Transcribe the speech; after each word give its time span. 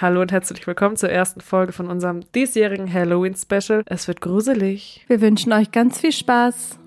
Hallo 0.00 0.20
und 0.20 0.30
herzlich 0.30 0.64
willkommen 0.64 0.96
zur 0.96 1.10
ersten 1.10 1.40
Folge 1.40 1.72
von 1.72 1.88
unserem 1.88 2.20
diesjährigen 2.30 2.92
Halloween-Special. 2.92 3.82
Es 3.86 4.06
wird 4.06 4.20
gruselig. 4.20 5.04
Wir 5.08 5.20
wünschen 5.20 5.52
euch 5.52 5.72
ganz 5.72 5.98
viel 5.98 6.12
Spaß. 6.12 6.78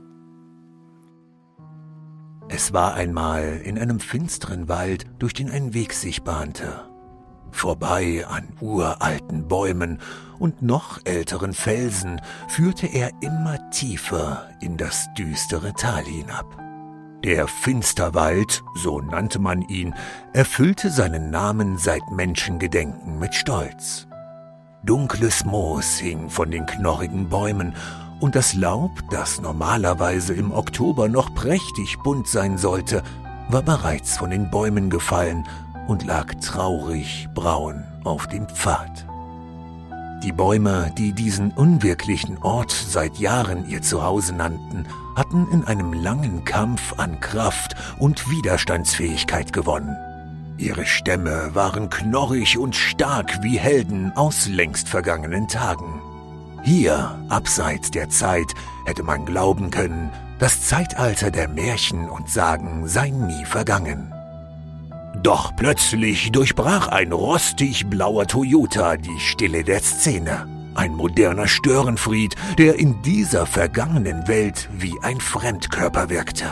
Es 2.48 2.72
war 2.72 2.94
einmal 2.94 3.60
in 3.66 3.78
einem 3.78 4.00
finsteren 4.00 4.70
Wald, 4.70 5.08
durch 5.20 5.34
den 5.34 5.52
ein 5.52 5.74
Weg 5.74 5.92
sich 5.92 6.24
bahnte. 6.24 6.86
Vorbei 7.52 8.26
an 8.30 8.48
uralten 8.62 9.46
Bäumen 9.50 10.00
und 10.40 10.62
noch 10.62 11.02
älteren 11.04 11.52
Felsen 11.52 12.22
führte 12.48 12.88
er 12.88 13.12
immer 13.20 13.70
tiefer 13.72 14.48
in 14.62 14.78
das 14.78 15.14
düstere 15.18 15.74
Tal 15.74 16.06
hinab. 16.06 16.61
Der 17.24 17.48
Finsterwald, 17.48 18.64
so 18.74 19.00
nannte 19.00 19.38
man 19.38 19.62
ihn, 19.62 19.94
erfüllte 20.34 20.90
seinen 20.90 21.30
Namen 21.30 21.78
seit 21.78 22.02
Menschengedenken 22.10 23.20
mit 23.20 23.36
Stolz. 23.36 24.08
Dunkles 24.84 25.46
Moos 25.46 26.00
hing 26.00 26.32
von 26.32 26.50
den 26.50 26.66
knorrigen 26.66 27.30
Bäumen, 27.30 27.76
und 28.20 28.36
das 28.36 28.54
Laub, 28.54 28.92
das 29.10 29.42
normalerweise 29.42 30.34
im 30.34 30.52
Oktober 30.52 31.10
noch 31.10 31.34
prächtig 31.34 31.98
bunt 32.04 32.28
sein 32.28 32.58
sollte, 32.58 33.04
war 33.50 33.62
bereits 33.62 34.18
von 34.18 34.32
den 34.32 34.50
Bäumen 34.50 34.90
gefallen 34.90 35.48
und 35.88 36.06
lag 36.06 36.34
traurig 36.36 37.28
braun 37.36 37.84
auf 38.04 38.28
dem 38.28 38.48
Pfad. 38.48 39.11
Die 40.24 40.32
Bäume, 40.32 40.92
die 40.96 41.14
diesen 41.14 41.50
unwirklichen 41.50 42.38
Ort 42.44 42.70
seit 42.72 43.18
Jahren 43.18 43.68
ihr 43.68 43.82
Zuhause 43.82 44.36
nannten, 44.36 44.86
hatten 45.16 45.48
in 45.52 45.66
einem 45.66 45.94
langen 45.94 46.46
Kampf 46.46 46.94
an 46.98 47.20
Kraft 47.20 47.76
und 47.98 48.30
Widerstandsfähigkeit 48.30 49.52
gewonnen. 49.52 49.96
Ihre 50.58 50.86
Stämme 50.86 51.56
waren 51.56 51.90
knorrig 51.90 52.60
und 52.60 52.76
stark 52.76 53.42
wie 53.42 53.58
Helden 53.58 54.12
aus 54.16 54.48
längst 54.48 54.88
vergangenen 54.88 55.48
Tagen. 55.48 56.00
Hier, 56.62 57.20
abseits 57.30 57.90
der 57.90 58.10
Zeit, 58.10 58.54
hätte 58.86 59.02
man 59.02 59.26
glauben 59.26 59.72
können, 59.72 60.12
das 60.38 60.62
Zeitalter 60.62 61.32
der 61.32 61.48
Märchen 61.48 62.08
und 62.08 62.30
Sagen 62.30 62.88
sei 62.88 63.10
nie 63.10 63.44
vergangen. 63.46 64.14
Doch 65.24 65.56
plötzlich 65.56 66.32
durchbrach 66.32 66.88
ein 66.88 67.12
rostig 67.12 67.86
blauer 67.88 68.26
Toyota 68.26 68.98
die 68.98 69.20
Stille 69.20 69.64
der 69.64 69.80
Szene. 69.80 70.48
Ein 70.74 70.96
moderner 70.96 71.48
Störenfried, 71.48 72.36
der 72.58 72.80
in 72.80 73.02
dieser 73.04 73.46
vergangenen 73.46 74.28
Welt 74.28 74.68
wie 74.74 74.96
ein 75.04 75.20
Fremdkörper 75.20 76.10
wirkte. 76.10 76.46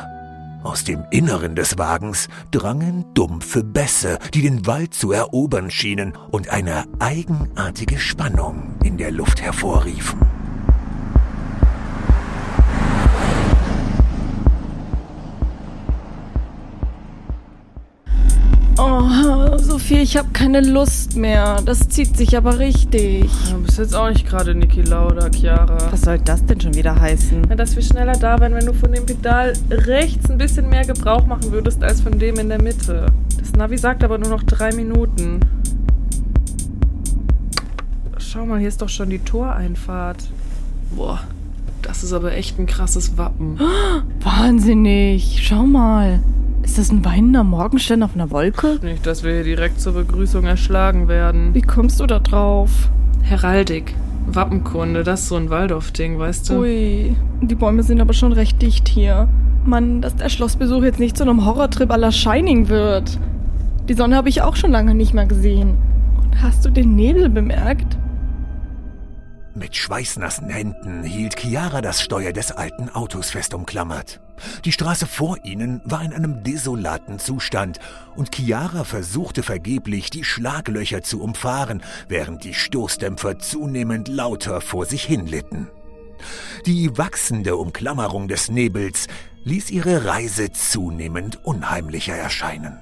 Aus 0.62 0.84
dem 0.84 1.04
Inneren 1.10 1.56
des 1.56 1.80
Wagens 1.80 2.28
drangen 2.52 3.06
dumpfe 3.16 3.64
Bässe, 3.64 4.20
die 4.34 4.44
den 4.44 4.68
Wald 4.68 4.94
zu 4.94 5.14
erobern 5.14 5.72
schienen 5.72 6.14
und 6.30 6.50
eine 6.50 6.84
eigenartige 7.00 7.98
Spannung 7.98 8.76
in 8.84 8.98
der 8.98 9.12
Luft 9.12 9.42
hervorriefen. 9.42 10.39
Sophie, 19.80 20.02
ich 20.02 20.18
habe 20.18 20.28
keine 20.34 20.60
Lust 20.60 21.16
mehr. 21.16 21.62
Das 21.64 21.88
zieht 21.88 22.18
sich 22.18 22.36
aber 22.36 22.60
richtig. 22.60 23.32
Du 23.50 23.62
bist 23.62 23.78
jetzt 23.78 23.96
auch 23.96 24.10
nicht 24.10 24.28
gerade 24.28 24.54
Niki 24.54 24.82
Lauda, 24.82 25.30
Chiara. 25.30 25.78
Was 25.90 26.02
soll 26.02 26.20
das 26.20 26.46
denn 26.46 26.60
schon 26.60 26.74
wieder 26.74 27.00
heißen? 27.00 27.44
Na, 27.48 27.56
dass 27.56 27.78
wir 27.78 27.82
schneller 27.82 28.12
da 28.12 28.38
wären, 28.42 28.54
wenn 28.56 28.66
du 28.66 28.74
von 28.74 28.92
dem 28.92 29.06
Pedal 29.06 29.54
rechts 29.72 30.30
ein 30.30 30.38
bisschen 30.38 30.70
mehr 30.70 30.86
Gebrauch 30.86 31.26
machen 31.26 31.54
würdest 31.54 31.82
als 31.82 32.02
von 32.02 32.20
dem 32.20 32.38
in 32.40 32.50
der 32.50 32.62
Mitte. 32.62 33.06
Das 33.40 33.54
Navi 33.54 33.78
sagt 33.78 34.04
aber 34.04 34.18
nur 34.18 34.30
noch 34.30 34.44
drei 34.44 34.74
Minuten. 34.74 35.40
Schau 38.18 38.46
mal, 38.46 38.60
hier 38.60 38.68
ist 38.68 38.82
doch 38.82 38.90
schon 38.90 39.10
die 39.10 39.20
Toreinfahrt. 39.20 40.30
Boah, 40.92 41.22
das 41.84 42.04
ist 42.04 42.12
aber 42.12 42.34
echt 42.34 42.60
ein 42.60 42.66
krasses 42.66 43.18
Wappen. 43.18 43.58
Wahnsinnig. 44.20 45.40
Schau 45.42 45.64
mal. 45.64 46.20
Ist 46.64 46.78
das 46.78 46.92
ein 46.92 47.04
weinender 47.06 47.44
Morgenstern 47.44 48.04
auf 48.04 48.16
einer 48.16 48.32
Wolke? 48.32 48.80
Nicht, 48.82 49.06
dass 49.06 49.24
wir 49.24 49.34
hier 49.34 49.44
direkt 49.44 49.80
zur 49.80 49.94
Begrüßung 49.94 50.46
erschlagen 50.46 51.08
werden. 51.08 51.54
Wie 51.54 51.62
kommst 51.62 52.00
du 52.00 52.06
da 52.06 52.20
drauf? 52.20 52.90
Heraldik, 53.22 53.96
Wappenkunde, 54.28 55.04
das 55.04 55.22
ist 55.22 55.30
so 55.30 55.36
ein 55.36 55.50
Waldorf-Ding, 55.50 56.20
weißt 56.20 56.50
du? 56.50 56.60
Ui, 56.60 57.16
die 57.42 57.56
Bäume 57.56 57.84
sind 57.84 58.02
aber 58.02 58.14
schon 58.14 58.34
recht 58.34 58.62
dicht 58.62 58.88
hier. 58.88 59.30
Mann, 59.66 60.02
dass 60.02 60.16
der 60.16 60.30
Schlossbesuch 60.30 60.84
jetzt 60.84 61.00
nicht 61.00 61.18
zu 61.18 61.24
einem 61.24 61.46
Horrortrip 61.46 61.96
la 61.96 62.12
Shining 62.12 62.70
wird. 62.70 63.20
Die 63.88 63.94
Sonne 63.94 64.16
habe 64.16 64.30
ich 64.30 64.42
auch 64.42 64.56
schon 64.56 64.72
lange 64.72 64.96
nicht 64.96 65.14
mehr 65.14 65.26
gesehen. 65.26 65.78
Und 66.22 66.42
hast 66.42 66.66
du 66.66 66.70
den 66.70 66.96
Nebel 66.96 67.30
bemerkt? 67.30 67.98
Mit 69.60 69.76
schweißnassen 69.76 70.48
Händen 70.48 71.04
hielt 71.04 71.38
Chiara 71.38 71.82
das 71.82 72.02
Steuer 72.02 72.32
des 72.32 72.54
alten 72.54 72.88
Autos 72.88 73.32
fest 73.32 73.54
umklammert. 73.54 74.22
Die 74.64 74.72
Straße 74.72 75.06
vor 75.06 75.38
ihnen 75.44 75.82
war 75.84 76.02
in 76.02 76.14
einem 76.14 76.44
desolaten 76.44 77.20
Zustand 77.20 77.78
und 78.16 78.34
Chiara 78.34 78.86
versuchte 78.86 79.44
vergeblich, 79.44 80.12
die 80.12 80.24
Schlaglöcher 80.24 81.02
zu 81.02 81.22
umfahren, 81.22 81.84
während 82.08 82.46
die 82.46 82.54
Stoßdämpfer 82.54 83.40
zunehmend 83.40 84.08
lauter 84.08 84.62
vor 84.62 84.86
sich 84.86 85.04
hinlitten. 85.04 85.68
Die 86.66 86.98
wachsende 86.98 87.58
Umklammerung 87.58 88.30
des 88.30 88.50
Nebels 88.50 89.08
ließ 89.44 89.72
ihre 89.72 90.06
Reise 90.06 90.54
zunehmend 90.54 91.44
unheimlicher 91.44 92.16
erscheinen. 92.16 92.78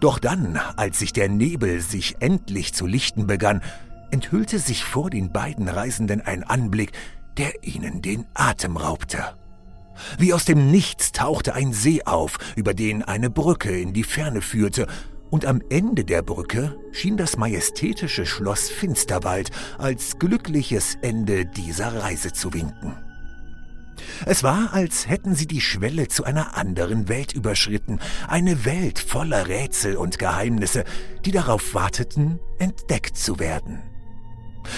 Doch 0.00 0.20
dann, 0.20 0.60
als 0.76 1.00
sich 1.00 1.12
der 1.12 1.28
Nebel 1.28 1.80
sich 1.80 2.16
endlich 2.20 2.72
zu 2.72 2.86
lichten 2.86 3.26
begann, 3.26 3.62
enthüllte 4.10 4.58
sich 4.58 4.84
vor 4.84 5.10
den 5.10 5.32
beiden 5.32 5.68
Reisenden 5.68 6.20
ein 6.20 6.42
Anblick, 6.42 6.92
der 7.36 7.64
ihnen 7.64 8.02
den 8.02 8.26
Atem 8.34 8.76
raubte. 8.76 9.36
Wie 10.18 10.32
aus 10.32 10.44
dem 10.44 10.70
Nichts 10.70 11.12
tauchte 11.12 11.54
ein 11.54 11.72
See 11.72 12.02
auf, 12.04 12.38
über 12.54 12.74
den 12.74 13.02
eine 13.02 13.30
Brücke 13.30 13.78
in 13.78 13.92
die 13.92 14.04
Ferne 14.04 14.42
führte, 14.42 14.86
und 15.30 15.44
am 15.44 15.60
Ende 15.70 16.04
der 16.04 16.22
Brücke 16.22 16.76
schien 16.92 17.16
das 17.16 17.36
majestätische 17.36 18.26
Schloss 18.26 18.70
Finsterwald 18.70 19.50
als 19.76 20.18
glückliches 20.18 20.96
Ende 21.02 21.46
dieser 21.46 22.00
Reise 22.00 22.32
zu 22.32 22.54
winken. 22.54 22.96
Es 24.24 24.42
war, 24.42 24.72
als 24.72 25.08
hätten 25.08 25.34
sie 25.34 25.46
die 25.46 25.60
Schwelle 25.60 26.08
zu 26.08 26.24
einer 26.24 26.56
anderen 26.56 27.08
Welt 27.08 27.32
überschritten, 27.32 27.98
eine 28.28 28.64
Welt 28.64 28.98
voller 28.98 29.48
Rätsel 29.48 29.96
und 29.96 30.18
Geheimnisse, 30.18 30.84
die 31.24 31.32
darauf 31.32 31.74
warteten, 31.74 32.38
entdeckt 32.58 33.16
zu 33.16 33.38
werden. 33.38 33.80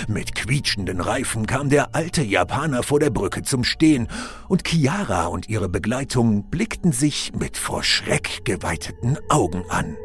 Mit 0.06 0.34
quietschenden 0.34 1.00
Reifen 1.00 1.46
kam 1.46 1.68
der 1.68 1.94
alte 1.94 2.22
Japaner 2.22 2.82
vor 2.82 3.00
der 3.00 3.10
Brücke 3.10 3.42
zum 3.42 3.64
Stehen, 3.64 4.08
und 4.48 4.66
Chiara 4.66 5.26
und 5.26 5.48
ihre 5.48 5.68
Begleitung 5.68 6.44
blickten 6.50 6.92
sich 6.92 7.32
mit 7.38 7.56
vor 7.56 7.82
Schreck 7.82 8.44
geweiteten 8.44 9.16
Augen 9.28 9.64
an. 9.68 9.96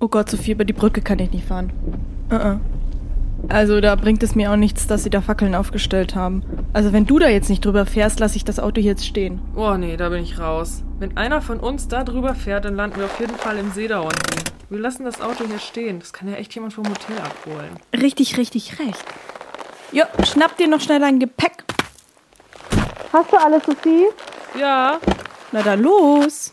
Oh 0.00 0.08
Gott, 0.08 0.30
Sophie, 0.30 0.52
über 0.52 0.64
die 0.64 0.72
Brücke 0.72 1.00
kann 1.00 1.18
ich 1.18 1.32
nicht 1.32 1.46
fahren. 1.46 1.72
Uh 2.30 2.34
-uh. 2.34 2.60
Also 3.48 3.80
da 3.80 3.94
bringt 3.94 4.22
es 4.22 4.34
mir 4.34 4.50
auch 4.50 4.56
nichts, 4.56 4.86
dass 4.86 5.04
sie 5.04 5.10
da 5.10 5.20
Fackeln 5.20 5.54
aufgestellt 5.54 6.14
haben. 6.14 6.42
Also 6.72 6.92
wenn 6.92 7.06
du 7.06 7.18
da 7.18 7.28
jetzt 7.28 7.48
nicht 7.48 7.64
drüber 7.64 7.86
fährst, 7.86 8.18
lasse 8.18 8.36
ich 8.36 8.44
das 8.44 8.58
Auto 8.58 8.80
jetzt 8.80 9.06
stehen. 9.06 9.40
Oh 9.54 9.74
nee, 9.76 9.96
da 9.96 10.08
bin 10.08 10.22
ich 10.22 10.38
raus. 10.38 10.82
Wenn 10.98 11.16
einer 11.16 11.40
von 11.40 11.60
uns 11.60 11.88
da 11.88 12.02
drüber 12.02 12.34
fährt, 12.34 12.64
dann 12.64 12.74
landen 12.74 12.98
wir 12.98 13.04
auf 13.04 13.20
jeden 13.20 13.36
Fall 13.36 13.58
im 13.58 13.70
See 13.70 13.88
da 13.88 14.00
unten. 14.00 14.55
Wir 14.68 14.80
lassen 14.80 15.04
das 15.04 15.20
Auto 15.20 15.46
hier 15.46 15.60
stehen. 15.60 16.00
Das 16.00 16.12
kann 16.12 16.28
ja 16.28 16.34
echt 16.34 16.54
jemand 16.54 16.72
vom 16.74 16.88
Hotel 16.88 17.18
abholen. 17.18 17.70
Richtig, 17.92 18.36
richtig 18.36 18.80
recht. 18.80 19.04
Jo, 19.92 20.04
schnapp 20.24 20.56
dir 20.56 20.66
noch 20.66 20.80
schnell 20.80 20.98
dein 20.98 21.20
Gepäck. 21.20 21.64
Hast 23.12 23.32
du 23.32 23.36
alles, 23.36 23.64
Sophie? 23.64 24.06
Ja. 24.58 24.98
Na 25.52 25.62
dann 25.62 25.82
los. 25.82 26.52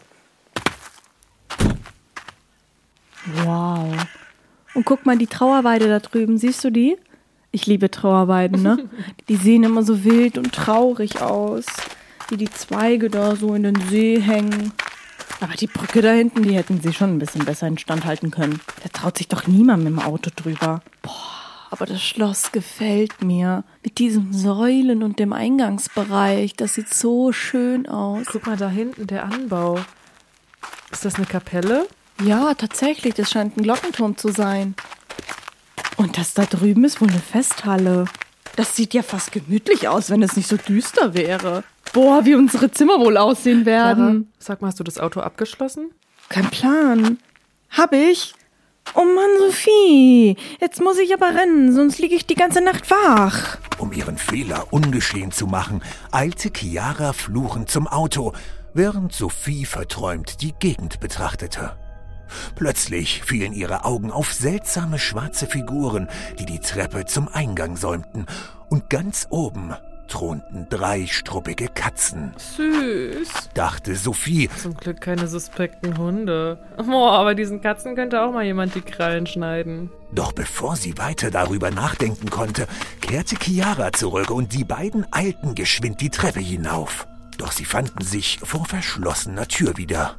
Wow. 3.43 4.05
Und 4.75 4.85
guck 4.85 5.05
mal, 5.05 5.17
die 5.17 5.27
Trauerweide 5.27 5.87
da 5.87 5.99
drüben, 5.99 6.37
siehst 6.37 6.63
du 6.63 6.69
die? 6.69 6.97
Ich 7.51 7.65
liebe 7.65 7.89
Trauerweiden, 7.89 8.61
ne? 8.61 8.89
Die 9.27 9.35
sehen 9.35 9.63
immer 9.63 9.83
so 9.83 10.03
wild 10.03 10.39
und 10.39 10.53
traurig 10.53 11.21
aus. 11.21 11.65
Wie 12.29 12.37
die 12.37 12.49
Zweige 12.49 13.09
da 13.09 13.35
so 13.35 13.53
in 13.53 13.63
den 13.63 13.75
See 13.89 14.19
hängen. 14.19 14.71
Aber 15.43 15.55
die 15.55 15.67
Brücke 15.67 16.01
da 16.01 16.11
hinten, 16.11 16.43
die 16.43 16.55
hätten 16.55 16.79
sie 16.81 16.93
schon 16.93 17.15
ein 17.15 17.19
bisschen 17.19 17.43
besser 17.43 17.67
instand 17.67 18.05
halten 18.05 18.31
können. 18.31 18.61
Da 18.81 18.87
traut 18.87 19.17
sich 19.17 19.27
doch 19.27 19.45
niemand 19.45 19.83
mit 19.83 19.91
dem 19.91 19.99
Auto 19.99 20.31
drüber. 20.33 20.81
Boah, 21.01 21.11
aber 21.69 21.85
das 21.85 22.01
Schloss 22.01 22.53
gefällt 22.53 23.21
mir. 23.21 23.65
Mit 23.83 23.99
diesen 23.99 24.31
Säulen 24.31 25.03
und 25.03 25.19
dem 25.19 25.33
Eingangsbereich. 25.33 26.55
Das 26.55 26.75
sieht 26.75 26.93
so 26.93 27.33
schön 27.33 27.89
aus. 27.89 28.27
Guck 28.31 28.47
mal 28.47 28.55
da 28.55 28.69
hinten, 28.69 29.05
der 29.05 29.25
Anbau. 29.25 29.81
Ist 30.91 31.03
das 31.03 31.15
eine 31.15 31.25
Kapelle? 31.25 31.87
Ja, 32.23 32.53
tatsächlich, 32.53 33.13
das 33.13 33.29
scheint 33.29 33.57
ein 33.57 33.63
Glockenturm 33.63 34.15
zu 34.15 34.31
sein. 34.31 34.75
Und 35.97 36.17
das 36.17 36.33
da 36.33 36.45
drüben 36.45 36.85
ist 36.85 37.01
wohl 37.01 37.09
eine 37.09 37.19
Festhalle. 37.19 38.05
Das 38.55 38.77
sieht 38.77 38.93
ja 38.93 39.03
fast 39.03 39.33
gemütlich 39.33 39.89
aus, 39.89 40.09
wenn 40.09 40.23
es 40.23 40.37
nicht 40.37 40.47
so 40.47 40.55
düster 40.55 41.13
wäre. 41.13 41.65
Boah, 41.93 42.25
wie 42.25 42.33
unsere 42.33 42.71
Zimmer 42.71 42.99
wohl 42.99 43.17
aussehen 43.17 43.67
werden. 43.67 44.05
Clara, 44.05 44.23
sag 44.39 44.61
mal, 44.61 44.67
hast 44.69 44.79
du 44.79 44.83
das 44.83 44.97
Auto 44.99 45.21
abgeschlossen? 45.21 45.91
Kein 46.27 46.49
Plan. 46.49 47.19
Hab 47.69 47.93
ich. 47.93 48.33
Oh 48.95 49.05
Mann, 49.05 49.29
Sophie, 49.39 50.35
jetzt 50.59 50.81
muss 50.81 50.97
ich 50.97 51.13
aber 51.13 51.27
rennen, 51.27 51.73
sonst 51.73 51.99
liege 51.99 52.15
ich 52.15 52.25
die 52.25 52.35
ganze 52.35 52.61
Nacht 52.61 52.91
wach. 52.91 53.57
Um 53.77 53.93
ihren 53.93 54.17
Fehler 54.17 54.67
ungeschehen 54.71 55.31
zu 55.31 55.47
machen, 55.47 55.81
eilte 56.11 56.51
Chiara 56.53 57.13
fluchend 57.13 57.71
zum 57.71 57.87
Auto, 57.87 58.33
während 58.73 59.13
Sophie 59.13 59.65
verträumt 59.65 60.41
die 60.41 60.53
Gegend 60.59 60.99
betrachtete. 60.99 61.77
Plötzlich 62.55 63.23
fielen 63.23 63.53
ihre 63.53 63.85
Augen 63.85 64.11
auf 64.11 64.33
seltsame 64.33 64.99
schwarze 64.99 65.47
Figuren, 65.47 66.09
die 66.39 66.45
die 66.45 66.59
Treppe 66.59 67.05
zum 67.05 67.27
Eingang 67.29 67.77
säumten, 67.77 68.25
und 68.69 68.89
ganz 68.89 69.27
oben 69.29 69.73
thronten 70.13 70.67
drei 70.69 71.07
struppige 71.07 71.67
Katzen. 71.67 72.33
Süß. 72.37 73.49
Dachte 73.55 73.95
Sophie, 73.95 74.47
Zum 74.61 74.77
Glück 74.77 75.01
keine 75.01 75.27
suspekten 75.27 75.97
Hunde. 75.97 76.59
Oh, 76.77 77.07
aber 77.07 77.33
diesen 77.33 77.61
Katzen 77.61 77.95
könnte 77.95 78.21
auch 78.21 78.31
mal 78.31 78.43
jemand 78.43 78.75
die 78.75 78.81
Krallen 78.81 79.25
schneiden. 79.25 79.89
Doch 80.11 80.31
bevor 80.31 80.75
sie 80.75 80.99
weiter 80.99 81.31
darüber 81.31 81.71
nachdenken 81.71 82.29
konnte, 82.29 82.67
kehrte 83.01 83.37
Chiara 83.37 83.91
zurück 83.91 84.29
und 84.29 84.53
die 84.53 84.63
beiden 84.63 85.07
eilten 85.09 85.55
geschwind 85.55 85.99
die 85.99 86.11
Treppe 86.11 86.41
hinauf. 86.41 87.07
Doch 87.39 87.51
sie 87.51 87.65
fanden 87.65 88.03
sich 88.03 88.37
vor 88.43 88.65
verschlossener 88.65 89.47
Tür 89.47 89.77
wieder. 89.77 90.15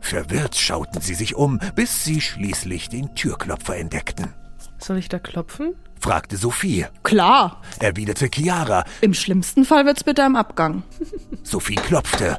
Verwirrt 0.00 0.56
schauten 0.56 1.00
sie 1.00 1.14
sich 1.14 1.36
um, 1.36 1.60
bis 1.76 2.02
sie 2.02 2.20
schließlich 2.20 2.88
den 2.88 3.14
Türklopfer 3.14 3.76
entdeckten. 3.76 4.34
Soll 4.78 4.98
ich 4.98 5.08
da 5.08 5.18
klopfen? 5.18 5.74
Fragte 6.00 6.36
Sophie, 6.36 6.86
Klar, 7.02 7.60
erwiderte 7.80 8.28
Chiara. 8.32 8.84
im 9.00 9.14
schlimmsten 9.14 9.64
Fall 9.64 9.84
wird's 9.84 10.06
mit 10.06 10.18
deinem 10.18 10.36
Abgang. 10.36 10.84
Sophie 11.42 11.74
klopfte, 11.74 12.36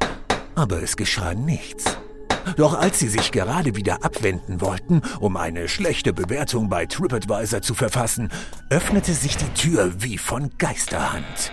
aber 0.56 0.82
es 0.82 0.96
geschah 0.96 1.34
nichts. 1.34 1.98
Doch 2.56 2.74
als 2.74 3.00
sie 3.00 3.10
sich 3.10 3.32
gerade 3.32 3.76
wieder 3.76 4.04
abwenden 4.04 4.62
wollten, 4.62 5.02
um 5.20 5.36
eine 5.36 5.68
schlechte 5.68 6.14
Bewertung 6.14 6.70
bei 6.70 6.86
TripAdvisor 6.86 7.62
zu 7.62 7.74
verfassen, 7.76 8.30
öffnete 8.70 9.14
sich 9.14 9.36
die 9.36 9.50
Tür 9.54 9.92
wie 10.02 10.18
von 10.18 10.50
Geisterhand. 10.58 11.52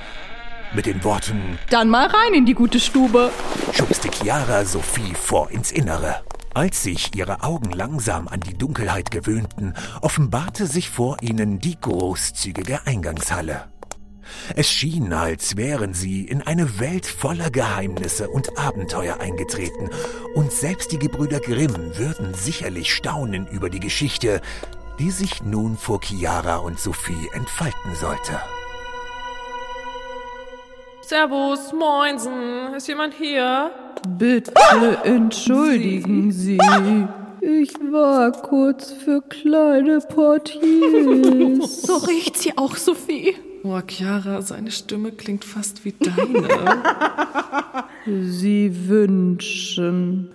Mit 0.74 0.86
den 0.86 1.02
Worten 1.04 1.58
Dann 1.70 1.88
mal 1.90 2.06
rein 2.06 2.34
in 2.34 2.46
die 2.46 2.54
gute 2.54 2.78
Stube. 2.80 3.30
schubste 3.72 4.08
Chiara 4.10 4.64
Sophie 4.64 5.14
vor 5.14 5.50
ins 5.50 5.72
Innere. 5.72 6.22
Als 6.56 6.84
sich 6.84 7.14
ihre 7.14 7.42
Augen 7.42 7.70
langsam 7.70 8.28
an 8.28 8.40
die 8.40 8.56
Dunkelheit 8.56 9.10
gewöhnten, 9.10 9.74
offenbarte 10.00 10.66
sich 10.66 10.88
vor 10.88 11.18
ihnen 11.20 11.58
die 11.58 11.78
großzügige 11.78 12.86
Eingangshalle. 12.86 13.66
Es 14.54 14.70
schien, 14.70 15.12
als 15.12 15.58
wären 15.58 15.92
sie 15.92 16.24
in 16.24 16.40
eine 16.40 16.80
Welt 16.80 17.04
voller 17.04 17.50
Geheimnisse 17.50 18.30
und 18.30 18.58
Abenteuer 18.58 19.20
eingetreten, 19.20 19.90
und 20.34 20.50
selbst 20.50 20.92
die 20.92 20.98
Gebrüder 20.98 21.40
Grimm 21.40 21.98
würden 21.98 22.32
sicherlich 22.32 22.94
staunen 22.94 23.46
über 23.48 23.68
die 23.68 23.80
Geschichte, 23.80 24.40
die 24.98 25.10
sich 25.10 25.42
nun 25.42 25.76
vor 25.76 26.00
Chiara 26.00 26.56
und 26.56 26.80
Sophie 26.80 27.28
entfalten 27.34 27.94
sollte. 27.94 28.40
Servus, 31.02 31.74
moinsen. 31.74 32.72
Ist 32.72 32.88
jemand 32.88 33.12
hier? 33.12 33.85
Bitte 34.18 34.52
entschuldigen 35.04 36.32
Sie. 36.32 36.58
Ich 37.40 37.74
war 37.92 38.32
kurz 38.32 38.90
für 38.92 39.22
kleine 39.22 40.00
Portiers. 40.00 41.82
So 41.86 41.96
riecht 41.96 42.36
sie 42.36 42.56
auch, 42.58 42.76
Sophie. 42.76 43.36
Boah, 43.62 43.82
Chiara, 43.86 44.42
seine 44.42 44.70
Stimme 44.70 45.12
klingt 45.12 45.44
fast 45.44 45.84
wie 45.84 45.92
deine. 45.92 46.48
Sie 48.22 48.88
wünschen. 48.88 50.30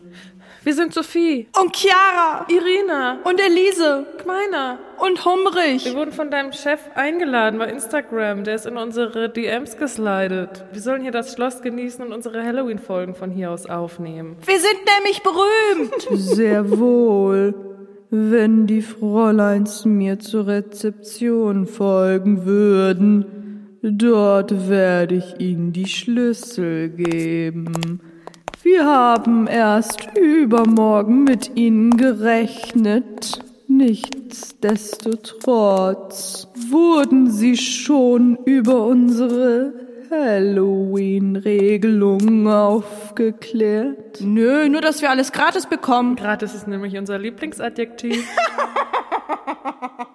Wir 0.63 0.75
sind 0.75 0.93
Sophie, 0.93 1.47
Und 1.59 1.75
Chiara. 1.75 2.45
Irina, 2.47 3.17
Und 3.23 3.39
Elise. 3.41 4.05
meiner. 4.27 4.77
Und 4.99 5.25
Humrich. 5.25 5.85
Wir 5.85 5.95
wurden 5.95 6.11
von 6.11 6.29
deinem 6.29 6.51
Chef 6.51 6.79
eingeladen 6.93 7.57
bei 7.57 7.65
Instagram. 7.67 8.43
Der 8.43 8.55
ist 8.55 8.67
in 8.67 8.77
unsere 8.77 9.29
DMs 9.29 9.77
geslidet. 9.77 10.63
Wir 10.71 10.81
sollen 10.81 11.01
hier 11.01 11.11
das 11.11 11.33
Schloss 11.33 11.63
genießen 11.63 12.05
und 12.05 12.13
unsere 12.13 12.43
Halloween-Folgen 12.45 13.15
von 13.15 13.31
hier 13.31 13.49
aus 13.49 13.65
aufnehmen. 13.65 14.35
Wir 14.45 14.59
sind 14.59 14.77
nämlich 14.99 15.23
berühmt. 15.23 16.07
Sehr 16.21 16.69
wohl. 16.79 17.55
Wenn 18.11 18.67
die 18.67 18.83
Fräuleins 18.83 19.85
mir 19.85 20.19
zur 20.19 20.45
Rezeption 20.45 21.65
folgen 21.65 22.45
würden, 22.45 23.79
dort 23.81 24.69
werde 24.69 25.15
ich 25.15 25.39
ihnen 25.39 25.73
die 25.73 25.87
Schlüssel 25.87 26.89
geben. 26.89 27.99
Wir 28.63 28.85
haben 28.85 29.47
erst 29.47 30.15
übermorgen 30.15 31.23
mit 31.23 31.55
ihnen 31.55 31.97
gerechnet. 31.97 33.39
Nichtsdestotrotz 33.67 36.47
wurden 36.69 37.31
sie 37.31 37.57
schon 37.57 38.37
über 38.45 38.85
unsere 38.85 39.73
Halloween-Regelung 40.11 42.47
aufgeklärt. 42.47 44.21
Nö, 44.21 44.69
nur 44.69 44.81
dass 44.81 45.01
wir 45.01 45.09
alles 45.09 45.31
gratis 45.31 45.65
bekommen. 45.65 46.15
Gratis 46.15 46.53
ist 46.53 46.67
nämlich 46.67 46.95
unser 46.97 47.17
Lieblingsadjektiv. 47.17 48.23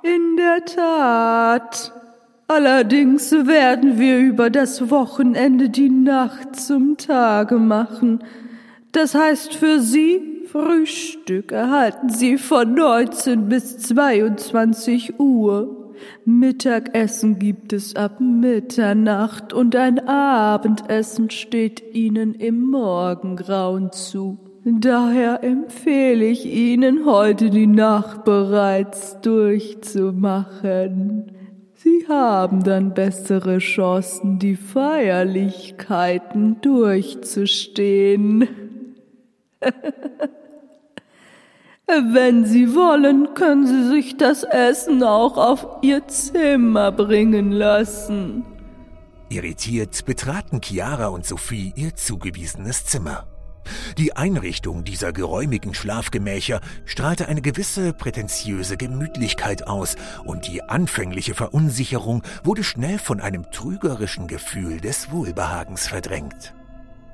In 0.03 0.37
der 0.37 0.65
Tat. 0.67 1.93
Allerdings 2.49 3.33
werden 3.33 3.99
wir 3.99 4.19
über 4.19 4.51
das 4.51 4.91
Wochenende 4.91 5.69
die 5.69 5.91
Nacht 5.91 6.55
zum 6.55 6.97
Tage 6.97 7.57
machen. 7.57 8.23
Das 8.93 9.17
heißt 9.17 9.55
für 9.55 9.81
Sie, 9.81 10.45
Frühstück 10.47 11.51
erhalten 11.51 12.09
Sie 12.09 12.39
von 12.39 12.73
19 12.73 13.49
bis 13.49 13.79
22 13.79 15.19
Uhr. 15.19 15.93
Mittagessen 16.25 17.41
gibt 17.41 17.73
es 17.73 17.97
ab 17.97 18.21
Mitternacht 18.21 19.53
und 19.53 19.75
ein 19.75 20.07
Abendessen 20.07 21.31
steht 21.31 21.83
Ihnen 21.95 22.35
im 22.35 22.71
Morgengrauen 22.71 23.91
zu. 23.91 24.39
Daher 24.65 25.43
empfehle 25.43 26.25
ich 26.25 26.47
Ihnen, 26.47 27.07
heute 27.07 27.51
die 27.51 27.67
Nacht 27.67 28.25
bereits 28.25 29.21
durchzumachen. 29.21 31.33
Sie 31.87 32.07
haben 32.09 32.65
dann 32.65 32.95
bessere 32.95 33.59
Chancen, 33.59 34.41
die 34.41 34.57
Feierlichkeiten 34.57 36.61
durchzustehen. 36.61 38.49
Wenn 41.87 42.45
Sie 42.45 42.75
wollen, 42.75 43.35
können 43.35 43.69
Sie 43.69 43.89
sich 43.89 44.17
das 44.17 44.43
Essen 44.43 45.05
auch 45.05 45.37
auf 45.37 45.65
Ihr 45.83 46.09
Zimmer 46.09 46.91
bringen 46.91 47.53
lassen. 47.53 48.45
Irritiert 49.29 50.05
betraten 50.07 50.61
Chiara 50.61 51.07
und 51.07 51.25
Sophie 51.25 51.73
ihr 51.77 51.95
zugewiesenes 51.95 52.85
Zimmer. 52.85 53.29
Die 53.99 54.17
Einrichtung 54.17 54.85
dieser 54.85 55.13
geräumigen 55.13 55.75
Schlafgemächer 55.75 56.61
strahlte 56.85 57.29
eine 57.29 57.43
gewisse 57.43 57.93
prätentiöse 57.93 58.77
Gemütlichkeit 58.77 59.67
aus, 59.67 59.97
und 60.25 60.47
die 60.47 60.63
anfängliche 60.63 61.35
Verunsicherung 61.35 62.23
wurde 62.45 62.65
schnell 62.65 62.99
von 62.99 63.21
einem 63.21 63.51
trügerischen 63.51 64.27
Gefühl 64.27 64.81
des 64.81 65.11
Wohlbehagens 65.11 65.87
verdrängt. 65.89 66.55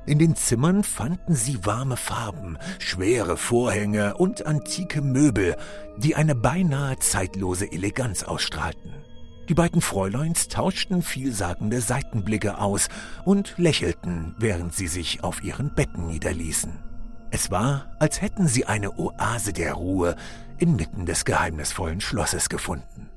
In 0.04 0.18
den 0.18 0.34
Zimmern 0.34 0.82
fanden 0.82 1.36
sie 1.36 1.64
warme 1.64 1.96
Farben, 1.96 2.58
schwere 2.80 3.36
Vorhänge 3.36 4.16
und 4.16 4.46
antike 4.46 5.00
Möbel, 5.00 5.56
die 5.96 6.16
eine 6.16 6.34
beinahe 6.34 6.98
zeitlose 6.98 7.70
Eleganz 7.70 8.24
ausstrahlten. 8.24 8.92
Die 9.52 9.54
beiden 9.54 9.82
Fräuleins 9.82 10.48
tauschten 10.48 11.02
vielsagende 11.02 11.82
Seitenblicke 11.82 12.56
aus 12.56 12.88
und 13.26 13.52
lächelten, 13.58 14.34
während 14.38 14.72
sie 14.72 14.86
sich 14.86 15.22
auf 15.22 15.44
ihren 15.44 15.74
Betten 15.74 16.06
niederließen. 16.06 16.72
Es 17.30 17.50
war, 17.50 17.94
als 17.98 18.22
hätten 18.22 18.48
sie 18.48 18.64
eine 18.64 18.98
Oase 18.98 19.52
der 19.52 19.74
Ruhe 19.74 20.16
inmitten 20.56 21.04
des 21.04 21.26
geheimnisvollen 21.26 22.00
Schlosses 22.00 22.48
gefunden. 22.48 23.10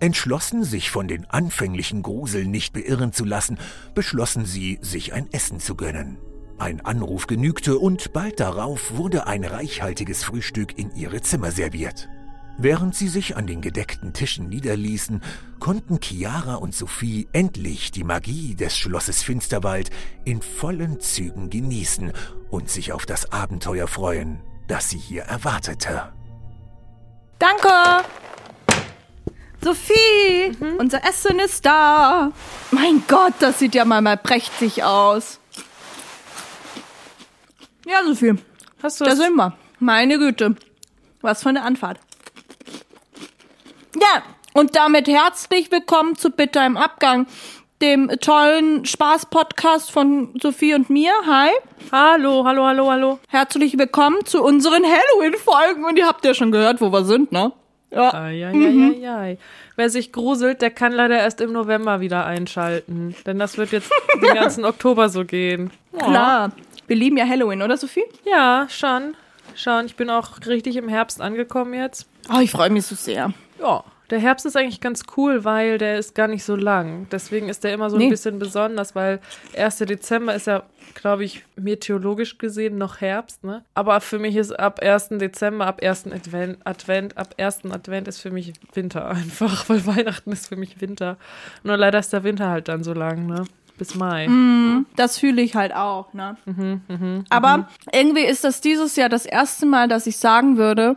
Entschlossen, 0.00 0.64
sich 0.64 0.90
von 0.90 1.06
den 1.06 1.30
anfänglichen 1.30 2.02
Gruseln 2.02 2.50
nicht 2.50 2.72
beirren 2.72 3.12
zu 3.12 3.24
lassen, 3.24 3.56
beschlossen 3.94 4.46
sie, 4.46 4.80
sich 4.82 5.12
ein 5.12 5.32
Essen 5.32 5.60
zu 5.60 5.76
gönnen. 5.76 6.18
Ein 6.58 6.84
Anruf 6.84 7.28
genügte 7.28 7.78
und 7.78 8.12
bald 8.12 8.40
darauf 8.40 8.96
wurde 8.96 9.28
ein 9.28 9.44
reichhaltiges 9.44 10.24
Frühstück 10.24 10.76
in 10.76 10.92
ihre 10.96 11.20
Zimmer 11.20 11.52
serviert. 11.52 12.08
Während 12.56 12.94
sie 12.94 13.08
sich 13.08 13.36
an 13.36 13.46
den 13.46 13.60
gedeckten 13.60 14.12
Tischen 14.12 14.48
niederließen, 14.48 15.22
konnten 15.58 15.98
Chiara 16.00 16.54
und 16.54 16.74
Sophie 16.74 17.26
endlich 17.32 17.90
die 17.90 18.04
Magie 18.04 18.54
des 18.54 18.76
Schlosses 18.76 19.22
Finsterwald 19.22 19.90
in 20.24 20.40
vollen 20.40 21.00
Zügen 21.00 21.50
genießen 21.50 22.12
und 22.50 22.70
sich 22.70 22.92
auf 22.92 23.06
das 23.06 23.32
Abenteuer 23.32 23.88
freuen, 23.88 24.40
das 24.68 24.88
sie 24.90 24.98
hier 24.98 25.22
erwartete. 25.22 26.12
Danke! 27.40 27.68
Sophie, 29.60 30.56
unser 30.78 31.02
Essen 31.08 31.38
ist 31.40 31.64
da. 31.64 32.30
Mein 32.70 33.02
Gott, 33.08 33.32
das 33.40 33.58
sieht 33.58 33.74
ja 33.74 33.84
mal, 33.86 34.02
mal 34.02 34.18
prächtig 34.18 34.84
aus. 34.84 35.40
Ja, 37.86 38.04
Sophie, 38.06 38.34
Hast 38.82 39.00
du 39.00 39.04
da 39.04 39.10
das? 39.10 39.18
sind 39.18 39.34
wir. 39.34 39.56
Meine 39.80 40.18
Güte. 40.18 40.54
Was 41.22 41.42
für 41.42 41.48
eine 41.48 41.62
Anfahrt. 41.62 41.98
Ja, 43.96 44.22
und 44.54 44.74
damit 44.74 45.06
herzlich 45.06 45.70
willkommen 45.70 46.16
zu 46.16 46.30
Bitter 46.30 46.66
im 46.66 46.76
Abgang, 46.76 47.28
dem 47.80 48.08
tollen 48.20 48.84
Spaß-Podcast 48.84 49.92
von 49.92 50.34
Sophie 50.42 50.74
und 50.74 50.90
mir. 50.90 51.12
Hi. 51.26 51.50
Hallo, 51.92 52.44
hallo, 52.44 52.64
hallo, 52.64 52.90
hallo. 52.90 53.18
Herzlich 53.28 53.78
willkommen 53.78 54.24
zu 54.24 54.42
unseren 54.42 54.82
Halloween-Folgen. 54.82 55.84
Und 55.84 55.96
ihr 55.96 56.08
habt 56.08 56.24
ja 56.24 56.34
schon 56.34 56.50
gehört, 56.50 56.80
wo 56.80 56.90
wir 56.90 57.04
sind, 57.04 57.30
ne? 57.30 57.52
Ja. 57.92 58.12
Eieieiei. 58.12 59.38
Wer 59.76 59.90
sich 59.90 60.10
gruselt, 60.10 60.60
der 60.60 60.72
kann 60.72 60.90
leider 60.90 61.18
erst 61.18 61.40
im 61.40 61.52
November 61.52 62.00
wieder 62.00 62.26
einschalten. 62.26 63.14
Denn 63.26 63.38
das 63.38 63.58
wird 63.58 63.70
jetzt 63.70 63.92
den 64.20 64.34
ganzen 64.34 64.64
Oktober 64.64 65.08
so 65.08 65.24
gehen. 65.24 65.70
Klar. 65.96 66.50
Wir 66.88 66.96
lieben 66.96 67.16
ja 67.16 67.28
Halloween, 67.28 67.62
oder 67.62 67.76
Sophie? 67.76 68.04
Ja, 68.24 68.66
schon. 68.68 69.14
Schon. 69.54 69.86
Ich 69.86 69.94
bin 69.94 70.10
auch 70.10 70.30
richtig 70.46 70.74
im 70.74 70.88
Herbst 70.88 71.20
angekommen 71.20 71.74
jetzt. 71.74 72.08
Oh, 72.34 72.40
ich 72.40 72.50
freue 72.50 72.70
mich 72.70 72.86
so 72.86 72.96
sehr. 72.96 73.32
Ja. 73.60 73.84
Der 74.10 74.18
Herbst 74.18 74.44
ist 74.44 74.54
eigentlich 74.54 74.82
ganz 74.82 75.04
cool, 75.16 75.44
weil 75.44 75.78
der 75.78 75.98
ist 75.98 76.14
gar 76.14 76.28
nicht 76.28 76.44
so 76.44 76.56
lang. 76.56 77.06
Deswegen 77.10 77.48
ist 77.48 77.64
der 77.64 77.72
immer 77.72 77.88
so 77.88 77.96
Nee. 77.96 78.04
ein 78.04 78.10
bisschen 78.10 78.38
besonders, 78.38 78.94
weil 78.94 79.18
1. 79.56 79.78
Dezember 79.78 80.34
ist 80.34 80.46
ja, 80.46 80.62
glaube 80.94 81.24
ich, 81.24 81.42
meteorologisch 81.56 82.36
gesehen 82.36 82.76
noch 82.76 83.00
Herbst, 83.00 83.42
ne? 83.44 83.64
Aber 83.72 84.02
für 84.02 84.18
mich 84.18 84.36
ist 84.36 84.52
ab 84.52 84.80
1. 84.82 85.08
Dezember, 85.18 85.66
ab 85.66 85.80
1. 85.82 86.08
Advent, 86.12 86.58
Advent, 86.64 87.16
ab 87.16 87.34
1. 87.38 87.60
Advent 87.70 88.06
ist 88.06 88.20
für 88.20 88.30
mich 88.30 88.52
Winter 88.74 89.08
einfach, 89.08 89.68
weil 89.70 89.86
Weihnachten 89.86 90.32
ist 90.32 90.48
für 90.48 90.56
mich 90.56 90.82
Winter. 90.82 91.16
Nur 91.62 91.78
leider 91.78 91.98
ist 91.98 92.12
der 92.12 92.24
Winter 92.24 92.50
halt 92.50 92.68
dann 92.68 92.84
so 92.84 92.92
lang, 92.92 93.26
ne? 93.26 93.44
Bis 93.78 93.94
Mai. 93.96 94.28
Das 94.96 95.18
fühle 95.18 95.42
ich 95.42 95.56
halt 95.56 95.74
auch, 95.74 96.12
ne? 96.12 96.36
Aber 97.30 97.68
irgendwie 97.92 98.24
ist 98.24 98.44
das 98.44 98.60
dieses 98.60 98.94
Jahr 98.94 99.08
das 99.08 99.26
erste 99.26 99.66
Mal, 99.66 99.88
dass 99.88 100.06
ich 100.06 100.18
sagen 100.18 100.58
würde, 100.58 100.94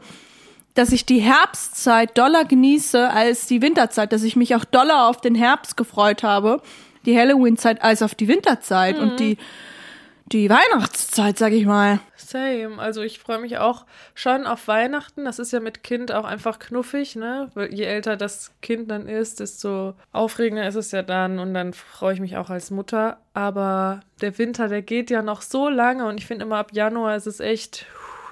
dass 0.77 0.91
ich 0.91 1.05
die 1.05 1.19
Herbstzeit 1.19 2.17
doller 2.17 2.45
genieße 2.45 3.09
als 3.09 3.47
die 3.47 3.61
Winterzeit, 3.61 4.11
dass 4.11 4.23
ich 4.23 4.35
mich 4.35 4.55
auch 4.55 4.65
doller 4.65 5.07
auf 5.07 5.21
den 5.21 5.35
Herbst 5.35 5.75
gefreut 5.75 6.23
habe, 6.23 6.61
die 7.05 7.17
Halloween-Zeit 7.17 7.81
als 7.81 8.01
auf 8.01 8.13
die 8.15 8.27
Winterzeit 8.27 8.99
und 8.99 9.19
die 9.19 9.37
die 10.31 10.49
Weihnachtszeit, 10.49 11.37
sag 11.37 11.53
ich 11.53 11.65
mal. 11.65 11.99
Same. 12.17 12.79
Also 12.79 13.01
ich 13.01 13.19
freue 13.19 13.39
mich 13.39 13.59
auch 13.59 13.85
schon 14.13 14.45
auf 14.45 14.67
Weihnachten. 14.67 15.23
Das 15.23 15.39
ist 15.39 15.53
ja 15.53 15.61
mit 15.61 15.83
Kind 15.83 16.11
auch 16.11 16.25
einfach 16.25 16.59
knuffig, 16.59 17.15
ne? 17.15 17.49
Weil 17.53 17.73
je 17.73 17.85
älter 17.85 18.17
das 18.17 18.51
Kind 18.61 18.91
dann 18.91 19.07
ist, 19.07 19.39
desto 19.39 19.93
aufregender 20.11 20.67
ist 20.67 20.75
es 20.75 20.91
ja 20.91 21.01
dann 21.01 21.39
und 21.39 21.53
dann 21.53 21.71
freue 21.73 22.13
ich 22.13 22.19
mich 22.19 22.35
auch 22.35 22.49
als 22.49 22.71
Mutter. 22.71 23.19
Aber 23.33 24.01
der 24.19 24.37
Winter, 24.37 24.67
der 24.67 24.81
geht 24.81 25.09
ja 25.09 25.21
noch 25.21 25.41
so 25.41 25.69
lange 25.69 26.05
und 26.05 26.17
ich 26.17 26.25
finde 26.25 26.43
immer 26.43 26.57
ab 26.57 26.71
Januar 26.73 27.15
ist 27.15 27.27
es 27.27 27.39
echt, 27.39 27.85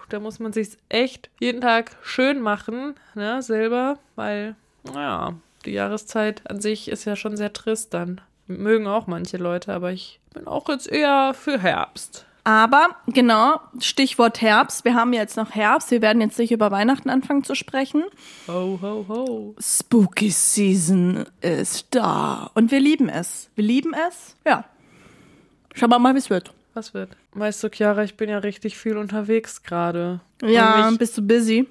da 0.10 0.20
muss 0.20 0.40
man 0.40 0.54
sich 0.54 0.70
echt 0.90 1.30
jeden 1.40 1.62
Tag 1.62 1.98
schön 2.02 2.42
machen, 2.42 2.96
ne? 3.14 3.42
Selber, 3.42 3.98
weil, 4.16 4.56
naja, 4.84 5.34
die 5.66 5.72
Jahreszeit 5.72 6.42
an 6.50 6.62
sich 6.62 6.88
ist 6.88 7.06
ja 7.06 7.16
schon 7.16 7.38
sehr 7.38 7.54
trist 7.54 7.94
dann. 7.94 8.22
Mögen 8.48 8.88
auch 8.88 9.08
manche 9.08 9.38
Leute, 9.38 9.74
aber 9.74 9.92
ich 9.92 10.20
bin 10.34 10.48
auch 10.48 10.70
jetzt 10.70 10.88
eher 10.88 11.34
für 11.34 11.60
Herbst. 11.60 12.26
Aber 12.48 12.90
genau, 13.08 13.60
Stichwort 13.80 14.40
Herbst. 14.40 14.86
Wir 14.86 14.94
haben 14.94 15.14
jetzt 15.14 15.36
noch 15.36 15.56
Herbst. 15.56 15.90
Wir 15.90 16.04
werden 16.04 16.22
jetzt 16.22 16.38
nicht 16.38 16.52
über 16.52 16.70
Weihnachten 16.70 17.10
anfangen 17.10 17.44
zu 17.44 17.56
sprechen. 17.56 18.04
Ho, 18.48 18.78
ho, 18.80 19.06
ho. 19.08 19.56
Spooky 19.60 20.30
Season 20.30 21.26
ist 21.42 21.88
da. 21.90 22.52
Und 22.54 22.70
wir 22.70 22.80
lieben 22.80 23.10
es. 23.10 23.50
Wir 23.56 23.64
lieben 23.64 23.96
es. 24.08 24.36
Ja. 24.46 24.66
Schauen 25.74 25.90
wir 25.90 25.98
mal, 25.98 26.14
wie 26.14 26.20
es 26.20 26.30
wird. 26.30 26.54
Was 26.76 26.94
wird? 26.94 27.10
Weißt 27.34 27.64
du, 27.64 27.70
Chiara, 27.70 28.04
ich 28.04 28.16
bin 28.16 28.30
ja 28.30 28.38
richtig 28.38 28.78
viel 28.78 28.98
unterwegs 28.98 29.64
gerade. 29.64 30.20
Ja, 30.44 30.90
nicht, 30.90 31.00
bist 31.00 31.18
du 31.18 31.22
busy? 31.22 31.68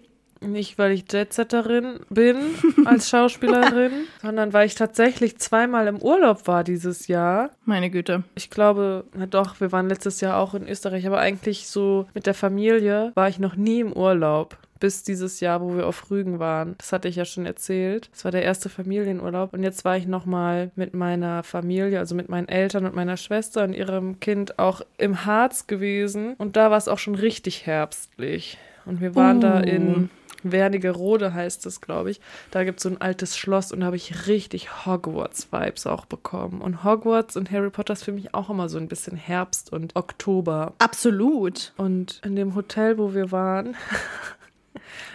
nicht, 0.46 0.78
weil 0.78 0.92
ich 0.92 1.04
Jetsetterin 1.11 2.00
bin 2.11 2.37
als 2.84 3.08
Schauspielerin, 3.08 3.92
sondern 4.23 4.52
weil 4.52 4.66
ich 4.66 4.75
tatsächlich 4.75 5.38
zweimal 5.38 5.87
im 5.87 6.00
Urlaub 6.00 6.46
war 6.46 6.64
dieses 6.64 7.08
Jahr. 7.08 7.50
Meine 7.64 7.90
Güte. 7.90 8.25
Ich 8.34 8.50
glaube, 8.50 9.04
na 9.14 9.26
doch, 9.26 9.61
wir 9.61 9.73
waren 9.73 9.88
letztes 9.88 10.20
Jahr 10.20 10.38
auch 10.38 10.54
in 10.54 10.68
Österreich, 10.68 11.06
aber 11.06 11.18
eigentlich 11.18 11.68
so 11.68 12.06
mit 12.14 12.26
der 12.26 12.34
Familie 12.34 13.12
war 13.14 13.28
ich 13.28 13.38
noch 13.38 13.56
nie 13.56 13.80
im 13.80 13.92
Urlaub. 13.92 14.56
Bis 14.84 15.02
dieses 15.02 15.40
Jahr, 15.40 15.62
wo 15.62 15.74
wir 15.78 15.86
auf 15.86 16.10
Rügen 16.10 16.38
waren. 16.40 16.74
Das 16.76 16.92
hatte 16.92 17.08
ich 17.08 17.16
ja 17.16 17.24
schon 17.24 17.46
erzählt. 17.46 18.10
Das 18.12 18.26
war 18.26 18.32
der 18.32 18.42
erste 18.42 18.68
Familienurlaub. 18.68 19.54
Und 19.54 19.62
jetzt 19.62 19.82
war 19.86 19.96
ich 19.96 20.06
nochmal 20.06 20.72
mit 20.76 20.92
meiner 20.92 21.42
Familie, 21.42 21.98
also 22.00 22.14
mit 22.14 22.28
meinen 22.28 22.48
Eltern 22.48 22.84
und 22.84 22.94
meiner 22.94 23.16
Schwester 23.16 23.64
und 23.64 23.72
ihrem 23.72 24.20
Kind 24.20 24.58
auch 24.58 24.82
im 24.98 25.24
Harz 25.24 25.66
gewesen. 25.66 26.34
Und 26.36 26.56
da 26.56 26.70
war 26.70 26.76
es 26.76 26.88
auch 26.88 26.98
schon 26.98 27.14
richtig 27.14 27.64
herbstlich. 27.64 28.58
Und 28.84 29.00
wir 29.00 29.14
waren 29.14 29.40
da 29.40 29.60
Oh. 29.62 29.64
in 29.66 30.10
Wernigerode 30.42 31.32
heißt 31.32 31.64
es, 31.64 31.80
glaube 31.80 32.10
ich. 32.10 32.20
Da 32.50 32.64
gibt 32.64 32.78
es 32.78 32.82
so 32.82 32.90
ein 32.90 33.00
altes 33.00 33.38
Schloss 33.38 33.72
und 33.72 33.80
da 33.80 33.86
habe 33.86 33.96
ich 33.96 34.26
richtig 34.26 34.84
Hogwarts-Vibes 34.84 35.86
auch 35.86 36.04
bekommen. 36.04 36.60
Und 36.60 36.84
Hogwarts 36.84 37.38
und 37.38 37.50
Harry 37.50 37.70
Potter 37.70 37.94
ist 37.94 38.04
für 38.04 38.12
mich 38.12 38.34
auch 38.34 38.50
immer 38.50 38.68
so 38.68 38.76
ein 38.76 38.88
bisschen 38.88 39.16
Herbst 39.16 39.72
und 39.72 39.96
Oktober. 39.96 40.74
Absolut. 40.78 41.72
Und 41.78 42.20
in 42.22 42.36
dem 42.36 42.54
Hotel, 42.54 42.98
wo 42.98 43.14
wir 43.14 43.32
waren, 43.32 43.74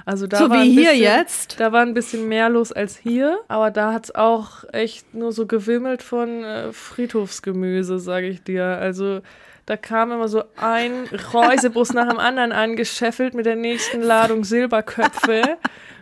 also 0.05 0.27
da 0.27 0.37
so 0.37 0.49
war 0.49 0.57
wie 0.57 0.61
ein 0.61 0.71
hier 0.71 0.91
bisschen, 0.91 1.01
jetzt. 1.03 1.59
Da 1.59 1.71
war 1.71 1.81
ein 1.81 1.93
bisschen 1.93 2.27
mehr 2.27 2.49
los 2.49 2.71
als 2.71 2.97
hier, 2.97 3.39
aber 3.47 3.71
da 3.71 3.93
hat 3.93 4.05
es 4.05 4.15
auch 4.15 4.63
echt 4.71 5.13
nur 5.13 5.31
so 5.31 5.45
gewimmelt 5.45 6.03
von 6.03 6.43
äh, 6.43 6.71
Friedhofsgemüse, 6.73 7.99
sage 7.99 8.27
ich 8.27 8.43
dir. 8.43 8.63
Also 8.63 9.21
da 9.65 9.77
kam 9.77 10.11
immer 10.11 10.27
so 10.27 10.43
ein 10.57 11.07
Reusebus 11.33 11.93
nach 11.93 12.09
dem 12.09 12.17
anderen 12.17 12.51
angescheffelt 12.51 13.35
mit 13.35 13.45
der 13.45 13.55
nächsten 13.55 14.01
Ladung 14.01 14.43
Silberköpfe. 14.43 15.57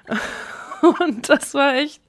Und 1.00 1.28
das 1.28 1.54
war 1.54 1.76
echt, 1.76 2.02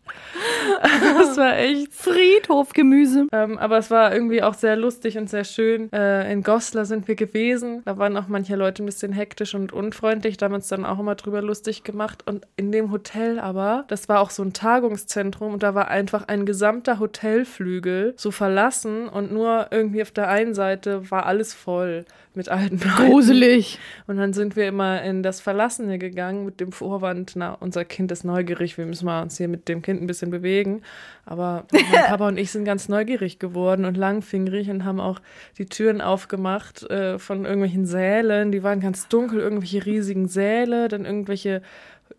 das 0.82 1.36
war 1.36 1.56
echt 1.56 1.92
Friedhofgemüse. 1.92 3.26
ähm, 3.32 3.58
aber 3.58 3.78
es 3.78 3.90
war 3.90 4.12
irgendwie 4.12 4.42
auch 4.42 4.54
sehr 4.54 4.76
lustig 4.76 5.18
und 5.18 5.28
sehr 5.30 5.44
schön. 5.44 5.92
Äh, 5.92 6.32
in 6.32 6.42
Goslar 6.42 6.84
sind 6.84 7.08
wir 7.08 7.14
gewesen. 7.14 7.82
Da 7.84 7.98
waren 7.98 8.16
auch 8.16 8.28
manche 8.28 8.56
Leute 8.56 8.82
ein 8.82 8.86
bisschen 8.86 9.12
hektisch 9.12 9.54
und 9.54 9.72
unfreundlich. 9.72 10.36
Da 10.36 10.46
haben 10.46 10.52
wir 10.52 10.56
uns 10.56 10.68
dann 10.68 10.84
auch 10.84 10.98
immer 10.98 11.14
drüber 11.14 11.42
lustig 11.42 11.84
gemacht. 11.84 12.24
Und 12.26 12.46
in 12.56 12.72
dem 12.72 12.90
Hotel 12.90 13.38
aber, 13.38 13.84
das 13.88 14.08
war 14.08 14.20
auch 14.20 14.30
so 14.30 14.42
ein 14.42 14.52
Tagungszentrum 14.52 15.54
und 15.54 15.62
da 15.62 15.74
war 15.74 15.88
einfach 15.88 16.28
ein 16.28 16.46
gesamter 16.46 16.98
Hotelflügel 16.98 18.14
so 18.16 18.30
verlassen 18.30 19.08
und 19.08 19.32
nur 19.32 19.68
irgendwie 19.70 20.02
auf 20.02 20.10
der 20.10 20.28
einen 20.28 20.54
Seite 20.54 21.10
war 21.10 21.26
alles 21.26 21.54
voll 21.54 22.04
mit 22.34 22.48
alten 22.48 22.78
Leuten. 22.78 23.10
Gruselig. 23.10 23.78
Und 24.06 24.16
dann 24.16 24.32
sind 24.32 24.56
wir 24.56 24.68
immer 24.68 25.02
in 25.02 25.22
das 25.22 25.40
Verlassene 25.40 25.98
gegangen 25.98 26.44
mit 26.44 26.60
dem 26.60 26.72
Vorwand, 26.72 27.32
na, 27.34 27.54
unser 27.54 27.84
Kind 27.84 28.12
ist 28.12 28.24
neugierig, 28.24 28.78
wir 28.78 28.86
müssen 28.86 29.06
mal 29.06 29.22
uns 29.22 29.36
hier 29.36 29.48
mit 29.48 29.68
dem 29.68 29.82
Kind 29.82 30.02
ein 30.02 30.06
bisschen 30.06 30.30
bewegen. 30.30 30.82
Aber 31.24 31.66
mein 31.72 32.04
Papa 32.06 32.28
und 32.28 32.38
ich 32.38 32.50
sind 32.50 32.64
ganz 32.64 32.88
neugierig 32.88 33.38
geworden 33.38 33.84
und 33.84 33.96
langfingerig 33.96 34.70
und 34.70 34.84
haben 34.84 35.00
auch 35.00 35.20
die 35.58 35.66
Türen 35.66 36.00
aufgemacht 36.00 36.88
äh, 36.90 37.18
von 37.18 37.44
irgendwelchen 37.44 37.86
Sälen. 37.86 38.52
Die 38.52 38.62
waren 38.62 38.80
ganz 38.80 39.08
dunkel, 39.08 39.40
irgendwelche 39.40 39.84
riesigen 39.84 40.28
Säle, 40.28 40.88
dann 40.88 41.04
irgendwelche 41.04 41.62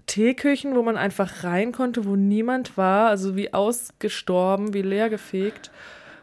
Teeküchen, 0.05 0.75
wo 0.75 0.81
man 0.81 0.97
einfach 0.97 1.43
rein 1.43 1.71
konnte, 1.71 2.05
wo 2.05 2.15
niemand 2.15 2.77
war, 2.77 3.09
also 3.09 3.35
wie 3.35 3.53
ausgestorben, 3.53 4.73
wie 4.73 4.81
leergefegt. 4.81 5.71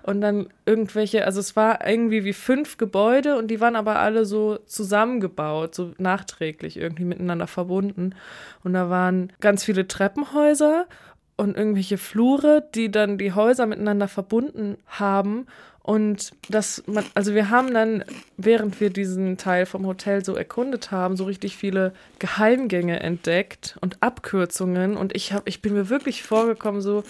Und 0.07 0.21
dann 0.21 0.47
irgendwelche, 0.67 1.27
also 1.27 1.41
es 1.41 1.57
war 1.57 1.85
irgendwie 1.85 2.25
wie 2.25 2.33
fünf 2.33 2.77
Gebäude 2.77 3.37
und 3.37 3.49
die 3.49 3.61
waren 3.61 3.75
aber 3.75 3.99
alle 3.99 4.25
so 4.25 4.57
zusammengebaut, 4.59 5.75
so 5.75 5.95
nachträglich 5.99 6.77
irgendwie 6.77 7.05
miteinander 7.05 7.49
verbunden. 7.49 8.15
Und 8.63 8.75
da 8.75 8.89
waren 8.89 9.33
ganz 9.41 9.65
viele 9.65 9.89
Treppenhäuser 9.89 10.87
und 11.37 11.57
irgendwelche 11.57 11.99
Flure, 11.99 12.63
die 12.73 12.89
dann 12.89 13.19
die 13.19 13.33
Häuser 13.33 13.67
miteinander 13.67 14.07
verbunden 14.07 14.77
haben. 14.87 15.47
Und 15.83 16.31
das, 16.49 16.85
man, 16.87 17.05
also 17.15 17.35
wir 17.35 17.51
haben 17.51 17.75
dann, 17.75 18.05
während 18.37 18.81
wir 18.81 18.91
diesen 18.91 19.39
Teil 19.39 19.67
vom 19.67 19.87
Hotel 19.87 20.25
so 20.25 20.37
erkundet 20.37 20.93
haben, 20.93 21.17
so 21.17 21.25
richtig 21.25 21.57
viele 21.57 21.93
Geheimgänge 22.21 23.01
entdeckt 23.01 23.77
und 23.81 24.01
Abkürzungen. 24.05 24.97
Und 24.97 25.17
ich 25.17 25.33
hab, 25.33 25.49
ich 25.49 25.63
bin 25.63 25.75
mir 25.75 25.89
wirklich 25.89 26.23
vorgekommen, 26.23 26.81
so 26.81 27.03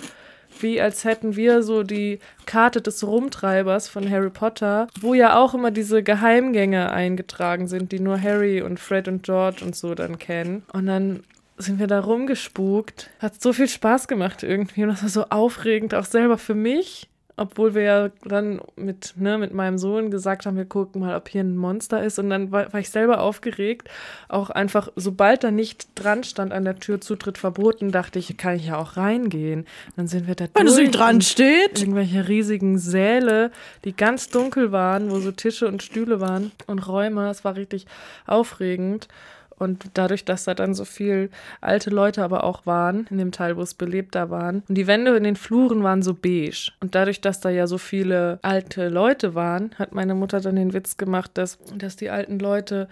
wie 0.62 0.80
als 0.80 1.04
hätten 1.04 1.36
wir 1.36 1.62
so 1.62 1.82
die 1.82 2.18
Karte 2.46 2.80
des 2.80 3.06
Rumtreibers 3.06 3.88
von 3.88 4.08
Harry 4.10 4.30
Potter, 4.30 4.88
wo 5.00 5.14
ja 5.14 5.38
auch 5.38 5.54
immer 5.54 5.70
diese 5.70 6.02
Geheimgänge 6.02 6.90
eingetragen 6.90 7.68
sind, 7.68 7.92
die 7.92 8.00
nur 8.00 8.20
Harry 8.20 8.62
und 8.62 8.80
Fred 8.80 9.08
und 9.08 9.22
George 9.22 9.64
und 9.64 9.74
so 9.76 9.94
dann 9.94 10.18
kennen. 10.18 10.64
Und 10.72 10.86
dann 10.86 11.22
sind 11.58 11.78
wir 11.78 11.86
da 11.86 12.00
rumgespukt. 12.00 13.10
Hat 13.18 13.40
so 13.40 13.52
viel 13.52 13.68
Spaß 13.68 14.08
gemacht 14.08 14.42
irgendwie 14.42 14.82
und 14.82 14.88
das 14.90 15.02
war 15.02 15.08
so 15.08 15.24
aufregend, 15.30 15.94
auch 15.94 16.04
selber 16.04 16.38
für 16.38 16.54
mich. 16.54 17.08
Obwohl 17.38 17.74
wir 17.74 17.82
ja 17.82 18.10
dann 18.24 18.62
mit, 18.76 19.14
ne, 19.16 19.36
mit 19.36 19.52
meinem 19.52 19.76
Sohn 19.76 20.10
gesagt 20.10 20.46
haben, 20.46 20.56
wir 20.56 20.64
gucken 20.64 21.02
mal, 21.02 21.14
ob 21.16 21.28
hier 21.28 21.42
ein 21.42 21.56
Monster 21.56 22.02
ist. 22.02 22.18
Und 22.18 22.30
dann 22.30 22.50
war, 22.50 22.72
war 22.72 22.80
ich 22.80 22.88
selber 22.88 23.20
aufgeregt. 23.20 23.90
Auch 24.28 24.48
einfach, 24.48 24.88
sobald 24.96 25.44
da 25.44 25.50
nicht 25.50 25.88
dran 25.94 26.24
stand 26.24 26.52
an 26.52 26.64
der 26.64 26.78
Tür 26.78 27.00
Zutritt 27.00 27.36
verboten, 27.36 27.92
dachte 27.92 28.18
ich, 28.18 28.34
kann 28.38 28.56
ich 28.56 28.68
ja 28.68 28.78
auch 28.78 28.96
reingehen. 28.96 29.66
Dann 29.96 30.08
sind 30.08 30.26
wir 30.26 30.34
da 30.34 30.46
Wenn 30.54 30.66
es 30.66 30.76
nicht 30.76 30.92
dran 30.92 31.20
steht. 31.20 31.78
irgendwelche 31.80 32.26
riesigen 32.26 32.78
Säle, 32.78 33.50
die 33.84 33.94
ganz 33.94 34.28
dunkel 34.28 34.72
waren, 34.72 35.10
wo 35.10 35.18
so 35.18 35.30
Tische 35.30 35.68
und 35.68 35.82
Stühle 35.82 36.20
waren 36.20 36.52
und 36.66 36.88
Räume. 36.88 37.28
Es 37.28 37.44
war 37.44 37.56
richtig 37.56 37.86
aufregend. 38.26 39.08
Und 39.58 39.86
dadurch, 39.94 40.24
dass 40.24 40.44
da 40.44 40.54
dann 40.54 40.74
so 40.74 40.84
viel 40.84 41.30
alte 41.60 41.90
Leute 41.90 42.22
aber 42.22 42.44
auch 42.44 42.66
waren, 42.66 43.06
in 43.10 43.18
dem 43.18 43.32
Teil, 43.32 43.56
wo 43.56 43.62
es 43.62 43.74
belebter 43.74 44.30
waren, 44.30 44.62
und 44.68 44.76
die 44.76 44.86
Wände 44.86 45.16
in 45.16 45.24
den 45.24 45.36
Fluren 45.36 45.82
waren 45.82 46.02
so 46.02 46.14
beige. 46.14 46.72
Und 46.80 46.94
dadurch, 46.94 47.20
dass 47.20 47.40
da 47.40 47.50
ja 47.50 47.66
so 47.66 47.78
viele 47.78 48.38
alte 48.42 48.88
Leute 48.88 49.34
waren, 49.34 49.70
hat 49.78 49.92
meine 49.92 50.14
Mutter 50.14 50.40
dann 50.40 50.56
den 50.56 50.72
Witz 50.72 50.96
gemacht, 50.96 51.32
dass, 51.34 51.58
dass 51.74 51.96
die 51.96 52.10
alten 52.10 52.38
Leute 52.38 52.88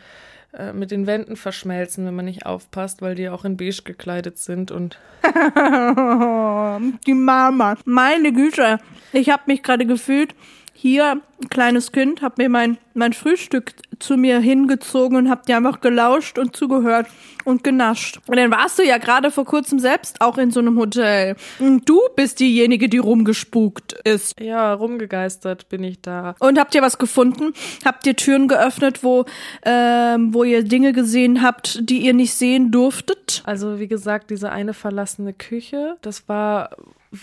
äh, 0.56 0.72
mit 0.72 0.90
den 0.90 1.06
Wänden 1.06 1.36
verschmelzen, 1.36 2.06
wenn 2.06 2.14
man 2.14 2.24
nicht 2.26 2.46
aufpasst, 2.46 3.02
weil 3.02 3.14
die 3.14 3.28
auch 3.28 3.44
in 3.44 3.56
beige 3.56 3.82
gekleidet 3.84 4.38
sind 4.38 4.70
und 4.70 4.98
die 7.06 7.14
Mama. 7.14 7.76
Meine 7.84 8.32
Güte. 8.32 8.78
Ich 9.12 9.30
habe 9.30 9.42
mich 9.46 9.62
gerade 9.62 9.84
gefühlt, 9.84 10.34
hier, 10.76 11.20
ein 11.40 11.48
kleines 11.48 11.92
Kind, 11.92 12.20
habe 12.20 12.42
mir 12.42 12.48
mein, 12.48 12.78
mein 12.94 13.12
Frühstück 13.12 13.72
zu 14.00 14.16
mir 14.16 14.40
hingezogen 14.40 15.16
und 15.16 15.30
habe 15.30 15.42
dir 15.46 15.56
einfach 15.56 15.80
gelauscht 15.80 16.38
und 16.38 16.56
zugehört 16.56 17.06
und 17.44 17.62
genascht. 17.62 18.18
Und 18.26 18.36
dann 18.36 18.50
warst 18.50 18.78
du 18.78 18.82
ja 18.82 18.98
gerade 18.98 19.30
vor 19.30 19.44
kurzem 19.44 19.78
selbst 19.78 20.20
auch 20.20 20.36
in 20.36 20.50
so 20.50 20.60
einem 20.60 20.78
Hotel. 20.78 21.36
Und 21.60 21.88
du 21.88 22.00
bist 22.16 22.40
diejenige, 22.40 22.88
die 22.88 22.98
rumgespukt 22.98 23.92
ist. 24.04 24.38
ja, 24.40 24.74
rumgegeistert 24.74 25.68
bin 25.68 25.84
ich 25.84 26.00
da. 26.00 26.34
Und 26.40 26.58
habt 26.58 26.74
ihr 26.74 26.82
was 26.82 26.98
gefunden? 26.98 27.54
Habt 27.84 28.06
ihr 28.06 28.16
Türen 28.16 28.48
geöffnet, 28.48 29.04
wo, 29.04 29.24
ähm, 29.64 30.34
wo 30.34 30.44
ihr 30.44 30.64
Dinge 30.64 30.92
gesehen 30.92 31.42
habt, 31.42 31.88
die 31.88 31.98
ihr 31.98 32.14
nicht 32.14 32.34
sehen 32.34 32.70
durftet? 32.70 33.42
Also 33.44 33.78
wie 33.78 33.88
gesagt, 33.88 34.30
diese 34.30 34.50
eine 34.50 34.74
verlassene 34.74 35.32
Küche, 35.32 35.96
das 36.02 36.28
war 36.28 36.70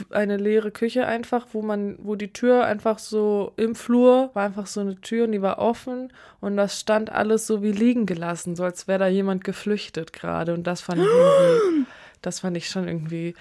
eine 0.10 0.38
leere 0.38 0.72
Küche 0.72 1.06
einfach, 1.06 1.48
wo 1.54 1.62
man, 1.62 1.98
wo 2.00 2.16
die 2.16 2.34
Tür 2.34 2.66
einfach 2.66 3.00
so 3.00 3.54
im 3.58 3.76
Flur 3.76 4.30
war 4.34 4.46
einfach 4.46 4.68
so 4.68 4.82
eine 4.82 5.00
Tür 5.00 5.26
und 5.26 5.32
die 5.32 5.42
war 5.42 5.60
offen 5.60 6.12
und 6.40 6.58
das 6.58 6.80
stand 6.80 7.12
alles 7.12 7.48
so 7.48 7.62
wie 7.62 7.72
liegen 7.72 8.06
gelassen, 8.06 8.56
so 8.56 8.64
als 8.64 8.88
wäre 8.88 9.00
da 9.00 9.08
jemand 9.08 9.44
geflüchtet 9.44 10.14
gerade 10.14 10.54
und 10.54 10.66
das 10.68 10.82
fand 10.82 11.00
ich 11.02 11.08
irgendwie, 11.08 11.86
das 12.22 12.40
fand 12.42 12.58
ich 12.58 12.70
schon 12.70 12.88
irgendwie 12.88 13.36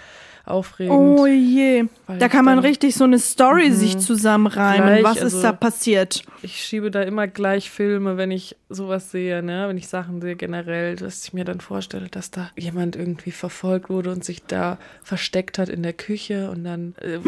aufregend. 0.51 0.93
Oh 0.95 1.27
je. 1.27 1.85
Da 2.19 2.29
kann 2.29 2.45
man 2.45 2.59
richtig 2.59 2.95
so 2.95 3.05
eine 3.05 3.19
Story 3.19 3.71
sich 3.73 3.99
zusammenreimen. 3.99 5.01
Gleich, 5.01 5.05
Was 5.05 5.17
ist 5.19 5.23
also- 5.35 5.43
da 5.43 5.53
passiert? 5.53 6.23
Ich 6.43 6.57
schiebe 6.65 6.91
da 6.91 7.03
immer 7.03 7.27
gleich 7.29 7.71
Filme, 7.71 8.17
wenn 8.17 8.31
ich 8.31 8.57
sowas 8.69 9.11
sehe, 9.11 9.43
ne? 9.43 9.67
Wenn 9.69 9.77
ich 9.77 9.89
Sachen 9.89 10.21
sehe 10.23 10.37
generell, 10.37 10.97
dass 10.97 11.25
ich 11.25 11.33
mir 11.33 11.45
dann 11.45 11.61
vorstelle, 11.61 12.09
dass 12.09 12.31
da 12.31 12.51
jemand 12.57 12.97
irgendwie 12.97 13.31
verfolgt 13.31 13.91
wurde 13.91 14.11
und 14.11 14.25
sich 14.25 14.43
da 14.45 14.79
versteckt 15.03 15.59
hat 15.59 15.69
in 15.69 15.83
der 15.83 15.93
Küche 15.93 16.51
und 16.51 16.65
dann 16.65 16.95
äh, 17.01 17.19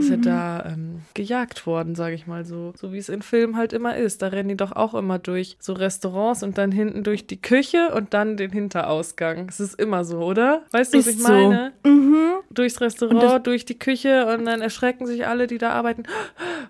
ist 0.00 0.10
er 0.10 0.16
da 0.18 0.64
ähm, 0.66 1.02
gejagt 1.14 1.66
worden, 1.66 1.94
sage 1.94 2.14
ich 2.14 2.26
mal 2.26 2.44
so. 2.44 2.72
So 2.76 2.92
wie 2.92 2.98
es 2.98 3.08
in 3.08 3.22
Filmen 3.22 3.56
halt 3.56 3.72
immer 3.72 3.96
ist. 3.96 4.22
Da 4.22 4.28
rennen 4.28 4.48
die 4.48 4.56
doch 4.56 4.72
auch 4.72 4.94
immer 4.94 5.18
durch 5.18 5.56
so 5.60 5.72
Restaurants 5.72 6.42
und 6.42 6.58
dann 6.58 6.72
hinten 6.72 7.02
durch 7.04 7.26
die 7.26 7.40
Küche 7.40 7.92
und 7.94 8.14
dann 8.14 8.36
den 8.36 8.50
Hinterausgang. 8.50 9.48
Es 9.48 9.60
ist 9.60 9.78
immer 9.78 10.04
so, 10.04 10.18
oder? 10.18 10.62
Weißt 10.72 10.94
du, 10.94 10.98
was 10.98 11.06
Ist 11.06 11.16
ich 11.16 11.22
so. 11.22 11.32
meine? 11.32 11.72
Mhm. 11.84 12.16
Durchs 12.50 12.80
Restaurant, 12.80 13.46
durch 13.46 13.64
die 13.64 13.78
Küche 13.78 14.26
und 14.26 14.44
dann 14.44 14.60
erschrecken 14.60 15.06
sich 15.06 15.26
alle, 15.26 15.46
die 15.46 15.58
da 15.58 15.70
arbeiten. 15.70 16.02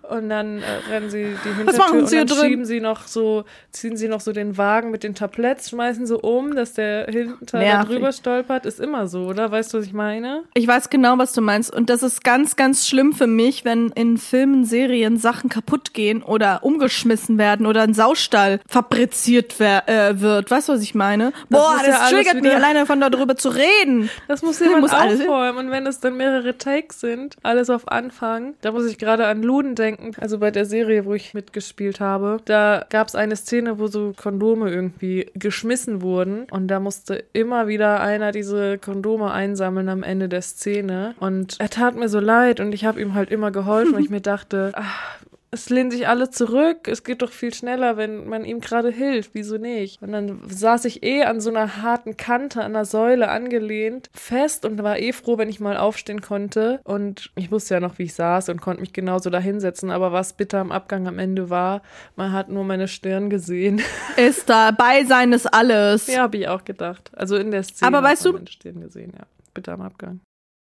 Und 0.08 0.28
dann 0.28 0.58
äh, 0.58 0.62
rennen 0.90 1.08
sie 1.10 1.34
die 1.44 1.54
Hintertür 1.54 1.92
und 1.98 2.08
sie 2.08 2.16
dann 2.16 2.26
drin? 2.26 2.38
schieben 2.40 2.64
sie 2.64 2.80
noch 2.80 3.06
so, 3.06 3.44
ziehen 3.70 3.96
sie 3.96 4.08
noch 4.08 4.20
so 4.20 4.32
den 4.32 4.58
Wagen 4.58 4.90
mit 4.90 5.04
den 5.04 5.14
Tabletts, 5.14 5.70
schmeißen 5.70 6.06
so 6.06 6.20
um, 6.20 6.54
dass 6.54 6.74
der 6.74 7.06
hinter 7.06 7.58
da 7.58 7.58
Nervig. 7.58 7.88
drüber 7.96 8.12
stolpert. 8.12 8.66
Ist 8.66 8.80
immer 8.80 9.06
so, 9.06 9.24
oder? 9.26 9.50
Weißt 9.50 9.72
du, 9.72 9.78
was 9.78 9.86
ich 9.86 9.92
meine? 9.92 10.42
Ich 10.54 10.66
weiß 10.66 10.90
genau, 10.90 11.16
was 11.18 11.32
du 11.32 11.40
meinst. 11.40 11.72
Und 11.74 11.90
das 11.90 12.02
ist 12.02 12.24
ganz, 12.24 12.56
ganz 12.56 12.86
schlimm 12.86 13.12
für 13.20 13.26
mich, 13.26 13.66
wenn 13.66 13.90
in 13.90 14.16
Filmen, 14.16 14.64
Serien 14.64 15.18
Sachen 15.18 15.50
kaputt 15.50 15.92
gehen 15.92 16.22
oder 16.22 16.64
umgeschmissen 16.64 17.36
werden 17.36 17.66
oder 17.66 17.82
ein 17.82 17.92
Saustall 17.92 18.60
fabriziert 18.66 19.56
wer 19.58 19.86
äh, 19.90 20.22
wird. 20.22 20.50
Weißt 20.50 20.70
du, 20.70 20.72
was 20.72 20.80
ich 20.80 20.94
meine? 20.94 21.34
Boah, 21.50 21.74
muss 21.74 21.82
das 21.84 22.10
ja 22.10 22.16
triggert 22.16 22.40
mich 22.40 22.54
alleine 22.54 22.78
davon, 22.78 22.98
darüber 22.98 23.36
zu 23.36 23.50
reden. 23.50 24.08
Das 24.26 24.40
muss 24.40 24.58
jemand 24.60 24.80
Muss 24.80 24.92
aufräumen. 24.92 25.66
Und 25.66 25.70
wenn 25.70 25.86
es 25.86 26.00
dann 26.00 26.16
mehrere 26.16 26.56
Takes 26.56 27.00
sind, 27.00 27.36
alles 27.42 27.68
auf 27.68 27.88
Anfang, 27.88 28.54
da 28.62 28.72
muss 28.72 28.86
ich 28.86 28.96
gerade 28.96 29.26
an 29.26 29.42
Luden 29.42 29.74
denken. 29.74 30.12
Also 30.18 30.38
bei 30.38 30.50
der 30.50 30.64
Serie, 30.64 31.04
wo 31.04 31.12
ich 31.12 31.34
mitgespielt 31.34 32.00
habe, 32.00 32.38
da 32.46 32.86
gab 32.88 33.08
es 33.08 33.14
eine 33.14 33.36
Szene, 33.36 33.78
wo 33.78 33.88
so 33.88 34.14
Kondome 34.16 34.70
irgendwie 34.70 35.26
geschmissen 35.34 36.00
wurden. 36.00 36.46
Und 36.50 36.68
da 36.68 36.80
musste 36.80 37.22
immer 37.34 37.68
wieder 37.68 38.00
einer 38.00 38.32
diese 38.32 38.78
Kondome 38.78 39.30
einsammeln 39.30 39.90
am 39.90 40.02
Ende 40.02 40.30
der 40.30 40.40
Szene. 40.40 41.14
Und 41.20 41.60
er 41.60 41.68
tat 41.68 41.96
mir 41.96 42.08
so 42.08 42.18
leid 42.18 42.60
und 42.60 42.72
ich 42.72 42.86
habe 42.86 42.98
ihm 42.98 43.09
halt 43.14 43.30
immer 43.30 43.50
geholfen, 43.50 43.94
weil 43.94 44.02
ich 44.02 44.10
mir 44.10 44.20
dachte, 44.20 44.72
ach, 44.74 45.16
es 45.52 45.68
lehnen 45.68 45.90
sich 45.90 46.06
alle 46.06 46.30
zurück. 46.30 46.86
Es 46.86 47.02
geht 47.02 47.22
doch 47.22 47.32
viel 47.32 47.52
schneller, 47.52 47.96
wenn 47.96 48.28
man 48.28 48.44
ihm 48.44 48.60
gerade 48.60 48.88
hilft. 48.90 49.30
Wieso 49.34 49.58
nicht? 49.58 50.00
Und 50.00 50.12
dann 50.12 50.40
saß 50.48 50.84
ich 50.84 51.02
eh 51.02 51.24
an 51.24 51.40
so 51.40 51.50
einer 51.50 51.82
harten 51.82 52.16
Kante, 52.16 52.60
an 52.60 52.76
einer 52.76 52.84
Säule 52.84 53.28
angelehnt, 53.30 54.10
fest 54.14 54.64
und 54.64 54.80
war 54.80 55.00
eh 55.00 55.12
froh, 55.12 55.38
wenn 55.38 55.48
ich 55.48 55.58
mal 55.58 55.76
aufstehen 55.76 56.20
konnte. 56.20 56.80
Und 56.84 57.32
ich 57.34 57.50
wusste 57.50 57.74
ja 57.74 57.80
noch, 57.80 57.98
wie 57.98 58.04
ich 58.04 58.14
saß 58.14 58.48
und 58.50 58.60
konnte 58.60 58.80
mich 58.80 58.92
genauso 58.92 59.28
da 59.28 59.40
hinsetzen. 59.40 59.90
Aber 59.90 60.12
was 60.12 60.34
bitter 60.34 60.58
am 60.60 60.70
Abgang 60.70 61.08
am 61.08 61.18
Ende 61.18 61.50
war, 61.50 61.82
man 62.14 62.30
hat 62.32 62.48
nur 62.48 62.62
meine 62.62 62.86
Stirn 62.86 63.28
gesehen. 63.28 63.82
Ist 64.16 64.48
dabei 64.48 65.02
sein 65.04 65.32
ist 65.32 65.52
alles. 65.52 66.06
ja, 66.06 66.20
habe 66.22 66.36
ich 66.36 66.46
auch 66.46 66.62
gedacht. 66.62 67.10
Also 67.16 67.36
in 67.36 67.50
der 67.50 67.64
Szene 67.64 67.88
Aber 67.88 68.06
weißt 68.06 68.20
hat 68.24 68.26
man 68.26 68.32
du- 68.34 68.38
meine 68.44 68.52
Stirn 68.52 68.80
gesehen, 68.82 69.12
ja. 69.18 69.26
Bitter 69.52 69.72
am 69.72 69.80
Abgang. 69.80 70.20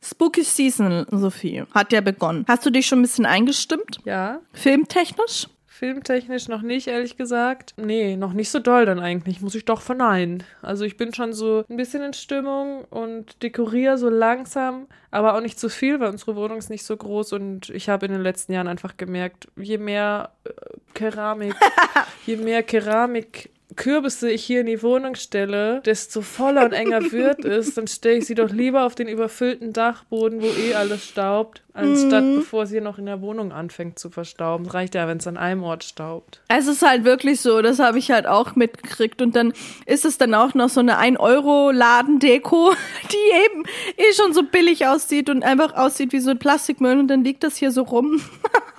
Spooky 0.02 0.44
Season, 0.44 1.06
Sophie, 1.12 1.64
hat 1.74 1.92
ja 1.92 2.02
begonnen. 2.02 2.46
Hast 2.48 2.66
du 2.66 2.70
dich 2.70 2.88
schon 2.88 3.00
ein 3.00 3.04
bisschen 3.04 3.26
eingestimmt? 3.26 4.00
Ja, 4.06 4.40
Filmtechnisch? 4.54 5.48
Filmtechnisch 5.80 6.50
noch 6.50 6.62
nicht, 6.62 6.88
ehrlich 6.88 7.16
gesagt. 7.16 7.74
Nee, 7.78 8.18
noch 8.18 8.34
nicht 8.34 8.50
so 8.50 8.60
doll 8.60 8.86
dann 8.86 9.00
eigentlich, 9.00 9.40
muss 9.40 9.56
ich 9.56 9.64
doch 9.64 9.80
verneinen. 9.80 10.44
Also 10.62 10.84
ich 10.84 10.98
bin 10.98 11.14
schon 11.14 11.32
so 11.32 11.64
ein 11.70 11.78
bisschen 11.78 12.04
in 12.04 12.12
Stimmung 12.12 12.84
und 12.90 13.42
dekoriere 13.44 13.98
so 13.98 14.10
langsam, 14.10 14.88
aber 15.10 15.36
auch 15.36 15.42
nicht 15.42 15.58
zu 15.58 15.70
viel, 15.70 16.02
weil 16.02 16.10
unsere 16.10 16.36
Wohnung 16.36 16.58
ist 16.58 16.70
nicht 16.70 16.84
so 16.84 16.98
groß 16.98 17.32
und 17.32 17.70
ich 17.70 17.88
habe 17.88 18.08
in 18.08 18.12
den 18.12 18.22
letzten 18.22 18.52
Jahren 18.52 18.68
einfach 18.68 18.98
gemerkt, 18.98 19.48
je 19.56 19.78
mehr 19.78 20.32
äh, 20.44 20.50
Keramik, 20.94 21.56
je 22.26 22.36
mehr 22.36 22.62
Keramik 22.64 23.50
Kürbisse 23.76 24.32
ich 24.32 24.44
hier 24.44 24.62
in 24.62 24.66
die 24.66 24.82
Wohnung 24.82 25.16
stelle, 25.16 25.82
desto 25.86 26.22
voller 26.22 26.66
und 26.66 26.74
enger 26.74 27.12
wird 27.12 27.46
es, 27.46 27.74
dann 27.76 27.88
stelle 27.88 28.18
ich 28.18 28.26
sie 28.26 28.36
doch 28.36 28.50
lieber 28.50 28.86
auf 28.86 28.96
den 28.96 29.08
überfüllten 29.08 29.74
Dachboden, 29.74 30.42
wo 30.42 30.48
eh 30.48 30.74
alles 30.74 31.06
staubt, 31.06 31.62
anstatt 31.74 32.24
bevor 32.36 32.66
sie 32.66 32.82
noch 32.82 32.98
in 32.98 33.06
der 33.06 33.22
Wohnung 33.22 33.52
anfängt 33.52 34.00
zu 34.00 34.10
verstauben. 34.10 34.66
Es 34.66 34.74
reicht 34.74 34.96
ja, 34.96 35.08
wenn 35.08 35.18
es 35.18 35.28
an 35.28 35.38
einem 35.38 35.64
Ort 35.64 35.84
staubt. 35.84 36.42
Es 36.48 36.68
ist 36.68 36.82
halt 36.82 37.06
wirklich 37.06 37.42
so, 37.42 37.62
das 37.62 37.80
habe 37.80 38.00
ich 38.00 38.12
halt 38.12 38.26
auch 38.26 38.56
mitgekriegt. 38.56 39.22
Und 39.22 39.36
dann 39.36 39.54
ist 39.86 40.04
es 40.04 40.18
dann 40.18 40.34
auch 40.34 40.54
noch 40.56 40.70
so 40.70 40.80
eine 40.80 41.00
1-Euro-Ladendeko, 41.00 42.74
die 43.12 43.46
eben 43.46 43.64
eh 43.98 44.14
schon 44.14 44.34
so 44.34 44.44
billig 44.44 44.88
aussieht 44.88 45.30
und 45.30 45.44
einfach 45.44 45.76
aussieht 45.76 46.12
wie 46.12 46.20
so 46.20 46.32
ein 46.32 46.40
Plastikmüll. 46.40 47.00
Und 47.00 47.08
dann 47.08 47.24
liegt 47.24 47.44
das 47.44 47.56
hier 47.56 47.72
so 47.72 47.84
rum. 47.84 48.22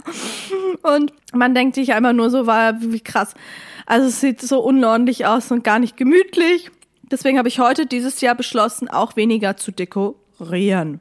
und 0.82 1.12
man 1.32 1.54
denkt 1.54 1.74
sich 1.74 1.92
einfach 1.92 2.12
nur 2.12 2.30
so, 2.30 2.46
war 2.46 2.80
wie 2.80 3.00
krass. 3.00 3.34
Also 3.86 4.08
es 4.08 4.20
sieht 4.20 4.40
so 4.40 4.60
unordentlich 4.60 5.26
aus 5.26 5.50
und 5.50 5.64
gar 5.64 5.78
nicht 5.78 5.96
gemütlich. 5.96 6.70
Deswegen 7.10 7.38
habe 7.38 7.48
ich 7.48 7.58
heute 7.58 7.86
dieses 7.86 8.20
Jahr 8.20 8.34
beschlossen, 8.34 8.88
auch 8.88 9.16
weniger 9.16 9.56
zu 9.56 9.72
dekorieren. 10.40 11.00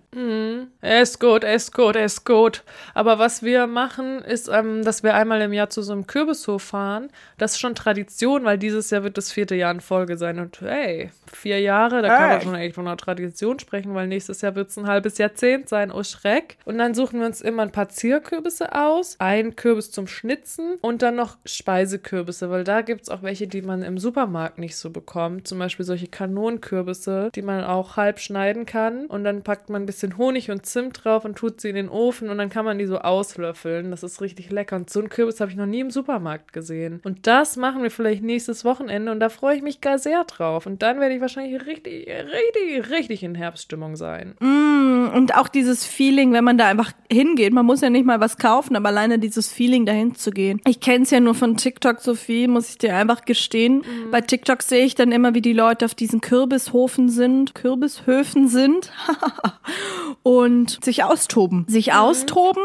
Er 0.81 1.01
ist 1.01 1.19
gut, 1.19 1.43
ist 1.43 1.73
gut, 1.73 1.95
ist 1.95 2.25
gut. 2.25 2.63
Aber 2.93 3.19
was 3.19 3.43
wir 3.43 3.67
machen, 3.67 4.19
ist, 4.19 4.49
ähm, 4.49 4.83
dass 4.83 5.03
wir 5.03 5.15
einmal 5.15 5.41
im 5.41 5.53
Jahr 5.53 5.69
zu 5.69 5.81
so 5.81 5.93
einem 5.93 6.07
Kürbishof 6.07 6.61
fahren. 6.61 7.09
Das 7.37 7.53
ist 7.53 7.59
schon 7.59 7.75
Tradition, 7.75 8.43
weil 8.43 8.57
dieses 8.57 8.89
Jahr 8.89 9.03
wird 9.03 9.17
das 9.17 9.31
vierte 9.31 9.55
Jahr 9.55 9.71
in 9.71 9.81
Folge 9.81 10.17
sein. 10.17 10.39
Und 10.39 10.59
hey, 10.61 11.11
vier 11.31 11.59
Jahre, 11.59 12.01
da 12.01 12.07
kann 12.09 12.21
man 12.21 12.29
Hey. 12.29 12.41
schon 12.41 12.55
echt 12.55 12.75
von 12.75 12.87
einer 12.87 12.97
Tradition 12.97 13.59
sprechen, 13.59 13.93
weil 13.95 14.07
nächstes 14.07 14.41
Jahr 14.41 14.55
wird 14.55 14.69
es 14.69 14.77
ein 14.77 14.87
halbes 14.87 15.17
Jahrzehnt 15.17 15.69
sein. 15.69 15.91
Oh 15.91 16.03
Schreck. 16.03 16.57
Und 16.65 16.77
dann 16.77 16.93
suchen 16.93 17.19
wir 17.19 17.27
uns 17.27 17.41
immer 17.41 17.63
ein 17.63 17.71
paar 17.71 17.89
Zierkürbisse 17.89 18.73
aus, 18.75 19.15
einen 19.19 19.55
Kürbis 19.55 19.91
zum 19.91 20.07
Schnitzen 20.07 20.75
und 20.81 21.01
dann 21.01 21.15
noch 21.15 21.37
Speisekürbisse, 21.45 22.49
weil 22.49 22.63
da 22.63 22.81
gibt 22.81 23.03
es 23.03 23.09
auch 23.09 23.21
welche, 23.23 23.47
die 23.47 23.61
man 23.61 23.83
im 23.83 23.97
Supermarkt 23.97 24.57
nicht 24.57 24.75
so 24.77 24.89
bekommt. 24.89 25.47
Zum 25.47 25.59
Beispiel 25.59 25.85
solche 25.85 26.07
Kanonenkürbisse, 26.07 27.29
die 27.35 27.41
man 27.41 27.63
auch 27.63 27.97
halb 27.97 28.19
schneiden 28.19 28.65
kann. 28.65 29.05
Und 29.05 29.23
dann 29.29 29.43
packt 29.43 29.69
man 29.69 29.83
ein 29.83 29.85
bisschen 29.85 30.17
Honig 30.17 30.49
und 30.49 30.65
Zimt 30.65 31.03
drauf 31.03 31.23
und 31.23 31.37
tut 31.37 31.61
sie 31.61 31.69
in 31.69 31.75
den 31.75 31.89
Ofen 31.89 32.29
und 32.29 32.37
dann 32.37 32.49
kann 32.49 32.65
man 32.65 32.79
die 32.79 32.85
so 32.85 32.99
auslöffeln. 32.99 33.91
Das 33.91 34.03
ist 34.03 34.21
richtig 34.21 34.49
lecker. 34.49 34.75
Und 34.75 34.89
so 34.89 34.99
einen 34.99 35.09
Kürbis 35.09 35.39
habe 35.39 35.51
ich 35.51 35.57
noch 35.57 35.65
nie 35.65 35.81
im 35.81 35.91
Supermarkt 35.91 36.51
gesehen. 36.51 36.99
Und 37.03 37.27
das 37.27 37.55
machen 37.55 37.83
wir 37.83 37.91
vielleicht 37.91 38.23
nächstes 38.23 38.65
Wochenende 38.65 39.11
und 39.11 39.19
da 39.19 39.29
freue 39.29 39.55
ich 39.55 39.61
mich 39.61 39.81
gar 39.81 39.99
sehr 39.99 40.23
drauf. 40.23 40.65
Und 40.65 40.81
dann 40.81 40.99
werde 40.99 41.15
ich 41.15 41.21
wahrscheinlich 41.21 41.65
richtig, 41.65 42.07
richtig, 42.07 42.89
richtig 42.89 43.23
in 43.23 43.35
Herbststimmung 43.35 43.95
sein. 43.95 44.35
Mm, 44.39 45.15
und 45.15 45.35
auch 45.35 45.47
dieses 45.47 45.85
Feeling, 45.85 46.33
wenn 46.33 46.43
man 46.43 46.57
da 46.57 46.67
einfach 46.67 46.91
hingeht. 47.11 47.53
Man 47.53 47.65
muss 47.65 47.81
ja 47.81 47.89
nicht 47.89 48.05
mal 48.05 48.19
was 48.19 48.37
kaufen, 48.37 48.75
aber 48.75 48.89
alleine 48.89 49.19
dieses 49.19 49.51
Feeling, 49.51 49.85
dahin 49.85 50.15
zu 50.15 50.31
gehen. 50.31 50.61
Ich 50.67 50.79
kenne 50.79 51.03
es 51.03 51.11
ja 51.11 51.19
nur 51.19 51.35
von 51.35 51.57
TikTok, 51.57 51.99
Sophie, 51.99 52.47
muss 52.47 52.69
ich 52.69 52.77
dir 52.77 52.95
einfach 52.95 53.25
gestehen. 53.25 53.83
Bei 54.11 54.21
TikTok 54.21 54.61
sehe 54.61 54.85
ich 54.85 54.95
dann 54.95 55.11
immer, 55.11 55.33
wie 55.33 55.41
die 55.41 55.53
Leute 55.53 55.85
auf 55.85 55.95
diesen 55.95 56.21
Kürbishofen 56.21 57.09
sind, 57.09 57.55
Kürbishöfen 57.55 58.47
sind. 58.47 58.91
und 59.21 60.19
und 60.23 60.83
sich 60.83 61.03
austoben. 61.03 61.65
Sich 61.67 61.93
austoben, 61.93 62.63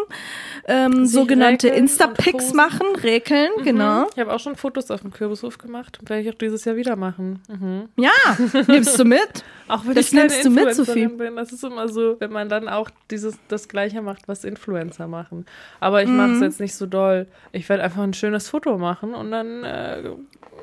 ähm, 0.66 0.92
Mhm. 0.92 1.06
Sich 1.06 1.14
sogenannte 1.14 1.70
und 1.70 1.76
Insta-Pics 1.76 2.44
posen. 2.46 2.56
machen, 2.56 2.86
räkeln, 3.02 3.50
genau. 3.62 4.06
Ich 4.14 4.18
habe 4.18 4.32
auch 4.32 4.40
schon 4.40 4.56
Fotos 4.56 4.90
auf 4.90 5.00
dem 5.02 5.12
Kürbishof 5.12 5.58
gemacht. 5.58 5.98
Werde 6.08 6.22
ich 6.22 6.30
auch 6.30 6.38
dieses 6.38 6.64
Jahr 6.64 6.76
wieder 6.76 6.96
machen. 6.96 7.40
Mhm. 7.48 7.88
Ja, 7.96 8.10
nimmst 8.66 8.98
du 8.98 9.04
mit? 9.04 9.44
Auch 9.68 9.84
wenn 9.86 9.94
Das 9.94 10.06
ich 10.08 10.12
nimmst 10.12 10.44
du 10.44 10.50
mit, 10.50 10.74
Sophie. 10.74 11.06
bin. 11.08 11.36
Das 11.36 11.52
ist 11.52 11.64
immer 11.64 11.88
so, 11.88 12.16
wenn 12.18 12.32
man 12.32 12.48
dann 12.48 12.68
auch 12.68 12.90
dieses 13.10 13.38
das 13.48 13.68
Gleiche 13.68 14.02
macht, 14.02 14.28
was 14.28 14.44
Influencer 14.44 15.06
machen. 15.06 15.46
Aber 15.80 16.02
ich 16.02 16.08
mache 16.08 16.32
es 16.32 16.38
Mhm. 16.38 16.42
jetzt 16.44 16.60
nicht 16.60 16.74
so 16.74 16.86
doll. 16.86 17.26
Ich 17.52 17.68
werde 17.68 17.82
einfach 17.82 18.02
ein 18.02 18.14
schönes 18.14 18.48
Foto 18.48 18.76
machen 18.78 19.14
und 19.14 19.30
dann 19.30 19.64
äh, 19.64 20.02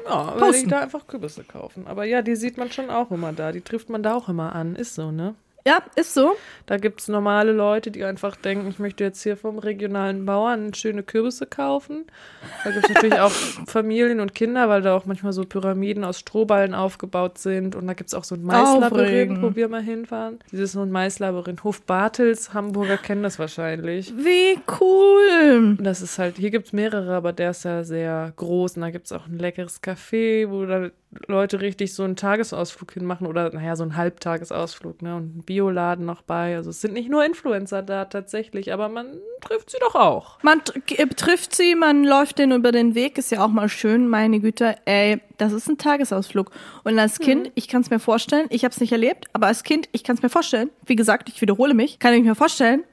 ja, 0.06 0.39
werde 0.39 0.58
ich 0.58 0.67
da 0.67 0.80
einfach 0.80 1.08
Kürbisse 1.08 1.43
kaufen. 1.43 1.86
Aber 1.88 2.06
ja, 2.06 2.21
die 2.21 2.36
sieht 2.36 2.58
man 2.58 2.71
schon 2.71 2.89
auch 2.89 3.12
immer 3.12 3.34
da. 3.34 3.51
Die 3.51 3.62
trifft 3.62 3.89
man 3.89 4.01
da 4.04 4.15
auch 4.15 4.30
immer 4.30 4.54
an. 4.56 4.75
Ist 4.75 4.95
so, 4.95 5.12
ne? 5.12 5.36
Ja, 5.65 5.84
ist 5.95 6.13
so. 6.13 6.36
Da 6.65 6.78
gibt 6.78 7.02
es 7.02 7.08
normale 7.08 7.52
Leute, 7.52 7.91
die 7.91 8.04
einfach 8.04 8.36
denken, 8.36 8.67
ich 8.69 8.80
möchte 8.80 9.04
jetzt 9.04 9.21
hier 9.21 9.38
vom 9.38 9.60
regionalen 9.60 10.26
Bauern 10.26 10.74
schöne 10.74 11.04
Kürbisse 11.04 11.45
kaufen. 11.45 12.06
Da 12.63 12.71
gibt 12.71 12.86
es 12.86 12.95
natürlich 12.95 13.19
auch 13.19 13.32
Familien 13.67 14.19
und 14.19 14.34
Kinder, 14.34 14.69
weil 14.69 14.82
da 14.82 14.95
auch 14.95 15.06
manchmal 15.06 15.34
so 15.34 15.43
Pyramiden 15.43 16.04
aus 16.04 16.19
Strohballen 16.19 16.74
aufgebaut 16.74 17.38
sind. 17.38 17.76
Und 17.76 17.88
da 17.88 17.93
gibt 17.93 18.08
es 18.08 18.13
auch 18.13 18.24
so 18.24 18.36
ein 18.36 18.43
Maislabyrinth, 18.43 19.41
wo 19.41 19.56
wir 19.56 19.67
mal 19.67 19.84
hinfahren. 19.84 20.39
Dieses 20.52 20.71
so 20.71 20.82
ein 20.82 20.91
Maislabyrinth. 20.91 21.63
Hof 21.63 21.82
Bartels, 21.84 22.54
Hamburger 22.54 22.97
kennen 22.97 23.21
das 23.21 23.38
wahrscheinlich. 23.38 24.13
Wie 24.17 24.60
cool. 24.80 25.78
Das 25.80 26.02
ist 26.02 26.17
halt, 26.17 26.38
hier 26.38 26.50
gibt 26.50 26.67
es 26.67 26.74
mehrere, 26.74 27.13
aber 27.13 27.34
der 27.34 27.52
ist 27.52 27.65
ja 27.65 27.84
sehr 27.84 28.34
groß. 28.36 28.78
Und 28.78 28.82
da 28.82 28.89
gibt 28.89 29.06
es 29.06 29.12
auch 29.12 29.28
ein 29.28 29.38
leckeres 29.38 29.84
Café, 29.84 30.50
wo 30.50 30.65
da 30.65 30.89
Leute 31.28 31.60
richtig 31.60 31.93
so 31.93 32.04
einen 32.04 32.15
Tagesausflug 32.15 32.93
hinmachen 32.93 33.28
oder, 33.28 33.54
naja, 33.54 33.76
so 33.76 33.84
einen 33.84 33.97
Halbtagesausflug, 33.97 35.02
ne? 35.02 35.17
Und 35.17 35.38
ein 35.38 35.43
Bioladen 35.43 36.06
noch 36.06 36.21
bei. 36.21 36.56
Also 36.56 36.69
es 36.69 36.80
sind 36.80 36.93
nicht 36.93 37.10
nur 37.10 37.26
Influencer 37.26 37.82
da 37.82 38.06
tatsächlich, 38.06 38.71
aber 38.71 38.88
man 38.88 39.19
trifft 39.41 39.71
sie 39.71 39.78
doch 39.82 39.95
auch. 39.95 40.41
Man 40.41 40.62
äh, 40.95 41.08
trifft 41.08 41.54
sie, 41.54 41.76
man 41.76 42.06
läuft 42.06 42.39
denen 42.39 42.58
über 42.58 42.71
den 42.71 42.95
Weg, 42.95 43.17
ist 43.17 43.32
ja 43.32 43.43
auch 43.43 43.50
mal 43.50 43.67
schön. 43.67 44.08
Meine 44.08 44.39
Güte, 44.39 44.78
ey, 44.86 45.19
das 45.38 45.52
ist 45.52 45.67
ein 45.67 45.78
Tagesausflug. 45.78 46.50
Und 46.86 46.97
als 46.97 47.19
Kind, 47.19 47.52
ich 47.56 47.67
kann 47.67 47.82
es 47.82 47.89
mir 47.89 48.00
vorstellen, 48.00 48.47
ich 48.50 48.63
habe 48.63 48.71
es 48.71 48.80
nicht 48.80 48.93
erlebt, 48.93 49.26
aber 49.34 49.47
als 49.47 49.63
Kind, 49.63 49.89
ich 49.91 50.06
kann 50.06 50.15
es 50.15 50.21
mir 50.21 50.30
vorstellen. 50.30 50.69
Wie 50.86 50.95
gesagt, 50.95 51.28
ich 51.28 51.41
wiederhole 51.41 51.74
mich, 51.74 52.00
kann 52.00 52.13
ich 52.13 52.24
mir 52.24 52.36
vorstellen, 52.36 52.86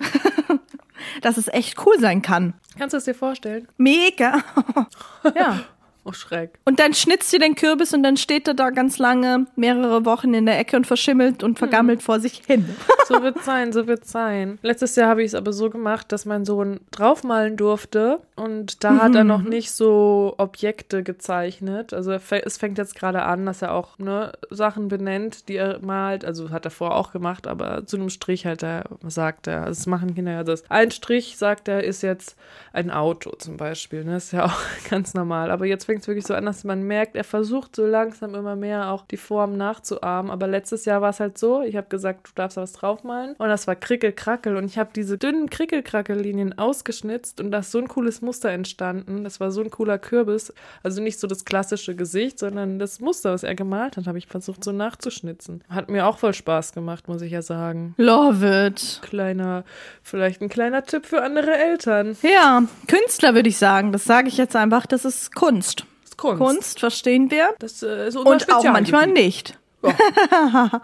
dass 1.22 1.36
es 1.36 1.46
echt 1.46 1.86
cool 1.86 2.00
sein 2.00 2.20
kann. 2.20 2.54
Kannst 2.76 2.94
du 2.94 2.98
es 2.98 3.04
dir 3.04 3.14
vorstellen? 3.14 3.68
Mega. 3.76 4.42
ja. 5.36 5.60
Oh, 6.08 6.12
schräg. 6.12 6.50
Und 6.64 6.80
dann 6.80 6.94
schnitzt 6.94 7.30
sie 7.30 7.38
den 7.38 7.54
Kürbis 7.54 7.92
und 7.92 8.02
dann 8.02 8.16
steht 8.16 8.48
er 8.48 8.54
da 8.54 8.70
ganz 8.70 8.98
lange, 8.98 9.46
mehrere 9.56 10.06
Wochen 10.06 10.32
in 10.32 10.46
der 10.46 10.58
Ecke 10.58 10.76
und 10.76 10.86
verschimmelt 10.86 11.42
und 11.42 11.58
vergammelt 11.58 12.02
vor 12.02 12.18
sich 12.20 12.42
hin. 12.46 12.64
So 13.08 13.22
wird's 13.22 13.46
sein, 13.46 13.72
so 13.72 13.86
wird's 13.86 14.12
sein. 14.12 14.58
Letztes 14.60 14.94
Jahr 14.94 15.08
habe 15.08 15.22
ich 15.22 15.28
es 15.28 15.34
aber 15.34 15.54
so 15.54 15.70
gemacht, 15.70 16.12
dass 16.12 16.26
mein 16.26 16.44
Sohn 16.44 16.80
draufmalen 16.90 17.56
durfte 17.56 18.20
und 18.36 18.84
da 18.84 18.98
hat 18.98 19.14
er 19.14 19.24
noch 19.24 19.40
nicht 19.40 19.70
so 19.70 20.34
Objekte 20.36 21.02
gezeichnet. 21.02 21.94
Also 21.94 22.12
es 22.12 22.58
fängt 22.58 22.76
jetzt 22.76 22.94
gerade 22.94 23.22
an, 23.22 23.46
dass 23.46 23.62
er 23.62 23.72
auch 23.72 23.98
ne, 23.98 24.32
Sachen 24.50 24.88
benennt, 24.88 25.48
die 25.48 25.56
er 25.56 25.78
malt. 25.80 26.22
Also 26.22 26.50
hat 26.50 26.66
er 26.66 26.70
vorher 26.70 26.98
auch 26.98 27.10
gemacht, 27.10 27.46
aber 27.46 27.86
zu 27.86 27.96
einem 27.96 28.10
Strich 28.10 28.44
halt 28.44 28.62
er, 28.62 28.84
sagt 29.06 29.46
er. 29.46 29.64
Also 29.64 29.80
Das 29.80 29.86
machen 29.86 30.14
Kinder 30.14 30.32
ja 30.32 30.44
das. 30.44 30.70
Ein 30.70 30.90
Strich, 30.90 31.38
sagt 31.38 31.66
er, 31.68 31.82
ist 31.84 32.02
jetzt 32.02 32.36
ein 32.74 32.90
Auto 32.90 33.30
zum 33.38 33.56
Beispiel. 33.56 34.04
Ne? 34.04 34.12
Das 34.12 34.24
ist 34.26 34.32
ja 34.32 34.44
auch 34.44 34.60
ganz 34.90 35.14
normal. 35.14 35.50
Aber 35.50 35.64
jetzt 35.64 35.86
fängt 35.86 35.97
es 35.98 36.08
wirklich 36.08 36.26
so 36.26 36.34
an, 36.34 36.46
dass 36.46 36.64
man 36.64 36.82
merkt, 36.82 37.16
er 37.16 37.24
versucht 37.24 37.76
so 37.76 37.86
langsam 37.86 38.34
immer 38.34 38.56
mehr 38.56 38.90
auch 38.90 39.04
die 39.06 39.16
Form 39.16 39.56
nachzuahmen. 39.56 40.30
Aber 40.30 40.46
letztes 40.46 40.84
Jahr 40.84 41.00
war 41.00 41.10
es 41.10 41.20
halt 41.20 41.38
so, 41.38 41.62
ich 41.62 41.76
habe 41.76 41.88
gesagt, 41.88 42.28
du 42.28 42.30
darfst 42.34 42.56
da 42.56 42.62
was 42.62 42.72
draufmalen. 42.72 43.34
Und 43.38 43.48
das 43.48 43.66
war 43.66 43.76
Krickelkrackel. 43.76 44.56
Und 44.56 44.66
ich 44.66 44.78
habe 44.78 44.90
diese 44.94 45.18
dünnen 45.18 45.50
Krickelkrackellinien 45.50 46.58
ausgeschnitzt 46.58 47.40
und 47.40 47.50
da 47.50 47.58
ist 47.58 47.70
so 47.70 47.78
ein 47.78 47.88
cooles 47.88 48.22
Muster 48.22 48.50
entstanden. 48.50 49.24
Das 49.24 49.40
war 49.40 49.50
so 49.50 49.60
ein 49.60 49.70
cooler 49.70 49.98
Kürbis. 49.98 50.52
Also 50.82 51.02
nicht 51.02 51.18
so 51.20 51.26
das 51.26 51.44
klassische 51.44 51.94
Gesicht, 51.94 52.38
sondern 52.38 52.78
das 52.78 53.00
Muster, 53.00 53.32
was 53.32 53.42
er 53.42 53.54
gemalt 53.54 53.96
hat, 53.96 54.06
habe 54.06 54.18
ich 54.18 54.26
versucht 54.26 54.64
so 54.64 54.72
nachzuschnitzen. 54.72 55.62
Hat 55.68 55.90
mir 55.90 56.06
auch 56.06 56.18
voll 56.18 56.34
Spaß 56.34 56.72
gemacht, 56.72 57.08
muss 57.08 57.22
ich 57.22 57.32
ja 57.32 57.42
sagen. 57.42 57.94
Love 57.96 58.66
it. 58.66 59.00
Kleiner, 59.02 59.64
vielleicht 60.02 60.40
ein 60.42 60.48
kleiner 60.48 60.84
Tipp 60.84 61.06
für 61.06 61.22
andere 61.22 61.56
Eltern. 61.56 62.16
Ja, 62.22 62.62
Künstler 62.86 63.34
würde 63.34 63.48
ich 63.48 63.58
sagen. 63.58 63.92
Das 63.92 64.04
sage 64.04 64.28
ich 64.28 64.36
jetzt 64.36 64.56
einfach, 64.56 64.86
das 64.86 65.04
ist 65.04 65.34
Kunst. 65.34 65.84
Kunst. 66.18 66.38
Kunst, 66.38 66.80
verstehen 66.80 67.30
wir. 67.30 67.54
Das 67.58 67.82
äh, 67.82 68.08
ist 68.08 68.16
unser 68.16 68.30
Und 68.30 68.52
auch 68.52 68.64
manchmal 68.64 69.06
nicht. 69.06 69.57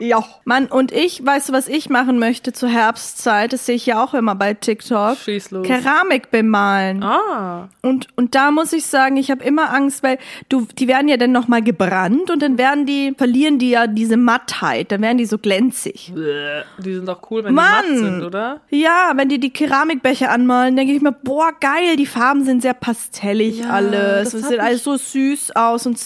ja. 0.00 0.24
Mann, 0.44 0.66
und 0.66 0.92
ich, 0.92 1.24
weißt 1.24 1.48
du, 1.48 1.52
was 1.52 1.68
ich 1.68 1.88
machen 1.88 2.18
möchte 2.18 2.52
zur 2.52 2.68
Herbstzeit? 2.68 3.52
Das 3.52 3.66
sehe 3.66 3.76
ich 3.76 3.86
ja 3.86 4.02
auch 4.02 4.14
immer 4.14 4.34
bei 4.34 4.54
TikTok. 4.54 5.16
Schieß 5.18 5.50
los. 5.50 5.66
Keramik 5.66 6.30
bemalen. 6.30 7.02
Ah, 7.02 7.68
Und, 7.82 8.08
und 8.16 8.34
da 8.34 8.50
muss 8.50 8.72
ich 8.72 8.86
sagen, 8.86 9.16
ich 9.16 9.30
habe 9.30 9.42
immer 9.44 9.72
Angst, 9.72 10.02
weil 10.02 10.18
du, 10.48 10.66
die 10.78 10.88
werden 10.88 11.08
ja 11.08 11.16
dann 11.16 11.32
nochmal 11.32 11.62
gebrannt 11.62 12.30
und 12.30 12.42
dann 12.42 12.58
werden 12.58 12.86
die, 12.86 13.14
verlieren 13.16 13.58
die 13.58 13.70
ja 13.70 13.86
diese 13.86 14.16
Mattheit, 14.16 14.92
dann 14.92 15.00
werden 15.00 15.18
die 15.18 15.26
so 15.26 15.38
glänzig. 15.38 16.12
Die 16.78 16.94
sind 16.94 17.06
doch 17.08 17.30
cool, 17.30 17.44
wenn 17.44 17.54
Mann! 17.54 17.84
die 17.86 17.90
matt 17.94 17.98
sind, 17.98 18.22
oder? 18.24 18.60
Ja, 18.70 19.12
wenn 19.16 19.28
die 19.28 19.38
die 19.40 19.50
Keramikbecher 19.50 20.30
anmalen, 20.30 20.76
denke 20.76 20.92
ich 20.92 21.00
mir, 21.02 21.12
boah, 21.12 21.50
geil, 21.60 21.96
die 21.96 22.06
Farben 22.06 22.44
sind 22.44 22.62
sehr 22.62 22.74
pastellig 22.74 23.60
Ja, 23.60 23.70
alles. 23.70 24.32
das 24.32 24.42
hab 24.42 24.50
sieht 24.50 24.60
alles 24.60 24.84
so 24.84 24.96
süß 24.96 25.56
aus 25.56 25.86
und, 25.86 25.98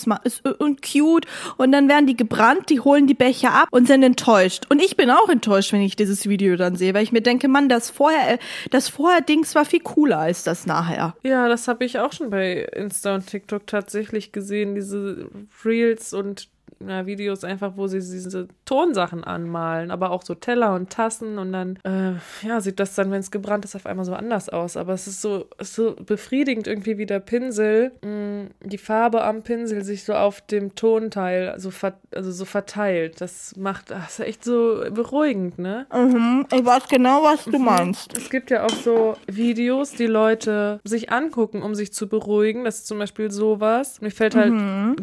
und 0.59 0.83
cute. 0.83 1.27
Und 1.57 1.73
dann 1.73 1.89
werden 1.89 2.07
die 2.07 2.17
gebrannt, 2.29 2.69
die 2.69 2.81
holen 2.81 3.07
die 3.07 3.15
Becher 3.15 3.53
ab 3.53 3.69
und 3.71 3.87
sind 3.87 4.03
enttäuscht. 4.03 4.67
Und 4.69 4.81
ich 4.81 4.97
bin 4.97 5.11
auch 5.11 5.29
enttäuscht, 5.29 5.73
wenn 5.73 5.81
ich 5.81 5.97
dieses 5.97 6.29
Video 6.29 6.57
dann 6.57 6.77
sehe, 6.77 6.95
weil 6.95 7.03
ich 7.03 7.13
mir 7.13 7.23
denke, 7.23 7.49
Mann, 7.49 7.69
das 7.69 7.91
vorher, 7.91 8.35
äh, 8.35 8.39
das 8.71 8.89
vorher 8.89 9.21
Dings 9.21 9.55
war 9.55 9.65
viel 9.65 9.81
cooler 9.81 10.19
als 10.19 10.45
das 10.45 10.67
nachher. 10.67 11.17
Ja, 11.23 11.49
das 11.49 11.69
habe 11.69 11.85
ich 11.85 11.99
auch 11.99 12.13
schon 12.13 12.31
bei 12.31 12.69
Insta 12.75 13.15
und 13.15 13.27
TikTok 13.27 13.67
tatsächlich 13.67 14.33
gesehen, 14.33 14.75
diese 14.75 15.29
Reels 15.65 16.13
und 16.13 16.49
na, 16.81 17.07
Videos 17.07 17.45
einfach, 17.45 17.73
wo 17.77 17.87
sie 17.87 17.99
diese 17.99 18.49
Tonsachen 18.65 19.25
anmalen, 19.25 19.91
aber 19.91 20.11
auch 20.11 20.23
so 20.23 20.35
Teller 20.35 20.75
und 20.75 20.91
Tassen 20.91 21.39
und 21.39 21.53
dann, 21.53 21.79
äh, 21.85 22.13
ja, 22.47 22.61
sieht 22.61 22.81
das 22.81 22.95
dann, 22.95 23.11
wenn 23.11 23.21
es 23.21 23.31
gebrannt 23.31 23.65
ist, 23.65 23.75
auf 23.75 23.87
einmal 23.87 24.05
so 24.05 24.15
anders 24.15 24.49
aus. 24.49 24.77
Aber 24.77 24.93
es 24.93 25.07
ist 25.07 25.21
so, 25.21 25.47
es 25.59 25.71
ist 25.71 25.75
so 25.77 25.97
befriedigend 25.97 26.67
irgendwie, 26.67 26.99
wie 26.99 27.07
der 27.07 27.21
Pinsel, 27.21 27.93
mh, 28.05 28.51
die 28.65 28.79
Farbe 28.79 29.23
am 29.23 29.43
Pinsel 29.43 29.85
sich 29.85 30.05
so 30.05 30.15
auf 30.15 30.41
dem 30.43 30.75
Tonteil 30.75 31.55
so, 31.59 31.71
also 32.15 32.31
so 32.31 32.45
verteilt. 32.45 33.21
Das 33.21 33.57
macht, 33.57 33.91
das 33.91 34.19
ist 34.19 34.27
echt 34.27 34.45
so 34.45 34.83
beruhigend, 34.91 35.59
ne? 35.59 35.87
Mhm, 35.93 36.47
ich 36.53 36.65
weiß 36.65 36.89
genau, 36.89 37.23
was 37.23 37.45
du 37.45 37.59
meinst. 37.59 38.17
Es 38.17 38.31
gibt 38.31 38.51
ja 38.51 38.65
auch 38.65 38.71
so 38.71 39.17
Videos, 39.27 39.93
die 39.93 40.07
Leute 40.07 40.81
sich 40.85 41.11
angucken, 41.11 41.63
um 41.63 41.75
sich 41.75 41.93
zu 41.93 42.09
beruhigen. 42.09 42.65
Das 42.65 42.77
ist 42.77 42.87
zum 42.87 42.99
Beispiel 42.99 43.31
sowas. 43.31 44.01
Mir 44.01 44.11
fällt 44.11 44.35
halt 44.35 44.53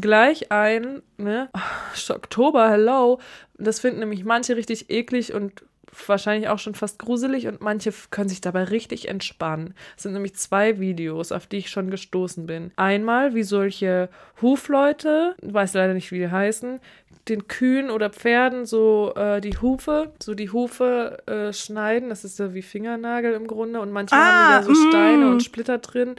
gleich 0.02 0.52
ein, 0.52 1.02
ne? 1.18 1.50
Oh, 1.54 2.14
Oktober, 2.14 2.70
hello. 2.70 3.20
Das 3.58 3.80
finden 3.80 4.00
nämlich 4.00 4.26
manche 4.26 4.56
richtig 4.56 4.90
eklig 4.90 5.34
und 5.34 5.64
wahrscheinlich 6.08 6.50
auch 6.50 6.60
schon 6.60 6.76
fast 6.76 7.00
gruselig 7.00 7.48
und 7.48 7.62
manche 7.62 7.94
können 8.12 8.30
sich 8.30 8.42
dabei 8.42 8.66
richtig 8.66 9.08
entspannen. 9.08 9.74
Es 9.96 10.04
sind 10.04 10.14
nämlich 10.14 10.36
zwei 10.36 10.80
Videos, 10.80 11.32
auf 11.32 11.48
die 11.48 11.58
ich 11.58 11.70
schon 11.70 11.90
gestoßen 11.90 12.46
bin. 12.46 12.72
Einmal, 12.76 13.34
wie 13.34 13.44
solche 13.44 14.10
Hufleute, 14.42 15.36
weiß 15.42 15.74
leider 15.74 15.94
nicht, 15.94 16.12
wie 16.12 16.20
die 16.20 16.30
heißen, 16.32 16.80
den 17.28 17.48
Kühen 17.48 17.90
oder 17.90 18.10
Pferden 18.10 18.66
so 18.66 19.14
äh, 19.16 19.42
die 19.42 19.58
Hufe, 19.58 20.12
so 20.22 20.36
die 20.36 20.52
Hufe 20.52 21.18
äh, 21.28 21.54
schneiden. 21.54 22.10
Das 22.10 22.24
ist 22.24 22.38
so 22.38 22.54
wie 22.54 22.62
Fingernagel 22.62 23.34
im 23.34 23.48
Grunde. 23.48 23.80
Und 23.82 23.92
manchmal 23.92 24.20
Ah, 24.20 24.26
haben 24.26 24.62
da 24.62 24.64
so 24.64 24.76
Steine 24.90 25.26
mm. 25.26 25.32
und 25.32 25.44
Splitter 25.44 25.80
drin 25.80 26.16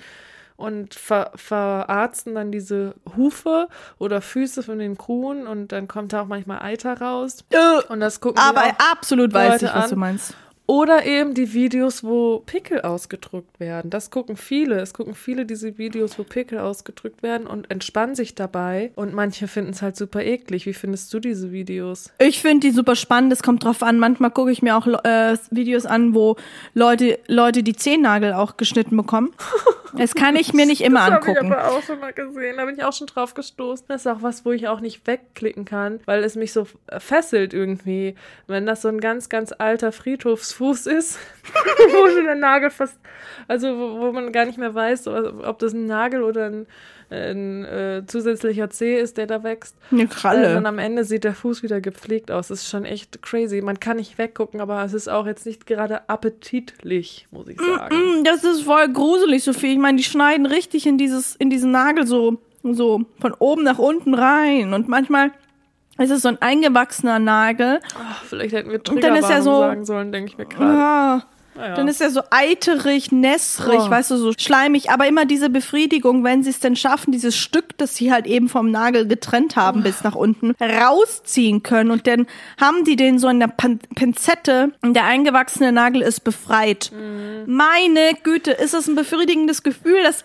und 0.57 0.95
ver 0.95 1.33
verarzten 1.35 2.35
dann 2.35 2.51
diese 2.51 2.95
Hufe 3.17 3.69
oder 3.99 4.21
Füße 4.21 4.63
von 4.63 4.79
den 4.79 4.97
Kuhen 4.97 5.47
und 5.47 5.73
dann 5.73 5.89
kommt 5.89 6.13
da 6.13 6.23
auch 6.23 6.27
manchmal 6.27 6.63
Eiter 6.63 7.01
raus. 7.01 7.45
Und 7.89 8.01
das 8.01 8.21
gucken 8.21 8.43
Aber 8.43 8.63
absolut 8.91 9.33
weiß 9.33 9.63
Leute 9.63 9.67
ich, 9.67 9.75
was 9.75 9.85
an. 9.85 9.91
du 9.91 9.97
meinst. 9.97 10.35
oder 10.67 11.07
eben 11.07 11.35
die 11.35 11.53
Videos, 11.53 12.03
wo 12.03 12.41
Pickel 12.45 12.81
ausgedrückt 12.81 13.61
werden. 13.61 13.91
Das 13.91 14.11
gucken 14.11 14.37
viele. 14.37 14.81
Es 14.81 14.95
gucken 14.95 15.15
viele 15.15 15.47
diese 15.47 15.79
Videos, 15.79 16.19
wo 16.19 16.25
Pickel 16.25 16.59
ausgedrückt 16.59 17.23
werden 17.23 17.47
und 17.47 17.71
entspannen 17.71 18.15
sich 18.15 18.35
dabei. 18.35 18.91
Und 18.97 19.15
manche 19.15 19.47
finden 19.49 19.71
es 19.71 19.83
halt 19.83 19.97
super 19.97 20.25
eklig. 20.25 20.67
Wie 20.67 20.75
findest 20.75 21.13
du 21.15 21.21
diese 21.21 21.53
Videos? 21.53 22.11
Ich 22.19 22.41
finde 22.41 22.67
die 22.67 22.73
super 22.73 22.97
spannend. 22.97 23.33
Es 23.33 23.43
kommt 23.43 23.63
drauf 23.63 23.83
an. 23.83 23.99
Manchmal 23.99 24.31
gucke 24.31 24.51
ich 24.51 24.63
mir 24.63 24.77
auch 24.77 24.87
äh, 25.05 25.37
Videos 25.51 25.87
an, 25.87 26.15
wo 26.15 26.37
Leute, 26.75 27.19
Leute 27.29 27.63
die 27.63 27.77
Zehennagel 27.77 28.33
auch 28.33 28.57
geschnitten 28.57 28.97
bekommen. 28.97 29.33
Das 29.95 30.15
kann 30.15 30.37
ich 30.37 30.53
mir 30.53 30.67
nicht 30.67 30.81
immer 30.83 31.01
Das 31.01 31.11
habe 31.11 31.31
ich 31.31 31.39
angucken. 31.39 31.53
aber 31.53 31.71
auch 31.73 31.83
schon 31.83 32.01
mal 32.01 32.13
gesehen. 32.13 32.57
Da 32.57 32.65
bin 32.65 32.77
ich 32.77 32.85
auch 32.85 32.93
schon 32.93 33.07
drauf 33.07 33.35
gestoßen. 33.35 33.87
Das 33.89 34.03
ist 34.03 34.07
auch 34.07 34.23
was, 34.23 34.45
wo 34.45 34.53
ich 34.53 34.69
auch 34.69 34.81
nicht 34.81 35.07
wegklicken 35.07 35.65
kann, 35.65 36.01
weil 36.07 36.25
es 36.25 36.37
mich 36.37 36.53
so 36.53 36.67
fesselt 36.99 37.55
irgendwie. 37.55 38.15
Wenn 38.47 38.67
das 38.67 38.83
so 38.83 38.89
ein 38.89 39.01
ganz, 39.01 39.29
ganz 39.29 39.53
alter 39.57 39.93
Friedhofsfuß 39.93 40.87
ist, 40.87 41.19
wo 41.93 42.11
schon 42.11 42.25
der 42.25 42.35
Nagel 42.35 42.71
fast, 42.71 42.99
also 43.49 43.69
wo, 43.79 44.01
wo 44.01 44.13
man 44.13 44.33
gar 44.33 44.45
nicht 44.45 44.59
mehr 44.59 44.75
weiß, 44.75 45.07
ob 45.09 45.59
das 45.59 45.73
ein 45.73 45.87
Nagel 45.87 46.23
oder 46.23 46.47
ein, 46.47 46.67
ein 47.11 47.65
äh, 47.65 48.03
zusätzlicher 48.07 48.69
Zeh 48.71 48.99
ist, 48.99 49.17
der 49.17 49.27
da 49.27 49.43
wächst. 49.45 49.77
Eine 49.93 50.03
Äh, 50.03 50.07
Kralle. 50.07 50.57
und 50.57 50.67
am 50.67 50.79
Ende 50.79 51.05
sieht 51.05 51.25
der 51.25 51.35
Fuß 51.35 51.63
wieder 51.63 51.81
gepflegt 51.81 52.31
aus. 52.31 52.49
Das 52.49 52.63
ist 52.63 52.69
schon 52.69 52.85
echt 52.85 53.23
crazy. 53.23 53.61
Man 53.63 53.79
kann 53.81 53.97
nicht 53.99 54.19
weggucken, 54.19 54.61
aber 54.61 54.83
es 54.85 54.93
ist 54.93 55.09
auch 55.09 55.27
jetzt 55.27 55.47
nicht 55.47 55.67
gerade 55.67 56.09
appetitlich, 56.09 57.27
muss 57.31 57.49
ich 57.49 57.61
sagen. 57.61 58.25
Das 58.25 58.45
ist 58.45 58.63
voll 58.63 58.89
gruselig, 58.93 59.45
Sophie. 59.45 59.73
Ich 59.73 59.79
meine, 59.79 59.99
die 59.99 60.05
schneiden 60.05 60.47
richtig 60.47 60.87
in 60.87 60.99
dieses, 60.99 61.37
in 61.37 61.51
diesen 61.51 61.71
Nagel 61.71 62.07
so, 62.07 62.39
so 62.63 63.03
von 63.21 63.35
oben 63.39 63.63
nach 63.63 63.79
unten 63.79 64.15
rein. 64.15 64.73
Und 64.75 64.89
manchmal 64.89 65.31
ist 65.99 66.11
es 66.11 66.23
so 66.23 66.29
ein 66.29 66.43
eingewachsener 66.43 67.19
Nagel. 67.19 67.81
Ach, 67.99 68.23
vielleicht 68.25 68.55
hätten 68.55 68.71
wir 68.71 68.77
ist 68.79 68.89
er 68.89 68.95
Triggerwarnung 68.95 69.43
so- 69.43 69.59
sagen 69.61 69.85
sollen, 69.85 70.13
denke 70.13 70.31
ich 70.33 70.39
mir 70.39 70.47
gerade. 70.47 70.73
Ah, 70.79 71.25
Naja. 71.57 71.75
dann 71.75 71.89
ist 71.89 72.01
er 72.01 72.11
so 72.11 72.21
eiterig, 72.31 73.13
nässrig, 73.13 73.81
Oh. 73.81 73.91
weißt 73.91 74.11
du, 74.11 74.17
so 74.17 74.33
schleimig. 74.39 74.91
Aber 74.91 75.07
immer 75.07 75.25
diese 75.27 75.51
Befriedigung, 75.51 76.25
wenn 76.25 76.43
sie 76.43 76.51
es 76.51 76.61
denn 76.61 76.77
schaffen, 76.77 77.13
dieses 77.13 77.37
Stück, 77.37 77.77
das 77.79 77.97
sie 77.97 78.13
halt 78.13 78.27
eben 78.27 78.49
vom 78.49 78.71
Nagel 78.71 79.07
getrennt 79.07 79.57
haben 79.57 79.83
bis 79.83 80.03
nach 80.05 80.15
unten, 80.15 80.53
rausziehen 80.61 81.63
können. 81.63 81.91
Und 81.91 82.07
dann 82.07 82.27
haben 82.61 82.85
die 82.85 82.97
den 82.97 83.19
so 83.19 83.29
in 83.29 83.41
der 83.41 83.49
Pan 83.49 83.79
Pinzette 83.95 84.73
und 84.83 84.95
der 84.95 85.05
eingewachsene 85.05 85.73
Nagel 85.73 86.03
ist 86.03 86.21
befreit. 86.21 86.91
Meine 87.47 88.13
Güte, 88.23 88.51
ist 88.53 88.75
das 88.75 88.87
ein 88.89 88.95
befriedigendes 88.95 89.63
Gefühl, 89.63 90.03
das, 90.03 90.25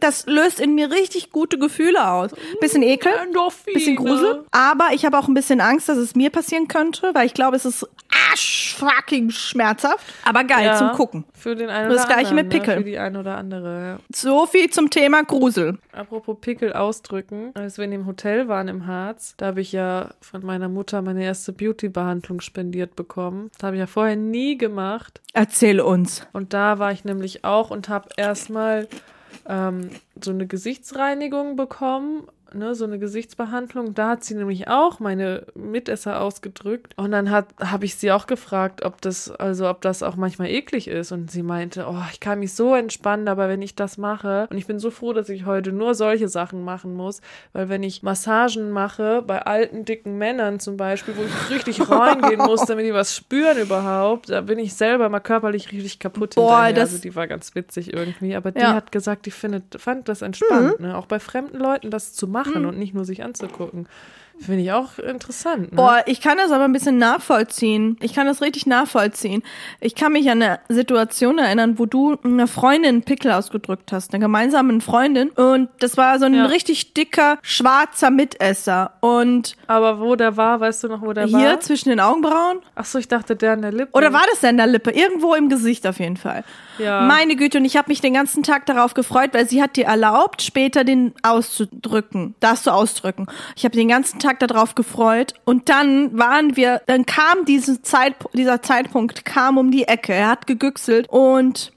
das 0.00 0.26
löst 0.26 0.60
in 0.60 0.74
mir 0.74 0.90
richtig 0.90 1.30
gute 1.30 1.58
Gefühle 1.58 2.10
aus. 2.10 2.32
Bisschen 2.60 2.82
Ekel, 2.82 3.12
Endorphine. 3.22 3.74
bisschen 3.74 3.96
Grusel, 3.96 4.44
aber 4.50 4.88
ich 4.92 5.04
habe 5.04 5.18
auch 5.18 5.28
ein 5.28 5.34
bisschen 5.34 5.60
Angst, 5.60 5.88
dass 5.88 5.98
es 5.98 6.14
mir 6.14 6.30
passieren 6.30 6.68
könnte, 6.68 7.10
weil 7.14 7.26
ich 7.26 7.34
glaube, 7.34 7.56
es 7.56 7.64
ist 7.64 7.86
arsch 8.30 8.74
fucking 8.74 9.30
schmerzhaft, 9.30 10.04
aber 10.24 10.44
geil 10.44 10.66
Ja, 10.66 10.76
zum 10.76 10.92
Gucken. 10.92 11.24
Für 11.32 11.54
den 11.54 11.70
einen 11.70 11.90
Das 11.90 12.04
oder 12.04 12.14
Gleiche 12.14 12.30
anderen, 12.30 12.48
mit 12.48 12.50
Pickel. 12.50 12.74
Ne? 12.76 12.80
Für 12.82 12.88
die 12.88 12.98
eine 12.98 13.20
oder 13.20 13.36
andere. 13.36 13.86
Ja. 13.86 13.98
So 14.14 14.46
viel 14.46 14.70
zum 14.70 14.90
Thema 14.90 15.22
Grusel. 15.22 15.78
Apropos 15.92 16.36
Pickel 16.40 16.72
ausdrücken, 16.72 17.50
als 17.54 17.78
wir 17.78 17.84
in 17.84 17.90
dem 17.92 18.06
Hotel 18.06 18.48
waren 18.48 18.68
im 18.68 18.86
Harz, 18.86 19.34
da 19.36 19.46
habe 19.46 19.60
ich 19.60 19.72
ja 19.72 20.10
von 20.20 20.44
meiner 20.44 20.68
Mutter 20.68 21.02
meine 21.02 21.24
erste 21.24 21.52
Beauty-Behandlung 21.52 22.40
spendiert 22.40 22.96
bekommen. 22.96 23.50
Das 23.54 23.64
habe 23.64 23.76
ich 23.76 23.80
ja 23.80 23.86
vorher 23.86 24.16
nie 24.16 24.58
gemacht. 24.58 25.20
Erzähl 25.32 25.80
uns. 25.80 26.26
Und 26.32 26.52
da 26.52 26.78
war 26.78 26.92
ich 26.92 27.04
nämlich 27.04 27.44
auch 27.44 27.70
und 27.70 27.88
habe 27.88 28.08
erstmal 28.16 28.88
ähm, 29.48 29.90
so 30.20 30.30
eine 30.30 30.46
Gesichtsreinigung 30.46 31.56
bekommen, 31.56 32.28
ne, 32.54 32.74
so 32.74 32.84
eine 32.84 32.98
Gesichtsbehandlung. 32.98 33.94
Da 33.94 34.10
hat 34.10 34.24
sie 34.24 34.34
nämlich 34.34 34.68
auch 34.68 35.00
meine 35.00 35.46
Mitesser 35.54 36.20
ausgedrückt. 36.20 36.92
Und 36.96 37.10
dann 37.12 37.30
habe 37.30 37.84
ich 37.84 37.96
sie 37.96 38.12
auch 38.12 38.26
gefragt, 38.26 38.84
ob 38.84 39.00
das, 39.00 39.30
also 39.30 39.68
ob 39.68 39.80
das 39.82 40.02
auch 40.02 40.16
manchmal 40.16 40.48
eklig 40.48 40.88
ist. 40.88 41.12
Und 41.12 41.30
sie 41.30 41.42
meinte, 41.42 41.86
oh, 41.88 42.02
ich 42.12 42.20
kann 42.20 42.38
mich 42.40 42.52
so 42.54 42.74
entspannen, 42.74 43.28
aber 43.28 43.48
wenn 43.48 43.62
ich 43.62 43.74
das 43.74 43.98
mache, 43.98 44.46
und 44.50 44.58
ich 44.58 44.66
bin 44.66 44.78
so 44.78 44.90
froh, 44.90 45.12
dass 45.12 45.28
ich 45.28 45.46
heute 45.46 45.72
nur 45.72 45.94
solche 45.94 46.28
Sachen 46.28 46.64
machen 46.64 46.94
muss, 46.94 47.20
weil 47.52 47.68
wenn 47.68 47.82
ich 47.82 48.02
Massagen 48.02 48.70
mache, 48.70 49.22
bei 49.26 49.42
alten, 49.42 49.84
dicken 49.84 50.18
Männern 50.18 50.60
zum 50.60 50.76
Beispiel, 50.76 51.14
wo 51.16 51.22
ich 51.22 51.50
richtig 51.54 51.88
reingehen 51.90 52.38
muss, 52.40 52.64
damit 52.66 52.86
die 52.86 52.94
was 52.94 53.14
spüren 53.14 53.58
überhaupt, 53.58 54.30
da 54.30 54.40
bin 54.42 54.58
ich 54.58 54.74
selber 54.74 55.08
mal 55.08 55.20
körperlich 55.20 55.72
richtig 55.72 55.98
kaputt 55.98 56.34
Boah, 56.34 56.64
hinterher. 56.64 56.72
das- 56.74 56.90
also 56.90 57.02
die 57.02 57.14
war 57.16 57.26
ganz 57.26 57.54
witzig 57.54 57.92
irgendwie, 57.92 58.36
aber 58.36 58.52
die 58.52 58.60
Ja. 58.60 58.74
hat 58.74 58.92
gesagt, 58.92 59.26
die 59.26 59.30
findet, 59.30 59.80
fand 59.80 60.08
das 60.08 60.22
entspannt, 60.22 60.78
Mhm. 60.80 60.86
ne? 60.86 60.96
auch 60.98 61.06
bei 61.06 61.18
fremden 61.18 61.58
Leuten 61.58 61.90
das 61.90 62.12
zu 62.12 62.28
machen 62.28 62.43
und 62.52 62.78
nicht 62.78 62.94
nur 62.94 63.04
sich 63.04 63.22
anzugucken. 63.22 63.88
Finde 64.40 64.62
ich 64.62 64.72
auch 64.72 64.98
interessant. 64.98 65.70
Ne? 65.72 65.76
Boah, 65.76 66.02
ich 66.06 66.20
kann 66.20 66.36
das 66.36 66.50
aber 66.50 66.64
ein 66.64 66.72
bisschen 66.72 66.98
nachvollziehen. 66.98 67.96
Ich 68.00 68.14
kann 68.14 68.26
das 68.26 68.42
richtig 68.42 68.66
nachvollziehen. 68.66 69.42
Ich 69.80 69.94
kann 69.94 70.12
mich 70.12 70.28
an 70.30 70.42
eine 70.42 70.60
Situation 70.68 71.38
erinnern, 71.38 71.78
wo 71.78 71.86
du 71.86 72.16
einer 72.24 72.46
Freundin 72.46 72.88
einen 72.90 73.02
Pickel 73.02 73.30
ausgedrückt 73.32 73.92
hast, 73.92 74.12
einer 74.12 74.20
gemeinsamen 74.20 74.80
Freundin. 74.80 75.30
Und 75.30 75.68
das 75.78 75.96
war 75.96 76.18
so 76.18 76.26
ein 76.26 76.34
Ja. 76.34 76.46
richtig 76.46 76.94
dicker, 76.94 77.38
schwarzer 77.42 78.10
Mitesser. 78.10 78.92
Und 79.00 79.56
Aber 79.66 80.00
wo 80.00 80.16
der 80.16 80.36
war, 80.36 80.60
weißt 80.60 80.84
du 80.84 80.88
noch, 80.88 81.00
wo 81.02 81.12
der 81.12 81.26
hier 81.26 81.38
war? 81.38 81.60
zwischen 81.60 81.88
den 81.90 82.00
Augenbrauen? 82.00 82.58
Ach 82.74 82.84
so, 82.84 82.98
ich 82.98 83.08
dachte, 83.08 83.36
der 83.36 83.52
an 83.52 83.62
der 83.62 83.72
Lippe. 83.72 83.96
Oder 83.96 84.12
war 84.12 84.24
das 84.30 84.40
denn 84.40 84.50
in 84.50 84.56
der 84.58 84.66
Lippe? 84.66 84.90
Irgendwo 84.90 85.34
im 85.34 85.48
Gesicht 85.48 85.86
auf 85.86 85.98
jeden 86.00 86.16
Fall. 86.16 86.44
Ja. 86.78 87.02
Meine 87.02 87.36
Güte, 87.36 87.58
und 87.58 87.64
ich 87.64 87.76
habe 87.76 87.88
mich 87.88 88.00
den 88.00 88.14
ganzen 88.14 88.42
Tag 88.42 88.66
darauf 88.66 88.94
gefreut, 88.94 89.30
weil 89.32 89.48
sie 89.48 89.62
hat 89.62 89.76
dir 89.76 89.84
erlaubt, 89.86 90.42
später 90.42 90.82
den 90.82 91.14
auszudrücken, 91.22 92.34
das 92.40 92.64
zu 92.64 92.72
ausdrücken. 92.72 93.26
Ich 93.56 93.64
habe 93.64 93.76
den 93.76 93.88
ganzen 93.88 94.18
Tag 94.24 94.38
darauf 94.40 94.74
gefreut 94.74 95.34
und 95.44 95.68
dann 95.68 96.18
waren 96.18 96.56
wir, 96.56 96.82
dann 96.86 97.06
kam 97.06 97.44
diese 97.44 97.82
Zeit, 97.82 98.14
dieser 98.32 98.62
Zeitpunkt, 98.62 99.24
kam 99.24 99.58
um 99.58 99.70
die 99.70 99.84
Ecke. 99.84 100.12
Er 100.12 100.28
hat 100.28 100.46
gegüchselt 100.46 101.08
und 101.08 101.72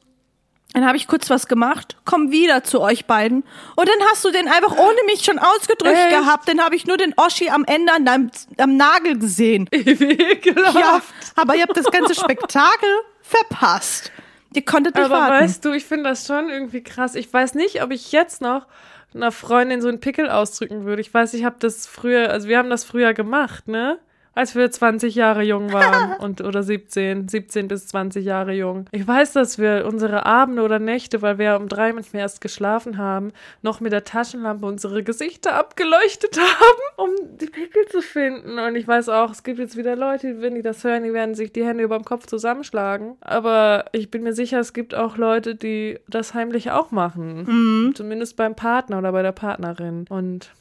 dann 0.74 0.86
habe 0.86 0.98
ich 0.98 1.08
kurz 1.08 1.30
was 1.30 1.48
gemacht, 1.48 1.96
komm 2.06 2.32
wieder 2.32 2.64
zu 2.64 2.82
euch 2.82 3.06
beiden 3.06 3.44
und 3.76 3.88
dann 3.90 4.08
hast 4.12 4.24
du 4.26 4.32
den 4.32 4.48
einfach 4.48 4.78
ohne 4.78 4.98
mich 5.08 5.24
schon 5.24 5.40
ausgedrückt 5.40 5.96
Echt? 5.98 6.10
gehabt. 6.20 6.48
Dann 6.48 6.62
habe 6.62 6.76
ich 6.76 6.86
nur 6.86 6.98
den 6.98 7.14
Oschi 7.18 7.50
am 7.50 7.66
Ende 7.66 7.94
an 7.94 8.06
deinem 8.06 8.32
am 8.58 8.78
Nagel 8.78 9.18
gesehen. 9.18 9.68
Ekelhaft. 9.72 10.76
Ja, 10.78 11.02
aber 11.36 11.56
ihr 11.56 11.64
habt 11.64 11.78
das 11.78 11.90
ganze 11.92 12.14
Spektakel 12.16 12.90
verpasst. 13.22 14.12
Ihr 14.54 14.64
konntet 14.66 14.96
nicht 14.96 15.06
Aber 15.06 15.16
warten. 15.16 15.44
weißt 15.44 15.66
du, 15.66 15.74
ich 15.74 15.86
finde 15.86 16.10
das 16.10 16.26
schon 16.26 16.50
irgendwie 16.50 16.82
krass. 16.82 17.16
Ich 17.16 17.32
weiß 17.32 17.56
nicht, 17.56 17.84
ob 17.84 17.92
ich 17.92 18.12
jetzt 18.12 18.42
noch 18.42 18.66
einer 19.14 19.32
Freundin 19.32 19.82
so 19.82 19.88
einen 19.88 20.00
Pickel 20.00 20.30
ausdrücken 20.30 20.86
würde. 20.86 21.02
Ich 21.02 21.14
weiß, 21.14 21.34
ich 21.34 21.44
habe 21.44 21.58
das 21.60 21.88
früher, 21.88 22.30
also 22.32 22.48
wir 22.48 22.58
haben 22.58 22.70
das 22.70 22.84
früher 22.84 23.14
gemacht, 23.14 23.68
ne? 23.68 24.00
Als 24.38 24.54
wir 24.54 24.70
20 24.70 25.16
Jahre 25.16 25.42
jung 25.42 25.74
waren 25.74 26.14
und 26.20 26.42
oder 26.42 26.62
17, 26.62 27.28
17 27.28 27.68
bis 27.68 27.88
20 27.88 28.24
Jahre 28.24 28.54
jung. 28.54 28.86
Ich 28.92 29.08
weiß, 29.08 29.34
dass 29.34 29.58
wir 29.58 29.88
unsere 29.88 30.28
Abende 30.28 30.62
oder 30.62 30.78
Nächte, 30.78 31.24
weil 31.24 31.40
wir 31.40 31.56
um 31.56 31.68
drei 31.68 31.92
manchmal 31.92 32.22
erst 32.22 32.40
geschlafen 32.40 33.00
haben, 33.00 33.34
noch 33.64 33.80
mit 33.80 33.94
der 33.94 34.04
Taschenlampe 34.04 34.68
unsere 34.68 35.02
Gesichter 35.02 35.56
abgeleuchtet 35.56 36.38
haben, 36.40 37.10
um 37.10 37.10
die 37.40 37.48
Pickel 37.48 37.88
zu 37.88 38.04
finden. 38.04 38.60
Und 38.60 38.76
ich 38.76 38.88
weiß 38.88 39.10
auch, 39.10 39.32
es 39.32 39.42
gibt 39.42 39.58
jetzt 39.58 39.76
wieder 39.76 39.96
Leute, 39.96 40.40
wenn 40.40 40.54
die 40.54 40.62
das 40.62 40.84
hören, 40.84 41.04
die 41.04 41.14
werden 41.14 41.34
sich 41.34 41.52
die 41.52 41.66
Hände 41.66 41.84
über 41.84 41.98
dem 41.98 42.06
Kopf 42.06 42.28
zusammenschlagen. 42.28 43.18
Aber 43.22 43.86
ich 43.92 44.12
bin 44.12 44.22
mir 44.22 44.34
sicher, 44.34 44.60
es 44.60 44.74
gibt 44.74 44.94
auch 44.94 45.18
Leute, 45.18 45.56
die 45.56 45.98
das 46.08 46.36
heimlich 46.36 46.70
auch 46.70 46.92
machen. 46.92 47.92
Zumindest 47.96 48.38
beim 48.38 48.54
Partner 48.54 49.00
oder 49.00 49.12
bei 49.12 49.24
der 49.24 49.32
Partnerin. 49.32 50.06
Und 50.10 50.52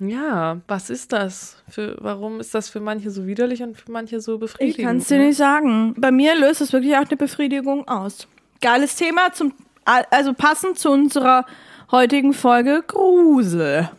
ja, 0.00 0.60
was 0.68 0.90
ist 0.90 1.12
das? 1.12 1.62
Für, 1.68 1.96
warum 2.00 2.40
ist 2.40 2.54
das 2.54 2.68
für 2.68 2.80
manche 2.80 3.10
so 3.10 3.26
widerlich 3.26 3.62
und 3.62 3.76
für 3.76 3.90
manche 3.90 4.20
so 4.20 4.34
Ich 4.34 4.40
befriedigend? 4.40 4.86
kann 4.86 4.96
es 4.98 5.08
dir 5.08 5.18
ne? 5.18 5.26
nicht 5.26 5.36
sagen. 5.36 5.94
Bei 5.98 6.10
mir 6.10 6.38
löst 6.38 6.60
es 6.60 6.72
wirklich 6.72 6.94
auch 6.96 7.06
eine 7.06 7.16
Befriedigung 7.16 7.86
aus. 7.88 8.28
Geiles 8.60 8.96
Thema, 8.96 9.32
zum, 9.32 9.52
also 9.84 10.34
passend 10.34 10.78
zu 10.78 10.90
unserer 10.90 11.46
heutigen 11.90 12.32
Folge 12.32 12.82
Grusel. 12.86 13.90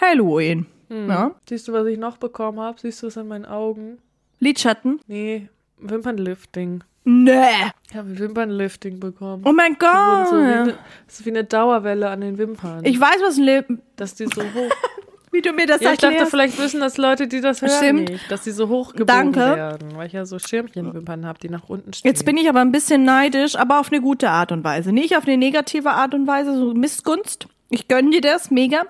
Halloween. 0.00 0.66
Hm. 0.88 1.08
Ja. 1.08 1.30
Siehst 1.48 1.68
du, 1.68 1.72
was 1.72 1.86
ich 1.86 1.98
noch 1.98 2.16
bekommen 2.16 2.60
habe? 2.60 2.78
Siehst 2.80 3.02
du 3.02 3.08
es 3.08 3.16
in 3.16 3.28
meinen 3.28 3.44
Augen? 3.44 3.98
Lidschatten? 4.40 5.00
Nee, 5.06 5.48
Wimpernlifting. 5.78 6.82
Nee. 7.04 7.32
Ich 7.90 7.96
habe 7.96 8.18
Wimpernlifting 8.18 9.00
bekommen. 9.00 9.42
Oh 9.46 9.52
mein 9.52 9.72
wurden 9.72 10.26
so 10.26 10.36
wie, 10.36 10.42
Gott. 10.42 10.52
eine, 10.52 10.78
das 11.06 11.20
ist 11.20 11.26
wie 11.26 11.30
eine 11.30 11.44
Dauerwelle 11.44 12.10
an 12.10 12.20
den 12.20 12.36
Wimpern. 12.38 12.84
Ich 12.84 13.00
weiß, 13.00 13.16
was 13.22 13.38
ein 13.38 13.44
Lip 13.44 13.66
dass 13.96 14.14
die 14.14 14.26
so 14.26 14.42
hoch. 14.42 14.70
wie 15.38 15.42
du 15.42 15.52
mir 15.52 15.66
das 15.66 15.80
ja, 15.80 15.92
ich 15.92 15.98
dachte, 15.98 16.06
erklärst. 16.14 16.30
vielleicht 16.32 16.58
wissen 16.58 16.80
das 16.80 16.96
Leute, 16.96 17.28
die 17.28 17.40
das 17.40 17.62
hören 17.62 17.70
Stimmt. 17.70 18.08
nicht, 18.08 18.30
dass 18.30 18.42
die 18.42 18.50
so 18.50 18.68
hochgebogen 18.68 19.32
Danke. 19.32 19.38
werden, 19.38 19.96
weil 19.96 20.08
ich 20.08 20.12
ja 20.12 20.26
so 20.26 20.40
Schirmchenwimpern 20.40 21.24
habe, 21.24 21.38
die 21.38 21.48
nach 21.48 21.68
unten 21.68 21.92
stehen. 21.92 22.10
Jetzt 22.10 22.24
bin 22.24 22.36
ich 22.36 22.48
aber 22.48 22.60
ein 22.60 22.72
bisschen 22.72 23.04
neidisch, 23.04 23.54
aber 23.54 23.78
auf 23.78 23.92
eine 23.92 24.00
gute 24.00 24.30
Art 24.30 24.50
und 24.50 24.64
Weise. 24.64 24.90
Nicht 24.90 25.16
auf 25.16 25.26
eine 25.26 25.36
negative 25.36 25.90
Art 25.90 26.12
und 26.14 26.26
Weise, 26.26 26.58
so 26.58 26.74
Missgunst. 26.74 27.46
Ich 27.70 27.86
gönne 27.86 28.10
dir 28.10 28.20
das, 28.20 28.50
mega. 28.50 28.82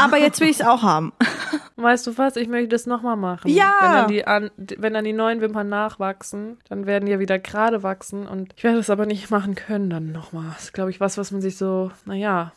Aber 0.00 0.18
jetzt 0.18 0.40
will 0.40 0.48
ich 0.48 0.60
es 0.60 0.66
auch 0.66 0.82
haben. 0.82 1.12
Weißt 1.76 2.06
du 2.06 2.18
was? 2.18 2.36
Ich 2.36 2.48
möchte 2.48 2.68
das 2.68 2.86
nochmal 2.86 3.16
machen. 3.16 3.48
Ja. 3.50 3.70
Wenn 3.80 3.92
dann, 3.92 4.08
die 4.08 4.26
an, 4.26 4.50
wenn 4.56 4.94
dann 4.94 5.04
die 5.04 5.12
neuen 5.12 5.40
Wimpern 5.40 5.68
nachwachsen, 5.68 6.56
dann 6.68 6.86
werden 6.86 7.04
die 7.06 7.12
ja 7.12 7.18
wieder 7.18 7.38
gerade 7.38 7.82
wachsen. 7.82 8.26
Und 8.26 8.52
ich 8.56 8.64
werde 8.64 8.78
es 8.78 8.90
aber 8.90 9.06
nicht 9.06 9.30
machen 9.30 9.54
können 9.54 9.90
dann 9.90 10.10
nochmal. 10.10 10.46
Das 10.54 10.64
ist, 10.64 10.72
glaube 10.72 10.90
ich, 10.90 11.00
was, 11.00 11.18
was 11.18 11.30
man 11.30 11.42
sich 11.42 11.56
so, 11.56 11.92
naja, 12.06 12.52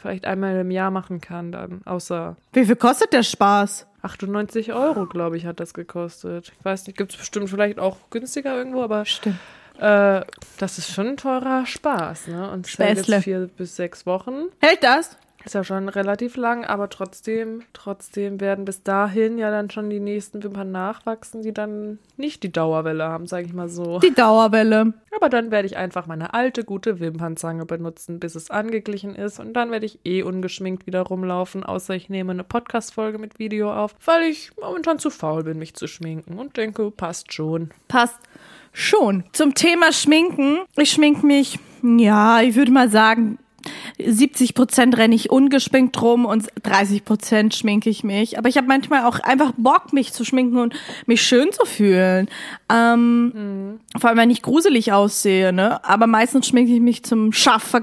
vielleicht 0.00 0.24
einmal 0.24 0.56
im 0.56 0.70
Jahr 0.70 0.90
machen 0.90 1.20
kann 1.20 1.52
dann. 1.52 1.82
Außer 1.84 2.36
Wie 2.52 2.64
viel 2.64 2.76
kostet 2.76 3.12
der 3.12 3.22
Spaß? 3.22 3.86
98 4.02 4.72
Euro, 4.72 5.06
glaube 5.06 5.36
ich, 5.36 5.46
hat 5.46 5.60
das 5.60 5.74
gekostet. 5.74 6.52
Ich 6.58 6.64
weiß 6.64 6.86
nicht, 6.86 6.98
gibt 6.98 7.12
es 7.12 7.18
bestimmt 7.18 7.48
vielleicht 7.48 7.78
auch 7.78 7.96
günstiger 8.10 8.56
irgendwo, 8.56 8.82
aber 8.82 9.04
Stimmt. 9.04 9.36
äh, 9.78 10.22
das 10.58 10.78
ist 10.78 10.90
schon 10.92 11.08
ein 11.08 11.16
teurer 11.16 11.66
Spaß. 11.66 12.28
Ne? 12.28 12.50
Und 12.50 12.66
es 12.66 12.78
hält 12.78 13.06
jetzt 13.06 13.24
vier 13.24 13.48
bis 13.56 13.76
sechs 13.76 14.04
Wochen. 14.06 14.46
Hält 14.60 14.82
das? 14.82 15.16
Ist 15.44 15.54
ja 15.54 15.64
schon 15.64 15.88
relativ 15.88 16.36
lang, 16.36 16.64
aber 16.64 16.88
trotzdem, 16.88 17.62
trotzdem 17.72 18.40
werden 18.40 18.64
bis 18.64 18.82
dahin 18.82 19.38
ja 19.38 19.50
dann 19.50 19.70
schon 19.70 19.90
die 19.90 20.00
nächsten 20.00 20.42
Wimpern 20.42 20.70
nachwachsen, 20.70 21.42
die 21.42 21.52
dann 21.52 21.98
nicht 22.16 22.42
die 22.42 22.52
Dauerwelle 22.52 23.04
haben, 23.04 23.26
sage 23.26 23.46
ich 23.46 23.52
mal 23.52 23.68
so. 23.68 23.98
Die 23.98 24.14
Dauerwelle. 24.14 24.94
Aber 25.16 25.28
dann 25.28 25.50
werde 25.50 25.66
ich 25.66 25.76
einfach 25.76 26.06
meine 26.06 26.34
alte, 26.34 26.64
gute 26.64 27.00
Wimpernzange 27.00 27.66
benutzen, 27.66 28.20
bis 28.20 28.34
es 28.34 28.50
angeglichen 28.50 29.14
ist. 29.14 29.40
Und 29.40 29.54
dann 29.54 29.70
werde 29.70 29.86
ich 29.86 29.98
eh 30.04 30.22
ungeschminkt 30.22 30.86
wieder 30.86 31.02
rumlaufen, 31.02 31.64
außer 31.64 31.94
ich 31.94 32.08
nehme 32.08 32.32
eine 32.32 32.44
Podcast-Folge 32.44 33.18
mit 33.18 33.38
Video 33.38 33.72
auf, 33.72 33.94
weil 34.04 34.22
ich 34.24 34.52
momentan 34.60 34.98
zu 34.98 35.10
faul 35.10 35.44
bin, 35.44 35.58
mich 35.58 35.74
zu 35.74 35.86
schminken 35.86 36.38
und 36.38 36.56
denke, 36.56 36.90
passt 36.90 37.32
schon. 37.32 37.70
Passt 37.88 38.20
schon. 38.72 39.24
Zum 39.32 39.54
Thema 39.54 39.92
Schminken. 39.92 40.60
Ich 40.76 40.90
schmink 40.90 41.22
mich, 41.22 41.58
ja, 41.82 42.40
ich 42.40 42.54
würde 42.54 42.72
mal 42.72 42.88
sagen, 42.88 43.38
70 43.98 44.54
Prozent 44.54 44.96
renne 44.96 45.14
ich 45.14 45.30
ungeschminkt 45.30 46.00
rum 46.00 46.24
und 46.24 46.48
30 46.62 47.04
Prozent 47.04 47.54
schminke 47.54 47.90
ich 47.90 48.04
mich. 48.04 48.38
Aber 48.38 48.48
ich 48.48 48.56
habe 48.56 48.66
manchmal 48.66 49.04
auch 49.04 49.18
einfach 49.20 49.52
Bock, 49.56 49.92
mich 49.92 50.12
zu 50.12 50.24
schminken 50.24 50.58
und 50.58 50.74
mich 51.06 51.22
schön 51.22 51.52
zu 51.52 51.64
fühlen. 51.64 52.28
Ähm, 52.72 53.24
mhm. 53.24 53.80
Vor 53.98 54.10
allem, 54.10 54.18
wenn 54.18 54.30
ich 54.30 54.42
gruselig 54.42 54.92
aussehe, 54.92 55.52
ne? 55.52 55.84
Aber 55.84 56.06
meistens 56.06 56.48
schminke 56.48 56.72
ich 56.72 56.80
mich 56.80 57.04
zum 57.04 57.32
Schaffen, 57.32 57.82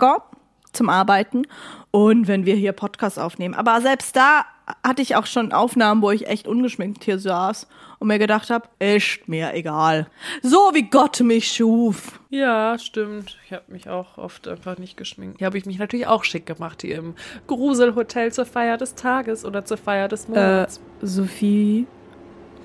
zum 0.72 0.90
Arbeiten 0.90 1.44
und 1.92 2.28
wenn 2.28 2.46
wir 2.46 2.56
hier 2.56 2.74
Podcast 2.74 3.18
aufnehmen. 3.20 3.56
Aber 3.56 3.82
selbst 3.82 4.16
da 4.16 4.46
hatte 4.84 5.02
ich 5.02 5.16
auch 5.16 5.26
schon 5.26 5.52
Aufnahmen, 5.52 6.02
wo 6.02 6.12
ich 6.12 6.28
echt 6.28 6.48
ungeschminkt 6.48 7.04
hier 7.04 7.20
saß 7.20 7.68
und 8.00 8.08
mir 8.08 8.20
gedacht 8.20 8.50
habe, 8.50 8.68
ist 8.80 9.28
mir 9.28 9.54
egal. 9.54 10.08
So 10.42 10.72
wie 10.74 10.90
Gott 10.90 11.20
mich 11.20 11.52
schuf. 11.52 12.20
Ja, 12.30 12.78
stimmt. 12.80 13.38
Ich 13.46 13.54
habe 13.54 13.66
mich 13.68 13.90
auch 13.90 14.18
oft 14.18 14.48
einfach 14.48 14.78
nicht 14.78 14.98
geschminkt. 14.98 15.40
Hier 15.40 15.46
habe 15.48 15.58
ich 15.58 15.66
mich 15.66 15.78
natürlich 15.78 16.08
auch 16.08 16.24
schick 16.24 16.46
gemacht 16.46 16.82
hier 16.82 16.98
im 16.98 17.16
Gruselhotel 17.48 18.32
zur 18.32 18.46
Feier 18.46 18.78
des 18.78 18.96
Tages 18.96 19.46
oder 19.46 19.66
zur 19.66 19.78
Feier 19.78 20.08
des 20.08 20.28
Monats. 20.28 20.78
Äh, 21.02 21.06
Sophie, 21.06 21.88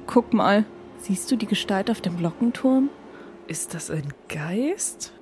guck 0.07 0.33
mal. 0.33 0.64
Siehst 0.99 1.31
du 1.31 1.37
die 1.37 1.47
Gestalt 1.47 1.90
auf 1.90 2.01
dem 2.01 2.16
Glockenturm? 2.16 2.88
Ist 3.47 3.75
das 3.75 3.90
ein 3.90 4.14
Geist? 4.29 5.12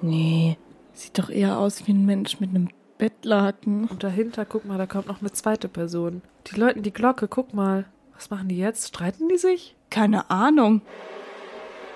Nee, 0.00 0.58
sieht 0.92 1.18
doch 1.18 1.30
eher 1.30 1.58
aus 1.58 1.86
wie 1.86 1.92
ein 1.92 2.06
Mensch 2.06 2.38
mit 2.38 2.50
einem 2.50 2.68
Bettlaken. 2.98 3.86
Und 3.86 4.04
dahinter, 4.04 4.44
guck 4.44 4.64
mal, 4.64 4.78
da 4.78 4.86
kommt 4.86 5.08
noch 5.08 5.20
eine 5.20 5.32
zweite 5.32 5.68
Person. 5.68 6.22
Die 6.46 6.60
läuten 6.60 6.82
die 6.82 6.92
Glocke, 6.92 7.26
guck 7.26 7.52
mal. 7.52 7.86
Was 8.16 8.30
machen 8.30 8.48
die 8.48 8.58
jetzt? 8.58 8.88
Streiten 8.88 9.28
die 9.28 9.38
sich? 9.38 9.74
Keine 9.90 10.30
Ahnung. 10.30 10.82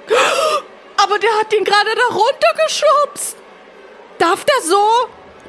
Aber 0.97 1.19
der 1.19 1.31
hat 1.41 1.53
ihn 1.53 1.65
gerade 1.65 1.91
da 1.95 2.15
runtergeschubst. 2.15 3.37
Darf 4.19 4.45
der 4.45 4.63
so? 4.63 4.77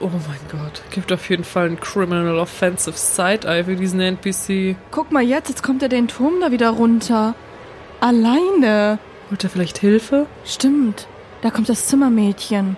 Oh 0.02 0.10
mein 0.28 0.40
Gott, 0.50 0.82
gibt 0.92 1.12
auf 1.12 1.30
jeden 1.30 1.44
Fall 1.44 1.68
ein 1.68 1.80
Criminal 1.80 2.38
Offensive 2.38 2.98
Side-Eye 2.98 3.66
für 3.66 3.76
diesen 3.76 4.00
NPC. 4.00 4.78
Guck 4.92 5.12
mal 5.12 5.24
jetzt, 5.24 5.50
jetzt 5.50 5.64
kommt 5.64 5.84
er 5.84 5.90
den 5.90 6.08
Turm 6.08 6.40
da 6.40 6.52
wieder 6.52 6.70
runter. 6.70 7.36
Alleine. 8.00 9.00
Holt 9.30 9.44
er 9.44 9.50
vielleicht 9.50 9.80
Hilfe? 9.80 10.28
Stimmt, 10.46 11.08
da 11.42 11.50
kommt 11.50 11.68
das 11.68 11.88
Zimmermädchen. 11.88 12.78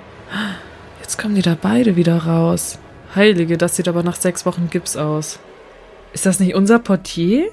Jetzt 0.99 1.19
kommen 1.19 1.35
die 1.35 1.43
da 1.43 1.55
beide 1.61 1.95
wieder 1.95 2.25
raus. 2.25 2.79
Heilige, 3.13 3.57
das 3.57 3.75
sieht 3.75 3.87
aber 3.87 4.01
nach 4.01 4.15
sechs 4.15 4.45
Wochen 4.45 4.69
Gips 4.71 4.97
aus. 4.97 5.37
Ist 6.13 6.25
das 6.25 6.39
nicht 6.39 6.55
unser 6.55 6.79
Portier? 6.79 7.51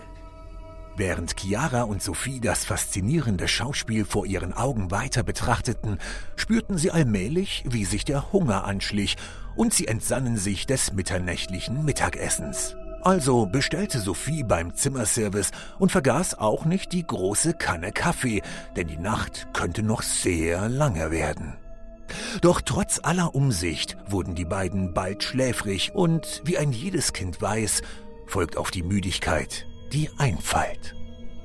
Während 0.98 1.36
Chiara 1.38 1.82
und 1.82 2.02
Sophie 2.02 2.40
das 2.40 2.64
faszinierende 2.64 3.46
Schauspiel 3.46 4.04
vor 4.04 4.26
ihren 4.26 4.52
Augen 4.52 4.90
weiter 4.90 5.22
betrachteten, 5.22 5.98
spürten 6.34 6.76
sie 6.76 6.90
allmählich, 6.90 7.62
wie 7.68 7.84
sich 7.84 8.04
der 8.04 8.32
Hunger 8.32 8.64
anschlich, 8.64 9.16
und 9.54 9.72
sie 9.72 9.86
entsannen 9.86 10.36
sich 10.36 10.66
des 10.66 10.92
mitternächtlichen 10.92 11.84
Mittagessens. 11.84 12.74
Also 13.02 13.46
bestellte 13.46 14.00
Sophie 14.00 14.42
beim 14.42 14.74
Zimmerservice 14.74 15.52
und 15.78 15.92
vergaß 15.92 16.36
auch 16.36 16.64
nicht 16.64 16.90
die 16.90 17.06
große 17.06 17.54
Kanne 17.54 17.92
Kaffee, 17.92 18.42
denn 18.74 18.88
die 18.88 18.98
Nacht 18.98 19.46
könnte 19.52 19.84
noch 19.84 20.02
sehr 20.02 20.68
lange 20.68 21.12
werden. 21.12 21.54
Doch 22.40 22.60
trotz 22.60 22.98
aller 23.04 23.36
Umsicht 23.36 23.96
wurden 24.08 24.34
die 24.34 24.46
beiden 24.46 24.94
bald 24.94 25.22
schläfrig 25.22 25.94
und, 25.94 26.42
wie 26.44 26.58
ein 26.58 26.72
jedes 26.72 27.12
Kind 27.12 27.40
weiß, 27.40 27.82
folgt 28.26 28.56
auf 28.56 28.72
die 28.72 28.82
Müdigkeit 28.82 29.67
die 29.92 30.10
Einfalt. 30.18 30.94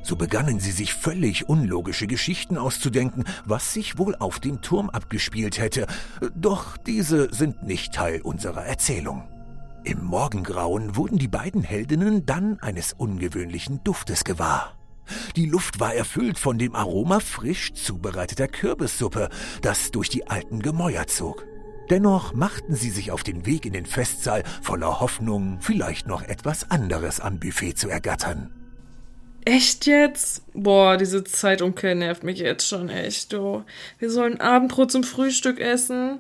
So 0.04 0.18
begannen 0.18 0.60
sie 0.60 0.72
sich 0.72 0.94
völlig 0.94 1.48
unlogische 1.48 2.08
Geschichten 2.08 2.58
auszudenken, 2.58 3.24
was 3.46 3.74
sich 3.74 3.98
wohl 3.98 4.16
auf 4.16 4.40
dem 4.40 4.62
Turm 4.62 4.90
abgespielt 4.90 5.58
hätte, 5.58 5.88
doch 6.36 6.76
diese 6.76 7.34
sind 7.34 7.64
nicht 7.64 7.94
Teil 7.94 8.22
unserer 8.22 8.66
Erzählung. 8.66 9.24
Im 9.86 10.04
Morgengrauen 10.04 10.96
wurden 10.96 11.18
die 11.18 11.28
beiden 11.28 11.64
Heldinnen 11.64 12.26
dann 12.26 12.60
eines 12.60 12.94
ungewöhnlichen 12.94 13.84
Duftes 13.84 14.24
gewahr. 14.24 14.78
Die 15.36 15.46
Luft 15.46 15.80
war 15.80 15.94
erfüllt 15.94 16.40
von 16.40 16.58
dem 16.58 16.76
Aroma 16.76 17.20
frisch 17.20 17.74
zubereiteter 17.74 18.48
Kürbissuppe, 18.48 19.30
das 19.62 19.92
durch 19.92 20.10
die 20.10 20.28
alten 20.28 20.62
Gemäuer 20.62 21.08
zog. 21.08 21.46
Dennoch 21.90 22.34
machten 22.34 22.76
sie 22.76 22.90
sich 22.90 23.12
auf 23.12 23.24
den 23.24 23.46
Weg 23.46 23.66
in 23.66 23.74
den 23.74 23.86
Festsaal 23.86 24.44
voller 24.62 25.00
Hoffnung, 25.00 25.58
vielleicht 25.60 26.08
noch 26.08 26.24
etwas 26.24 26.72
anderes 26.72 27.20
am 27.20 27.40
Buffet 27.40 27.74
zu 27.74 27.90
ergattern. 27.90 28.52
Echt 29.46 29.86
jetzt? 29.86 30.44
Boah, 30.54 30.96
diese 30.96 31.24
Zeitumkehr 31.24 31.96
nervt 31.96 32.24
mich 32.24 32.40
jetzt 32.40 32.68
schon 32.68 32.88
echt, 32.88 33.34
du. 33.34 33.64
Wir 34.00 34.10
sollen 34.10 34.40
Abendbrot 34.40 34.92
zum 34.92 35.04
Frühstück 35.04 35.60
essen. 35.60 36.20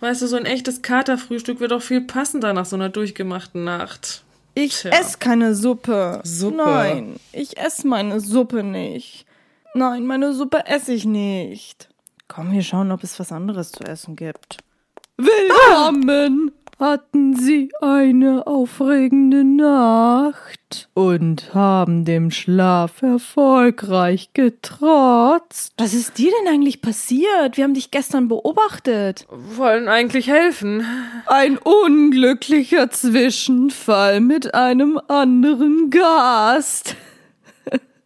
Weißt 0.00 0.22
du, 0.22 0.26
so 0.26 0.36
ein 0.36 0.44
echtes 0.44 0.82
Katerfrühstück 0.82 1.60
wird 1.60 1.72
doch 1.72 1.82
viel 1.82 2.02
passender 2.02 2.52
nach 2.52 2.66
so 2.66 2.76
einer 2.76 2.90
durchgemachten 2.90 3.64
Nacht. 3.64 4.22
Ich 4.54 4.84
esse 4.84 5.18
keine 5.18 5.54
Suppe. 5.54 6.20
Suppe? 6.24 6.56
Nein, 6.56 7.20
ich 7.32 7.56
esse 7.56 7.86
meine 7.86 8.20
Suppe 8.20 8.62
nicht. 8.62 9.24
Nein, 9.74 10.06
meine 10.06 10.34
Suppe 10.34 10.66
esse 10.66 10.92
ich 10.92 11.04
nicht. 11.04 11.88
Komm, 12.26 12.52
wir 12.52 12.62
schauen, 12.62 12.92
ob 12.92 13.02
es 13.02 13.18
was 13.18 13.32
anderes 13.32 13.72
zu 13.72 13.84
essen 13.84 14.14
gibt. 14.14 14.58
Willkommen! 15.20 16.52
Hatten 16.78 17.34
Sie 17.34 17.72
eine 17.80 18.46
aufregende 18.46 19.42
Nacht 19.42 20.88
und 20.94 21.52
haben 21.52 22.04
dem 22.04 22.30
Schlaf 22.30 23.02
erfolgreich 23.02 24.30
getrotzt? 24.32 25.72
Was 25.76 25.92
ist 25.92 26.18
dir 26.18 26.30
denn 26.30 26.54
eigentlich 26.54 26.80
passiert? 26.80 27.56
Wir 27.56 27.64
haben 27.64 27.74
dich 27.74 27.90
gestern 27.90 28.28
beobachtet. 28.28 29.26
Wollen 29.28 29.88
eigentlich 29.88 30.28
helfen. 30.28 30.86
Ein 31.26 31.58
unglücklicher 31.58 32.88
Zwischenfall 32.90 34.20
mit 34.20 34.54
einem 34.54 35.00
anderen 35.08 35.90
Gast. 35.90 36.94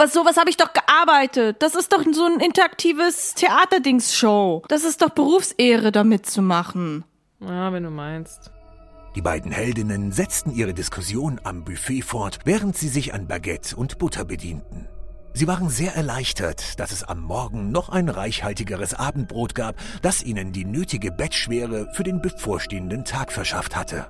Was 0.00 0.14
sowas 0.14 0.38
habe 0.38 0.48
ich 0.48 0.56
doch 0.56 0.72
gearbeitet. 0.72 1.58
Das 1.60 1.74
ist 1.74 1.92
doch 1.92 2.02
so 2.10 2.24
ein 2.24 2.40
interaktives 2.40 3.34
Theaterdings-Show. 3.34 4.62
Das 4.66 4.82
ist 4.82 5.02
doch 5.02 5.10
Berufsehre, 5.10 5.92
da 5.92 6.04
mitzumachen. 6.04 7.04
Ja, 7.38 7.70
wenn 7.70 7.82
du 7.82 7.90
meinst. 7.90 8.50
Die 9.14 9.20
beiden 9.20 9.52
Heldinnen 9.52 10.10
setzten 10.10 10.52
ihre 10.52 10.72
Diskussion 10.72 11.38
am 11.44 11.64
Buffet 11.64 12.00
fort, 12.00 12.38
während 12.46 12.78
sie 12.78 12.88
sich 12.88 13.12
an 13.12 13.26
Baguette 13.26 13.76
und 13.76 13.98
Butter 13.98 14.24
bedienten. 14.24 14.88
Sie 15.34 15.46
waren 15.46 15.68
sehr 15.68 15.94
erleichtert, 15.94 16.80
dass 16.80 16.92
es 16.92 17.04
am 17.04 17.20
Morgen 17.20 17.70
noch 17.70 17.90
ein 17.90 18.08
reichhaltigeres 18.08 18.94
Abendbrot 18.94 19.54
gab, 19.54 19.74
das 20.00 20.22
ihnen 20.22 20.52
die 20.52 20.64
nötige 20.64 21.12
Bettschwere 21.12 21.92
für 21.92 22.04
den 22.04 22.22
bevorstehenden 22.22 23.04
Tag 23.04 23.32
verschafft 23.32 23.76
hatte. 23.76 24.06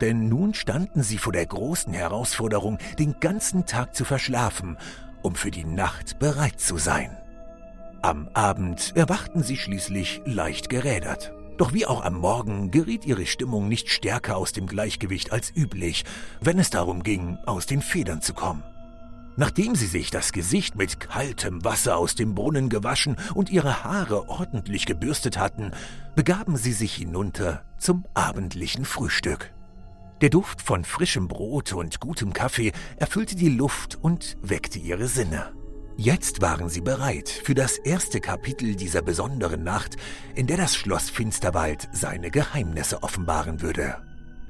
Denn 0.00 0.28
nun 0.28 0.54
standen 0.54 1.02
sie 1.02 1.18
vor 1.18 1.32
der 1.32 1.46
großen 1.46 1.92
Herausforderung, 1.92 2.78
den 3.00 3.16
ganzen 3.18 3.66
Tag 3.66 3.96
zu 3.96 4.04
verschlafen 4.04 4.78
um 5.22 5.34
für 5.34 5.50
die 5.50 5.64
Nacht 5.64 6.18
bereit 6.18 6.60
zu 6.60 6.78
sein. 6.78 7.16
Am 8.02 8.28
Abend 8.34 8.92
erwachten 8.96 9.42
sie 9.42 9.56
schließlich 9.56 10.22
leicht 10.24 10.68
gerädert. 10.68 11.32
Doch 11.56 11.72
wie 11.72 11.86
auch 11.86 12.04
am 12.04 12.14
Morgen 12.14 12.70
geriet 12.70 13.04
ihre 13.04 13.26
Stimmung 13.26 13.68
nicht 13.68 13.90
stärker 13.90 14.36
aus 14.36 14.52
dem 14.52 14.66
Gleichgewicht 14.66 15.32
als 15.32 15.54
üblich, 15.54 16.04
wenn 16.40 16.58
es 16.58 16.70
darum 16.70 17.02
ging, 17.04 17.38
aus 17.46 17.66
den 17.66 17.82
Federn 17.82 18.20
zu 18.20 18.34
kommen. 18.34 18.64
Nachdem 19.36 19.74
sie 19.74 19.86
sich 19.86 20.10
das 20.10 20.32
Gesicht 20.32 20.76
mit 20.76 21.00
kaltem 21.00 21.64
Wasser 21.64 21.96
aus 21.96 22.14
dem 22.14 22.34
Brunnen 22.34 22.68
gewaschen 22.68 23.16
und 23.34 23.50
ihre 23.50 23.84
Haare 23.84 24.28
ordentlich 24.28 24.84
gebürstet 24.84 25.38
hatten, 25.38 25.70
begaben 26.14 26.56
sie 26.56 26.72
sich 26.72 26.94
hinunter 26.94 27.62
zum 27.78 28.04
abendlichen 28.14 28.84
Frühstück. 28.84 29.52
Der 30.22 30.30
Duft 30.30 30.62
von 30.62 30.84
frischem 30.84 31.26
Brot 31.26 31.72
und 31.72 31.98
gutem 31.98 32.32
Kaffee 32.32 32.70
erfüllte 32.96 33.34
die 33.34 33.48
Luft 33.48 33.98
und 34.00 34.36
weckte 34.40 34.78
ihre 34.78 35.08
Sinne. 35.08 35.52
Jetzt 35.96 36.40
waren 36.40 36.68
sie 36.68 36.80
bereit 36.80 37.28
für 37.28 37.54
das 37.54 37.76
erste 37.76 38.20
Kapitel 38.20 38.76
dieser 38.76 39.02
besonderen 39.02 39.64
Nacht, 39.64 39.96
in 40.36 40.46
der 40.46 40.58
das 40.58 40.76
Schloss 40.76 41.10
Finsterwald 41.10 41.88
seine 41.90 42.30
Geheimnisse 42.30 43.02
offenbaren 43.02 43.62
würde. 43.62 43.96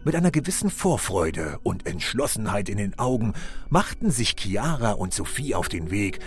Mit 0.05 0.15
einer 0.15 0.31
gewissen 0.31 0.69
Vorfreude 0.69 1.59
und 1.63 1.87
Entschlossenheit 1.87 2.69
in 2.69 2.77
den 2.77 2.99
Augen 2.99 3.33
machten 3.71 4.11
sich 4.11 4.37
Chiara 4.39 4.93
und 4.93 5.15
Sophie 5.15 5.55
auf 5.55 5.71
den 5.71 5.91
Weg, 5.91 6.19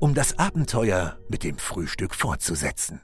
um 0.00 0.14
das 0.14 0.38
Abenteuer 0.38 1.18
mit 1.28 1.44
dem 1.44 1.58
Frühstück 1.58 2.14
fortzusetzen. 2.14 3.02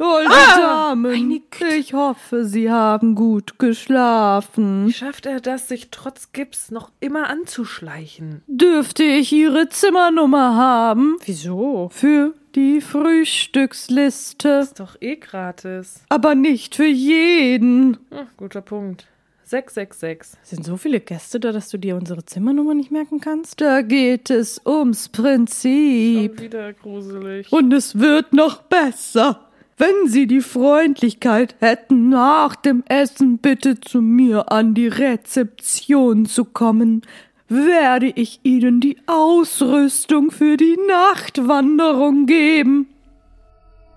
Holde 0.00 0.30
Ah, 0.30 0.94
Damen, 0.94 1.42
ich 1.78 1.92
hoffe, 1.92 2.46
Sie 2.46 2.70
haben 2.70 3.14
gut 3.14 3.58
geschlafen. 3.58 4.86
Wie 4.86 4.92
schafft 4.94 5.26
er 5.26 5.40
das, 5.40 5.68
sich 5.68 5.90
trotz 5.90 6.32
Gips 6.32 6.70
noch 6.70 6.90
immer 7.00 7.28
anzuschleichen? 7.28 8.42
Dürfte 8.46 9.02
ich 9.04 9.30
Ihre 9.32 9.68
Zimmernummer 9.68 10.54
haben? 10.56 11.18
Wieso? 11.26 11.90
Für 11.92 12.32
die 12.54 12.80
Frühstücksliste. 12.80 14.48
Ist 14.62 14.80
doch 14.80 14.96
eh 15.00 15.16
gratis. 15.16 16.02
Aber 16.08 16.34
nicht 16.34 16.76
für 16.76 16.86
jeden. 16.86 17.98
Hm, 18.10 18.26
guter 18.38 18.62
Punkt. 18.62 19.06
666. 19.44 20.38
Sind 20.44 20.64
so 20.64 20.76
viele 20.76 21.00
Gäste 21.00 21.40
da, 21.40 21.50
dass 21.52 21.68
du 21.70 21.76
dir 21.78 21.96
unsere 21.96 22.24
Zimmernummer 22.24 22.72
nicht 22.74 22.90
merken 22.92 23.20
kannst? 23.20 23.60
Da 23.60 23.82
geht 23.82 24.30
es 24.30 24.60
ums 24.64 25.08
Prinzip. 25.08 26.36
Schon 26.36 26.44
wieder 26.44 26.72
gruselig. 26.72 27.52
Und 27.52 27.72
es 27.72 27.98
wird 27.98 28.32
noch 28.32 28.62
besser. 28.62 29.49
Wenn 29.80 30.10
Sie 30.10 30.26
die 30.26 30.42
Freundlichkeit 30.42 31.56
hätten, 31.58 32.10
nach 32.10 32.54
dem 32.54 32.84
Essen 32.86 33.38
bitte 33.38 33.80
zu 33.80 34.02
mir 34.02 34.52
an 34.52 34.74
die 34.74 34.88
Rezeption 34.88 36.26
zu 36.26 36.44
kommen, 36.44 37.00
werde 37.48 38.08
ich 38.08 38.40
Ihnen 38.42 38.82
die 38.82 38.98
Ausrüstung 39.06 40.32
für 40.32 40.58
die 40.58 40.76
Nachtwanderung 40.86 42.26
geben. 42.26 42.88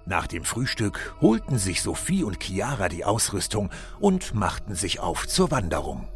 Nach 0.06 0.26
dem 0.26 0.46
Frühstück 0.46 1.18
holten 1.20 1.58
sich 1.58 1.82
Sophie 1.82 2.24
und 2.24 2.42
Chiara 2.42 2.88
die 2.88 3.04
Ausrüstung 3.04 3.70
und 4.00 4.34
machten 4.34 4.76
sich 4.76 5.02
auf 5.02 5.28
zur 5.28 5.52
Wanderung. 5.52 6.08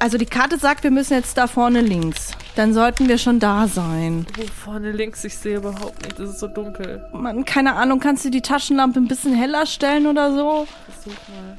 Also 0.00 0.16
die 0.16 0.24
Karte 0.24 0.58
sagt, 0.58 0.82
wir 0.82 0.90
müssen 0.90 1.12
jetzt 1.12 1.36
da 1.36 1.46
vorne 1.46 1.82
links. 1.82 2.32
Dann 2.56 2.72
sollten 2.72 3.06
wir 3.06 3.18
schon 3.18 3.38
da 3.38 3.68
sein. 3.68 4.26
Wo 4.34 4.46
vorne 4.46 4.92
links? 4.92 5.22
Ich 5.24 5.36
sehe 5.36 5.58
überhaupt 5.58 6.02
nicht. 6.02 6.18
Es 6.18 6.30
ist 6.30 6.38
so 6.40 6.46
dunkel. 6.48 7.06
Mann, 7.12 7.44
keine 7.44 7.74
Ahnung, 7.74 8.00
kannst 8.00 8.24
du 8.24 8.30
die 8.30 8.40
Taschenlampe 8.40 8.98
ein 8.98 9.08
bisschen 9.08 9.34
heller 9.34 9.66
stellen 9.66 10.06
oder 10.06 10.34
so? 10.34 10.66
Versuch 10.86 11.18
mal. 11.28 11.58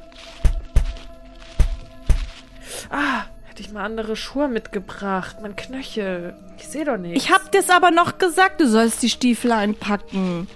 Ah, 2.90 3.26
hätte 3.46 3.62
ich 3.62 3.72
mal 3.72 3.86
andere 3.86 4.16
Schuhe 4.16 4.48
mitgebracht. 4.48 5.38
Mein 5.44 5.56
Knöchel. 5.56 6.34
Ich 6.58 6.68
sehe 6.68 6.84
doch 6.84 6.98
nicht. 6.98 7.16
Ich 7.16 7.32
hab 7.32 7.52
dir's 7.52 7.70
aber 7.70 7.92
noch 7.92 8.18
gesagt, 8.18 8.60
du 8.60 8.68
sollst 8.68 9.04
die 9.04 9.10
Stiefel 9.12 9.52
einpacken. 9.52 10.48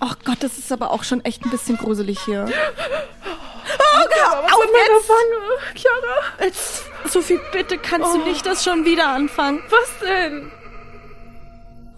Ach 0.00 0.16
Gott, 0.22 0.38
das 0.40 0.58
ist 0.58 0.70
aber 0.70 0.90
auch 0.90 1.02
schon 1.02 1.24
echt 1.24 1.46
ein 1.46 1.50
bisschen 1.50 1.78
gruselig 1.78 2.20
hier. 2.26 2.46
Oh 3.78 4.04
Gott, 4.08 4.52
auf 4.52 4.64
jetzt! 4.64 5.08
Wange? 5.08 5.58
Chiara, 5.74 6.44
Jetzt, 6.44 6.84
Sophie, 7.08 7.40
bitte 7.52 7.78
kannst 7.78 8.14
du 8.14 8.18
nicht 8.18 8.44
das 8.46 8.64
schon 8.64 8.84
wieder 8.84 9.08
anfangen. 9.08 9.62
was 9.70 9.98
denn? 10.00 10.50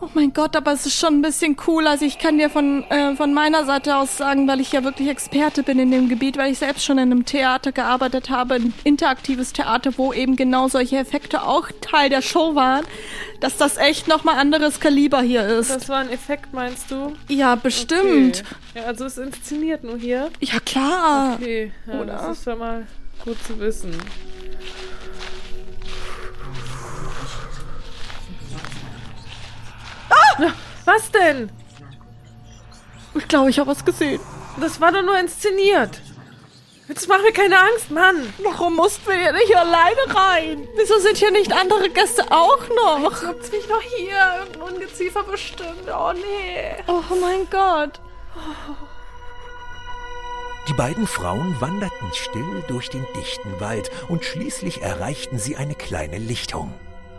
Oh 0.01 0.09
mein 0.13 0.33
Gott, 0.35 0.55
aber 0.55 0.73
es 0.73 0.85
ist 0.85 0.99
schon 0.99 1.15
ein 1.15 1.23
bisschen 1.23 1.57
cool. 1.67 1.87
Also 1.87 2.05
ich 2.05 2.19
kann 2.19 2.37
dir 2.37 2.51
von, 2.51 2.85
äh, 2.91 3.15
von 3.17 3.33
meiner 3.33 3.65
Seite 3.65 3.97
aus 3.97 4.19
sagen, 4.19 4.47
weil 4.47 4.61
ich 4.61 4.73
ja 4.73 4.85
wirklich 4.85 5.09
Experte 5.09 5.63
bin 5.63 5.79
in 5.79 5.91
dem 5.91 6.09
Gebiet, 6.09 6.37
weil 6.37 6.53
ich 6.53 6.59
selbst 6.59 6.85
schon 6.85 6.99
in 6.99 7.11
einem 7.11 7.25
Theater 7.25 7.73
gearbeitet 7.73 8.29
habe, 8.29 8.55
ein 8.55 8.75
interaktives 8.85 9.53
Theater, 9.55 9.93
wo 9.97 10.13
eben 10.13 10.37
genau 10.37 10.69
solche 10.69 10.99
Effekte 10.99 11.43
auch 11.43 11.69
Teil 11.81 12.11
der 12.11 12.21
Show 12.23 12.55
waren, 12.55 12.85
dass 13.41 13.57
das 13.57 13.79
echt 13.79 14.07
nochmal 14.07 14.37
anderes 14.37 14.79
Kaliber 14.79 15.23
hier 15.23 15.47
ist. 15.47 15.71
Das 15.71 15.89
war 15.89 15.99
ein 15.99 16.11
Effekt, 16.11 16.53
meinst 16.53 16.91
du? 16.91 17.15
ja, 17.29 17.55
bestimmt. 17.55 18.43
Okay. 18.73 18.81
Ja, 18.81 18.87
also 18.89 19.07
es 19.07 19.17
inszeniert 19.17 19.85
nur 19.85 19.97
hier. 19.97 20.29
Ja, 20.41 20.61
klar. 20.61 21.35
Okay, 21.41 21.73
ja, 21.87 21.95
Oder? 22.01 22.13
das 22.13 22.39
ist 22.39 22.45
schon 22.45 22.59
mal 22.59 22.87
gut 23.25 23.43
zu 23.45 23.59
wissen. 23.59 23.93
Ah! 30.15 30.53
Was 30.85 31.11
denn? 31.11 31.51
Ich 33.15 33.29
glaube, 33.29 33.51
ich 33.51 33.59
habe 33.59 33.71
was 33.71 33.85
gesehen. 33.85 34.21
Das 34.61 34.81
war 34.81 34.93
doch 34.93 35.03
nur 35.03 35.19
inszeniert. 35.19 36.01
Jetzt 36.89 37.09
mach 37.09 37.23
mir 37.23 37.33
keine 37.33 37.59
Angst, 37.59 37.91
Mann. 37.91 38.35
Warum 38.43 38.77
mussten 38.77 39.09
wir 39.09 39.17
hier 39.17 39.33
nicht 39.33 39.57
alleine 39.57 40.15
rein? 40.15 40.69
Wieso 40.77 40.99
sind 40.99 41.17
hier 41.17 41.31
nicht 41.31 41.51
andere 41.53 41.89
Gäste 41.89 42.31
auch 42.31 42.61
noch? 42.77 43.21
Gibt's 43.21 43.51
nicht 43.51 43.69
noch 43.71 43.81
hier? 43.81 44.19
Irgendein 44.41 44.75
Ungeziefer 44.75 45.23
bestimmt. 45.23 45.89
Oh 45.89 46.13
nee. 46.13 46.75
Oh 46.87 47.03
mein 47.21 47.49
Gott. 47.51 48.01
Die 50.69 50.75
beiden 50.75 51.07
Frauen 51.07 51.59
wanderten 51.61 52.13
still 52.13 52.65
durch 52.69 52.91
den 52.91 53.07
dichten 53.17 53.61
Wald 53.61 53.91
und 54.09 54.25
schließlich 54.25 54.83
erreichten 54.83 55.39
sie 55.39 55.57
eine 55.57 55.75
kleine 55.75 56.19
Lichtung. 56.19 56.75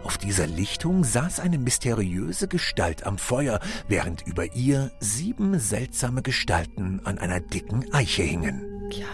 Auf 0.05 0.19
dieser 0.19 0.45
Lichtung 0.45 1.03
saß 1.03 1.39
eine 1.39 1.57
mysteriöse 1.57 2.47
Gestalt 2.47 3.07
am 3.07 3.17
Feuer, 3.17 3.59
während 3.87 4.21
über 4.21 4.53
ihr 4.53 4.91
sieben 4.99 5.59
seltsame 5.59 6.21
Gestalten 6.21 7.01
an 7.05 7.17
einer 7.17 7.39
dicken 7.39 7.91
Eiche 7.91 8.21
hingen. 8.21 8.87
Chiara, 8.91 9.09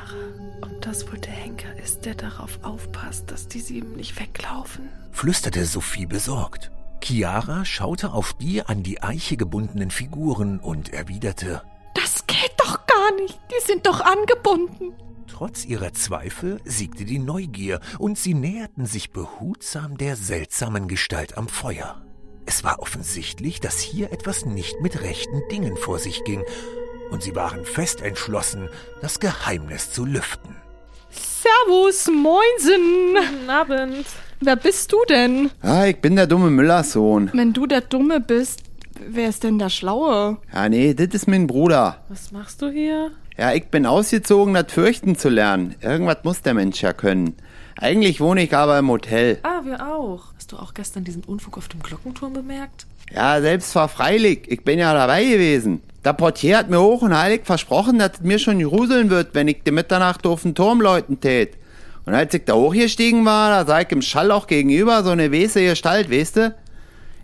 ob 0.62 0.82
das 0.82 1.10
wohl 1.10 1.18
der 1.18 1.32
Henker 1.32 1.74
ist, 1.82 2.04
der 2.04 2.16
darauf 2.16 2.60
aufpasst, 2.64 3.32
dass 3.32 3.48
die 3.48 3.62
sieben 3.62 3.94
nicht 3.96 4.20
weglaufen? 4.20 4.90
flüsterte 5.14 5.64
Sophie 5.66 6.06
besorgt. 6.06 6.72
Chiara 7.02 7.64
schaute 7.64 8.12
auf 8.12 8.34
die 8.34 8.62
an 8.62 8.84
die 8.84 9.02
Eiche 9.02 9.38
gebundenen 9.38 9.92
Figuren 9.92 10.60
und 10.60 10.92
erwiderte, 10.92 11.62
Das 11.96 12.28
geht 12.28 12.54
doch 12.58 12.86
gar 12.86 13.16
nicht. 13.16 13.40
Die 13.50 13.66
sind 13.66 13.86
doch 13.86 14.02
angebunden. 14.02 14.94
Trotz 15.32 15.66
ihrer 15.66 15.94
Zweifel 15.94 16.60
siegte 16.66 17.06
die 17.06 17.18
Neugier 17.18 17.80
und 18.00 18.18
sie 18.18 18.34
näherten 18.34 18.86
sich 18.86 19.12
behutsam 19.12 19.98
der 19.98 20.16
seltsamen 20.16 20.88
Gestalt 20.88 21.38
am 21.38 21.48
Feuer. 21.48 22.02
Es 22.46 22.64
war 22.64 22.80
offensichtlich, 22.80 23.60
dass 23.62 23.80
hier 23.80 24.12
etwas 24.12 24.46
nicht 24.46 24.82
mit 24.82 25.02
rechten 25.02 25.42
Dingen 25.50 25.78
vor 25.78 26.00
sich 26.00 26.24
ging, 26.26 26.44
und 27.12 27.24
sie 27.24 27.36
waren 27.36 27.66
fest 27.66 28.02
entschlossen, 28.02 28.70
das 29.02 29.20
Geheimnis 29.20 29.92
zu 29.92 30.06
lüften. 30.06 30.56
Servus, 31.10 32.08
moinsen. 32.08 33.16
Guten 33.16 33.50
Abend. 33.50 34.06
Wer 34.42 34.56
bist 34.58 34.92
du 34.92 34.98
denn? 35.10 35.50
Ah, 35.62 35.86
ich 35.86 35.98
bin 36.02 36.16
der 36.16 36.28
dumme 36.28 36.50
Müllersohn. 36.50 37.30
Wenn 37.34 37.54
du 37.54 37.68
der 37.68 37.82
Dumme 37.82 38.20
bist, 38.20 38.64
wer 39.00 39.30
ist 39.30 39.44
denn 39.44 39.60
der 39.60 39.70
Schlaue? 39.70 40.38
Ja, 40.54 40.68
nee, 40.70 40.94
das 40.94 41.08
ist 41.08 41.28
mein 41.28 41.48
Bruder. 41.48 42.04
Was 42.10 42.32
machst 42.32 42.62
du 42.62 42.70
hier? 42.70 43.12
Ja, 43.38 43.54
ich 43.54 43.66
bin 43.66 43.86
ausgezogen, 43.86 44.54
das 44.54 44.72
Fürchten 44.72 45.16
zu 45.16 45.30
lernen. 45.30 45.76
Irgendwas 45.82 46.18
muss 46.24 46.42
der 46.42 46.54
Mensch 46.54 46.82
ja 46.82 46.94
können. 46.94 47.36
Eigentlich 47.78 48.20
wohne 48.20 48.44
ich 48.44 48.56
aber 48.56 48.78
im 48.78 48.90
Hotel. 48.90 49.40
Ah, 49.44 49.62
wir 49.64 49.86
auch. 49.86 50.26
Hast 50.36 50.52
du 50.52 50.58
auch 50.58 50.74
gestern 50.74 51.04
diesen 51.04 51.24
Unfug 51.24 51.58
auf 51.58 51.68
dem 51.68 51.82
Glockenturm 51.82 52.34
bemerkt? 52.34 52.86
Ja, 53.14 53.42
selbst 53.42 53.74
war 53.76 53.88
freilich. 53.88 54.44
Ich 54.48 54.64
bin 54.64 54.80
ja 54.80 54.94
dabei 54.94 55.24
gewesen. 55.24 55.82
Der 56.04 56.14
Portier 56.14 56.58
hat 56.58 56.70
mir 56.70 56.82
hoch 56.82 57.02
und 57.02 57.18
heilig 57.18 57.42
versprochen, 57.44 58.00
dass 58.00 58.14
es 58.16 58.22
mir 58.22 58.40
schon 58.40 58.62
gruseln 58.62 59.10
wird, 59.10 59.34
wenn 59.34 59.48
ich 59.48 59.64
die 59.64 59.72
Mitternacht 59.72 60.26
auf 60.26 60.42
den 60.44 60.56
Turm 60.56 60.82
läuten 60.82 61.20
tät. 61.20 61.58
Und 62.06 62.14
als 62.14 62.34
ich 62.34 62.46
da 62.46 62.54
hochgestiegen 62.54 63.26
war, 63.26 63.50
da 63.52 63.66
sah 63.66 63.82
ich 63.82 63.92
im 63.92 64.02
Schallloch 64.02 64.48
gegenüber 64.48 65.04
so 65.04 65.12
eine 65.12 65.32
weiße 65.32 65.64
Gestalt, 65.64 66.12
weißt 66.12 66.38
du? 66.38 66.56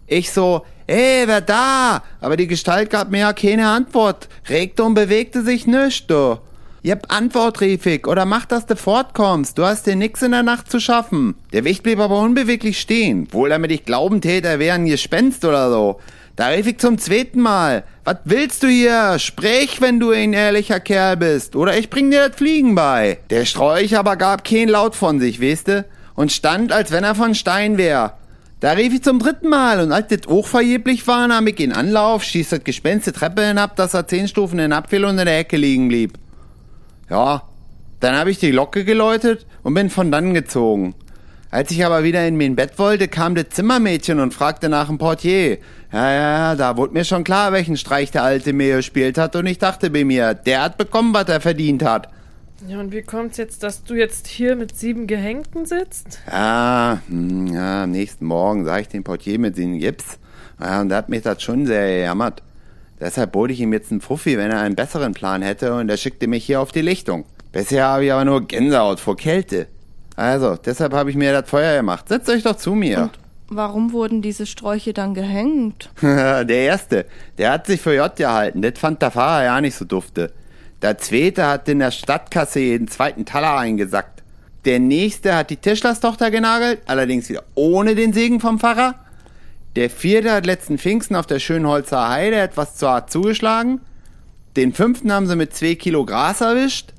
Ich 0.05 0.31
so, 0.31 0.63
ey, 0.87 1.27
wer 1.27 1.41
da? 1.41 2.01
Aber 2.21 2.37
die 2.37 2.47
Gestalt 2.47 2.89
gab 2.89 3.11
mir 3.11 3.19
ja 3.19 3.33
keine 3.33 3.67
Antwort. 3.67 4.27
Regte 4.49 4.83
und 4.83 4.93
bewegte 4.93 5.43
sich 5.43 5.67
nicht, 5.67 6.09
du. 6.09 6.37
Jep, 6.83 7.07
Antwort, 7.09 7.59
rief 7.59 7.85
ich, 7.85 8.07
oder 8.07 8.25
mach, 8.25 8.45
dass 8.45 8.65
du 8.65 8.75
fortkommst. 8.75 9.57
Du 9.57 9.65
hast 9.65 9.87
dir 9.87 9.95
nix 9.95 10.21
in 10.21 10.31
der 10.31 10.43
Nacht 10.43 10.71
zu 10.71 10.79
schaffen. 10.79 11.35
Der 11.51 11.65
Wicht 11.65 11.83
blieb 11.83 11.99
aber 11.99 12.19
unbeweglich 12.19 12.79
stehen. 12.79 13.27
Wohl 13.31 13.49
damit 13.49 13.71
ich 13.71 13.83
glauben 13.83 14.21
tät, 14.21 14.45
er 14.45 14.59
wäre 14.59 14.75
ein 14.75 14.85
Gespenst 14.85 15.43
oder 15.43 15.69
so. 15.69 15.99
Da 16.37 16.49
rief 16.49 16.67
ich 16.67 16.77
zum 16.77 16.99
zweiten 16.99 17.41
Mal. 17.41 17.83
Was 18.03 18.17
willst 18.25 18.61
du 18.61 18.67
hier? 18.67 19.17
Sprich, 19.17 19.81
wenn 19.81 19.99
du 19.99 20.11
ein 20.11 20.33
ehrlicher 20.33 20.79
Kerl 20.79 21.17
bist. 21.17 21.55
Oder 21.55 21.77
ich 21.77 21.89
bring 21.89 22.11
dir 22.11 22.29
das 22.29 22.37
Fliegen 22.37 22.75
bei. 22.75 23.17
Der 23.31 23.45
Sträuch 23.45 23.97
aber 23.97 24.17
gab 24.17 24.43
kein 24.43 24.67
Laut 24.67 24.95
von 24.95 25.19
sich, 25.19 25.41
weißt 25.41 25.67
du? 25.67 25.85
Und 26.13 26.31
stand, 26.31 26.71
als 26.71 26.91
wenn 26.91 27.03
er 27.03 27.15
von 27.15 27.33
Stein 27.33 27.79
wär. 27.79 28.16
Da 28.59 28.71
rief 28.71 28.91
ich 28.91 29.03
zum 29.03 29.19
dritten 29.19 29.49
Mal 29.49 29.79
und 29.81 29.91
als 29.91 30.07
das 30.07 30.27
auch 30.27 30.47
vergeblich 30.47 31.05
war, 31.05 31.27
nahm 31.27 31.45
ich 31.45 31.59
in 31.59 31.73
Anlauf, 31.73 32.23
schießt 32.23 32.53
das 32.53 32.63
Gespenst 32.63 33.05
die 33.05 33.11
Treppe 33.11 33.45
hinab, 33.45 33.75
dass 33.75 33.93
er 33.93 34.07
zehn 34.07 34.27
Stufen 34.27 34.57
hinabfiel 34.57 35.05
und 35.05 35.19
in 35.19 35.25
der 35.25 35.37
Ecke 35.37 35.57
liegen 35.57 35.87
blieb. 35.87 36.17
Ja, 37.07 37.43
dann 37.99 38.15
habe 38.15 38.31
ich 38.31 38.39
die 38.39 38.49
Glocke 38.49 38.83
geläutet 38.83 39.45
und 39.61 39.75
bin 39.75 39.91
von 39.91 40.11
dann 40.11 40.33
gezogen. 40.33 40.95
Als 41.51 41.69
ich 41.69 41.85
aber 41.85 42.03
wieder 42.03 42.27
in 42.27 42.35
mein 42.35 42.55
Bett 42.55 42.79
wollte, 42.79 43.07
kam 43.07 43.35
das 43.35 43.49
Zimmermädchen 43.49 44.19
und 44.19 44.33
fragte 44.33 44.69
nach 44.69 44.87
dem 44.87 44.97
Portier. 44.97 45.59
Ja, 45.93 46.11
ja, 46.11 46.55
da 46.55 46.77
wurde 46.77 46.93
mir 46.93 47.05
schon 47.05 47.23
klar, 47.23 47.53
welchen 47.53 47.77
Streich 47.77 48.09
der 48.09 48.23
alte 48.23 48.53
mir 48.53 48.77
gespielt 48.77 49.19
hat 49.19 49.35
und 49.35 49.45
ich 49.45 49.59
dachte 49.59 49.91
bei 49.91 50.03
mir, 50.03 50.33
der 50.33 50.63
hat 50.63 50.77
bekommen, 50.77 51.13
was 51.13 51.29
er 51.29 51.41
verdient 51.41 51.83
hat. 51.83 52.09
Ja, 52.65 52.79
und 52.79 52.91
wie 52.91 53.03
kommt's 53.03 53.37
jetzt, 53.37 53.61
dass 53.61 53.83
du 53.83 53.93
jetzt 53.93 54.27
hier 54.27 54.55
mit 54.55 54.75
sieben 54.75 55.05
Gehängten 55.05 55.65
sitzt? 55.65 56.19
Ja, 56.31 57.01
hm, 57.07 57.47
ja 57.47 57.83
am 57.83 57.91
nächsten 57.91 58.25
Morgen 58.25 58.65
sah 58.65 58.79
ich 58.79 58.87
den 58.87 59.03
Portier 59.03 59.37
mit 59.37 59.57
den 59.57 59.77
Gips. 59.77 60.17
Ja, 60.59 60.81
und 60.81 60.89
da 60.89 60.97
hat 60.97 61.09
mich 61.09 61.21
das 61.21 61.43
schon 61.43 61.67
sehr 61.67 61.87
gejammert. 61.87 62.41
Deshalb 62.99 63.33
bot 63.33 63.51
ich 63.51 63.59
ihm 63.59 63.73
jetzt 63.73 63.91
einen 63.91 64.01
Fuffi, 64.01 64.37
wenn 64.37 64.49
er 64.49 64.61
einen 64.61 64.75
besseren 64.75 65.13
Plan 65.13 65.43
hätte, 65.43 65.75
und 65.75 65.87
er 65.87 65.97
schickte 65.97 66.27
mich 66.27 66.45
hier 66.45 66.59
auf 66.59 66.71
die 66.71 66.81
Lichtung. 66.81 67.25
Bisher 67.51 67.85
habe 67.85 68.05
ich 68.05 68.11
aber 68.11 68.25
nur 68.25 68.41
Gänsehaut 68.47 68.99
vor 68.99 69.15
Kälte. 69.15 69.67
Also, 70.15 70.55
deshalb 70.55 70.93
habe 70.93 71.11
ich 71.11 71.15
mir 71.15 71.31
das 71.31 71.47
Feuer 71.47 71.77
gemacht. 71.77 72.07
Setzt 72.09 72.27
euch 72.29 72.41
doch 72.41 72.55
zu 72.55 72.73
mir. 72.73 73.03
Und 73.03 73.11
warum 73.49 73.93
wurden 73.93 74.23
diese 74.23 74.47
Sträuche 74.47 74.93
dann 74.93 75.13
gehängt? 75.13 75.91
der 76.01 76.49
erste, 76.49 77.05
der 77.37 77.51
hat 77.51 77.67
sich 77.67 77.81
für 77.81 77.93
J 77.93 78.15
gehalten. 78.15 78.63
Das 78.63 78.79
fand 78.79 79.03
der 79.03 79.11
Fahrer 79.11 79.43
ja 79.43 79.61
nicht 79.61 79.75
so 79.75 79.85
dufte. 79.85 80.33
Der 80.81 80.97
zweite 80.99 81.47
hat 81.47 81.67
in 81.67 81.79
der 81.79 81.91
Stadtkasse 81.91 82.59
jeden 82.59 82.87
zweiten 82.87 83.25
Taler 83.25 83.57
eingesackt. 83.57 84.21
Der 84.65 84.79
nächste 84.79 85.35
hat 85.35 85.49
die 85.49 85.57
Tischlerstochter 85.57 86.29
genagelt, 86.29 86.81
allerdings 86.85 87.29
wieder 87.29 87.43
ohne 87.55 87.95
den 87.95 88.13
Segen 88.13 88.39
vom 88.39 88.59
Pfarrer. 88.59 88.95
Der 89.75 89.89
vierte 89.89 90.31
hat 90.31 90.45
letzten 90.45 90.77
Pfingsten 90.77 91.15
auf 91.15 91.25
der 91.25 91.39
Schönholzer 91.39 92.09
Heide 92.09 92.37
etwas 92.37 92.75
zu 92.75 92.87
hart 92.87 93.11
zugeschlagen. 93.11 93.81
Den 94.55 94.73
fünften 94.73 95.11
haben 95.11 95.27
sie 95.27 95.35
mit 95.35 95.55
zwei 95.55 95.75
Kilo 95.75 96.05
Gras 96.05 96.41
erwischt. 96.41 96.93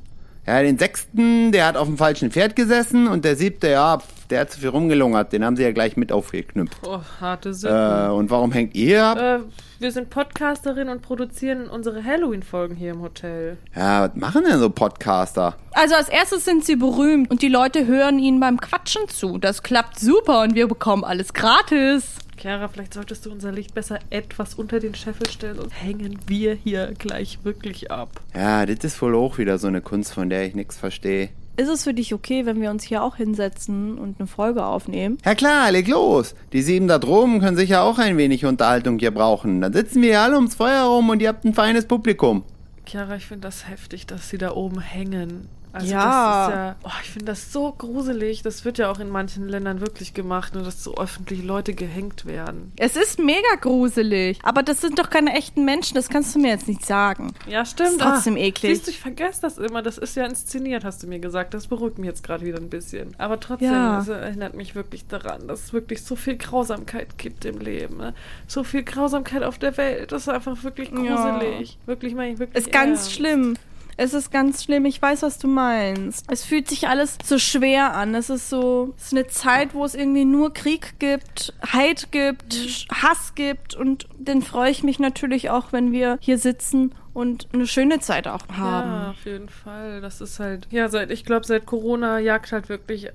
Ja, 0.49 0.63
den 0.63 0.79
sechsten, 0.79 1.53
der 1.53 1.67
hat 1.67 1.77
auf 1.77 1.89
dem 1.89 1.99
falschen 1.99 2.31
Pferd 2.31 2.57
gesessen 2.57 3.07
und 3.07 3.27
der 3.27 3.37
siebte, 3.37 3.69
ja, 3.69 3.99
der 4.31 4.41
hat 4.41 4.51
zu 4.51 4.61
viel 4.61 4.71
rumgelungert. 4.71 5.31
Den 5.31 5.45
haben 5.45 5.57
sie 5.57 5.63
ja 5.63 5.73
gleich 5.73 5.99
mit 5.99 6.11
aufgeknüpft. 6.11 6.79
Oh, 6.87 7.01
harte 7.21 7.53
Sitten. 7.53 7.77
Äh, 7.77 8.09
und 8.09 8.31
warum 8.31 8.51
hängt 8.53 8.75
ihr 8.75 9.05
ab? 9.05 9.19
Äh, 9.19 9.39
wir 9.79 9.93
sind 9.93 10.09
Podcasterin 10.09 10.89
und 10.89 11.03
produzieren 11.03 11.69
unsere 11.69 12.03
Halloween-Folgen 12.03 12.77
hier 12.77 12.93
im 12.93 13.03
Hotel. 13.03 13.59
Ja, 13.77 14.05
was 14.05 14.15
machen 14.15 14.45
denn 14.49 14.59
so 14.59 14.71
Podcaster? 14.71 15.55
Also 15.73 15.97
als 15.97 16.09
erstes 16.09 16.47
sind 16.47 16.65
sie 16.65 16.77
berühmt 16.77 17.31
und 17.31 17.43
die 17.43 17.49
Leute 17.49 17.87
hören 17.87 18.19
ihnen 18.19 18.41
beim 18.41 18.59
Quatschen 18.59 19.07
zu. 19.09 19.37
Das 19.37 19.63
klappt 19.63 20.01
super 20.01 20.41
und 20.41 20.55
wir 20.55 20.67
bekommen 20.67 21.05
alles 21.05 21.35
gratis. 21.35 22.15
Chiara, 22.39 22.69
vielleicht 22.69 22.95
solltest 22.95 23.27
du 23.27 23.33
unser 23.33 23.53
Licht 23.53 23.75
besser 23.75 23.99
etwas 24.11 24.55
unter 24.55 24.79
den 24.81 24.95
Scheffel 24.95 25.29
stellen, 25.29 25.57
sonst 25.57 25.75
hängen 25.75 26.19
wir 26.27 26.55
hier 26.55 26.95
gleich 26.97 27.41
wirklich 27.43 27.91
ab. 27.91 28.21
Ja, 28.35 28.65
das 28.65 28.85
ist 28.85 29.03
wohl 29.03 29.15
auch 29.17 29.39
wieder 29.39 29.59
so 29.59 29.67
eine 29.67 29.81
Kunst, 29.81 30.15
von 30.15 30.31
der 30.31 30.47
ich 30.47 30.55
nichts 30.55 30.77
verstehe. 30.77 31.31
Ist 31.57 31.69
es 31.69 31.83
für 31.83 31.93
dich 31.93 32.15
okay, 32.15 32.47
wenn 32.47 32.61
wir 32.61 32.71
uns 32.71 32.85
hier 32.85 33.03
auch 33.03 33.17
hinsetzen 33.17 33.99
und 33.99 34.21
eine 34.21 34.29
Folge 34.29 34.65
aufnehmen? 34.65 35.19
Ja 35.25 35.35
klar, 35.35 35.73
leg 35.73 35.89
los. 35.89 36.37
Die 36.53 36.63
sieben 36.63 36.87
da 36.87 37.01
droben 37.01 37.41
können 37.41 37.57
sicher 37.57 37.83
auch 37.83 37.99
ein 37.99 38.17
wenig 38.17 38.45
Unterhaltung 38.45 39.01
hier 39.01 39.11
brauchen. 39.11 39.61
Dann 39.61 39.73
sitzen 39.73 40.01
wir 40.01 40.11
hier 40.11 40.21
alle 40.21 40.37
ums 40.37 40.55
Feuer 40.55 40.85
rum 40.85 41.11
und 41.11 41.21
ihr 41.21 41.29
habt 41.29 41.45
ein 41.45 41.55
feines 41.55 41.87
Publikum. 41.87 42.45
Chiara, 42.87 43.17
ich 43.17 43.27
finde 43.27 43.49
das 43.49 43.69
heftig, 43.69 44.07
dass 44.07 44.29
sie 44.29 44.39
da 44.39 44.53
oben 44.53 44.81
hängen. 44.81 45.49
Also 45.73 45.87
Ja. 45.93 46.47
das 46.47 46.49
ist 46.49 46.55
ja, 46.55 46.77
oh, 46.85 47.01
ich 47.03 47.11
finde 47.11 47.25
das 47.27 47.53
so 47.53 47.73
gruselig. 47.73 48.43
Das 48.43 48.65
wird 48.65 48.79
ja 48.79 48.91
auch 48.91 48.99
in 48.99 49.09
manchen 49.11 49.49
Ländern 49.49 49.81
wirklich 49.81 50.15
gemacht, 50.15 50.55
nur 50.55 50.65
dass 50.65 50.83
so 50.83 50.97
öffentlich 50.97 51.43
Leute 51.45 51.75
gehängt 51.75 52.27
werden. 52.27 52.73
Es 52.79 52.97
ist 52.97 53.19
mega 53.19 53.55
gruselig. 53.61 54.39
Aber 54.43 54.63
das 54.63 54.81
sind 54.81 54.99
doch 54.99 55.11
keine 55.11 55.35
echten 55.35 55.65
Menschen, 55.65 55.95
das 55.95 56.09
kannst 56.09 56.35
du 56.35 56.39
mir 56.39 56.49
jetzt 56.49 56.69
nicht 56.69 56.85
sagen. 56.85 57.35
Ja, 57.47 57.65
stimmt. 57.65 57.91
Ist 57.91 58.01
trotzdem 58.01 58.35
ah, 58.37 58.39
eklig. 58.39 58.73
Siehst 58.75 58.87
du, 58.87 58.91
ich 58.91 59.01
vergesse 59.01 59.41
das 59.43 59.59
immer. 59.59 59.83
Das 59.83 59.99
ist 59.99 60.17
ja 60.17 60.25
inszeniert, 60.27 60.85
hast 60.85 61.03
du 61.03 61.07
mir 61.07 61.19
gesagt. 61.19 61.55
Das 61.55 61.67
beruhigt 61.67 61.99
mich 61.99 62.07
jetzt 62.09 62.23
gerade 62.23 62.45
wieder 62.45 62.59
ein 62.59 62.71
bisschen. 62.71 63.15
Aber 63.19 63.39
trotzdem, 63.41 63.73
Ja. 63.73 64.01
es 64.01 64.09
erinnert 64.09 64.55
mich 64.55 64.75
wirklich 64.75 65.07
daran, 65.07 65.47
dass 65.49 65.65
es 65.65 65.73
wirklich 65.73 66.03
so 66.03 66.17
viel 66.17 66.37
Grausamkeit 66.37 67.19
gibt 67.19 67.45
im 67.45 67.59
Leben. 67.59 67.97
Ne? 67.99 68.15
So 68.47 68.65
viel 68.65 68.83
Grausamkeit 68.83 69.43
auf 69.43 69.59
der 69.59 69.77
Welt. 69.77 70.13
Das 70.13 70.23
ist 70.23 70.29
einfach 70.29 70.63
wirklich 70.65 70.91
Ja. 70.91 70.95
gruselig. 71.39 71.79
Wirklich, 71.87 72.15
meine 72.15 72.33
ich 72.33 72.39
wirklich 72.39 72.65
Ist 72.65 72.73
ganz 72.73 73.01
ernst. 73.01 73.13
schlimm. 73.13 73.57
Es 74.01 74.15
ist 74.15 74.31
ganz 74.31 74.63
schlimm. 74.63 74.87
Ich 74.87 75.03
weiß, 75.03 75.23
was 75.23 75.39
du 75.39 75.49
meinst. 75.49 76.25
Es 76.31 76.45
fühlt 76.45 76.69
sich 76.69 76.87
alles 76.87 77.19
so 77.25 77.37
schwer 77.39 77.95
an. 77.95 78.15
Es 78.15 78.31
ist 78.31 78.49
so, 78.49 78.95
es 78.97 79.07
ist 79.07 79.13
eine 79.13 79.27
Zeit, 79.27 79.75
wo 79.75 79.85
es 79.85 79.97
irgendwie 79.97 80.25
nur 80.25 80.55
Krieg 80.55 80.95
gibt, 81.01 81.53
Heid 81.73 82.13
gibt, 82.13 82.87
Hass 82.93 83.35
gibt. 83.35 83.75
Und 83.75 84.07
dann 84.19 84.43
freue 84.43 84.71
ich 84.71 84.85
mich 84.85 85.01
natürlich 85.01 85.51
auch, 85.51 85.73
wenn 85.73 85.91
wir 85.91 86.17
hier 86.21 86.39
sitzen 86.39 86.95
und 87.13 87.49
eine 87.53 87.67
schöne 87.67 87.99
Zeit 87.99 88.29
auch 88.29 88.43
Ja, 88.51 88.57
haben. 88.57 89.11
auf 89.11 89.25
jeden 89.25 89.49
Fall. 89.49 90.01
Das 90.01 90.21
ist 90.21 90.39
halt, 90.39 90.69
ja, 90.71 90.89
seit, 90.89 91.11
ich 91.11 91.25
glaube, 91.25 91.45
seit 91.45 91.67
Corona 91.67 92.21
jagt 92.21 92.53
halt 92.53 92.69
wirklich 92.69 93.09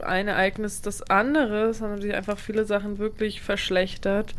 ein 0.00 0.28
Ereignis 0.28 0.82
das 0.82 1.00
andere. 1.08 1.68
Es 1.70 1.80
haben 1.80 2.02
sich 2.02 2.12
einfach 2.14 2.36
viele 2.38 2.66
Sachen 2.66 2.98
wirklich 2.98 3.40
verschlechtert. 3.40 4.34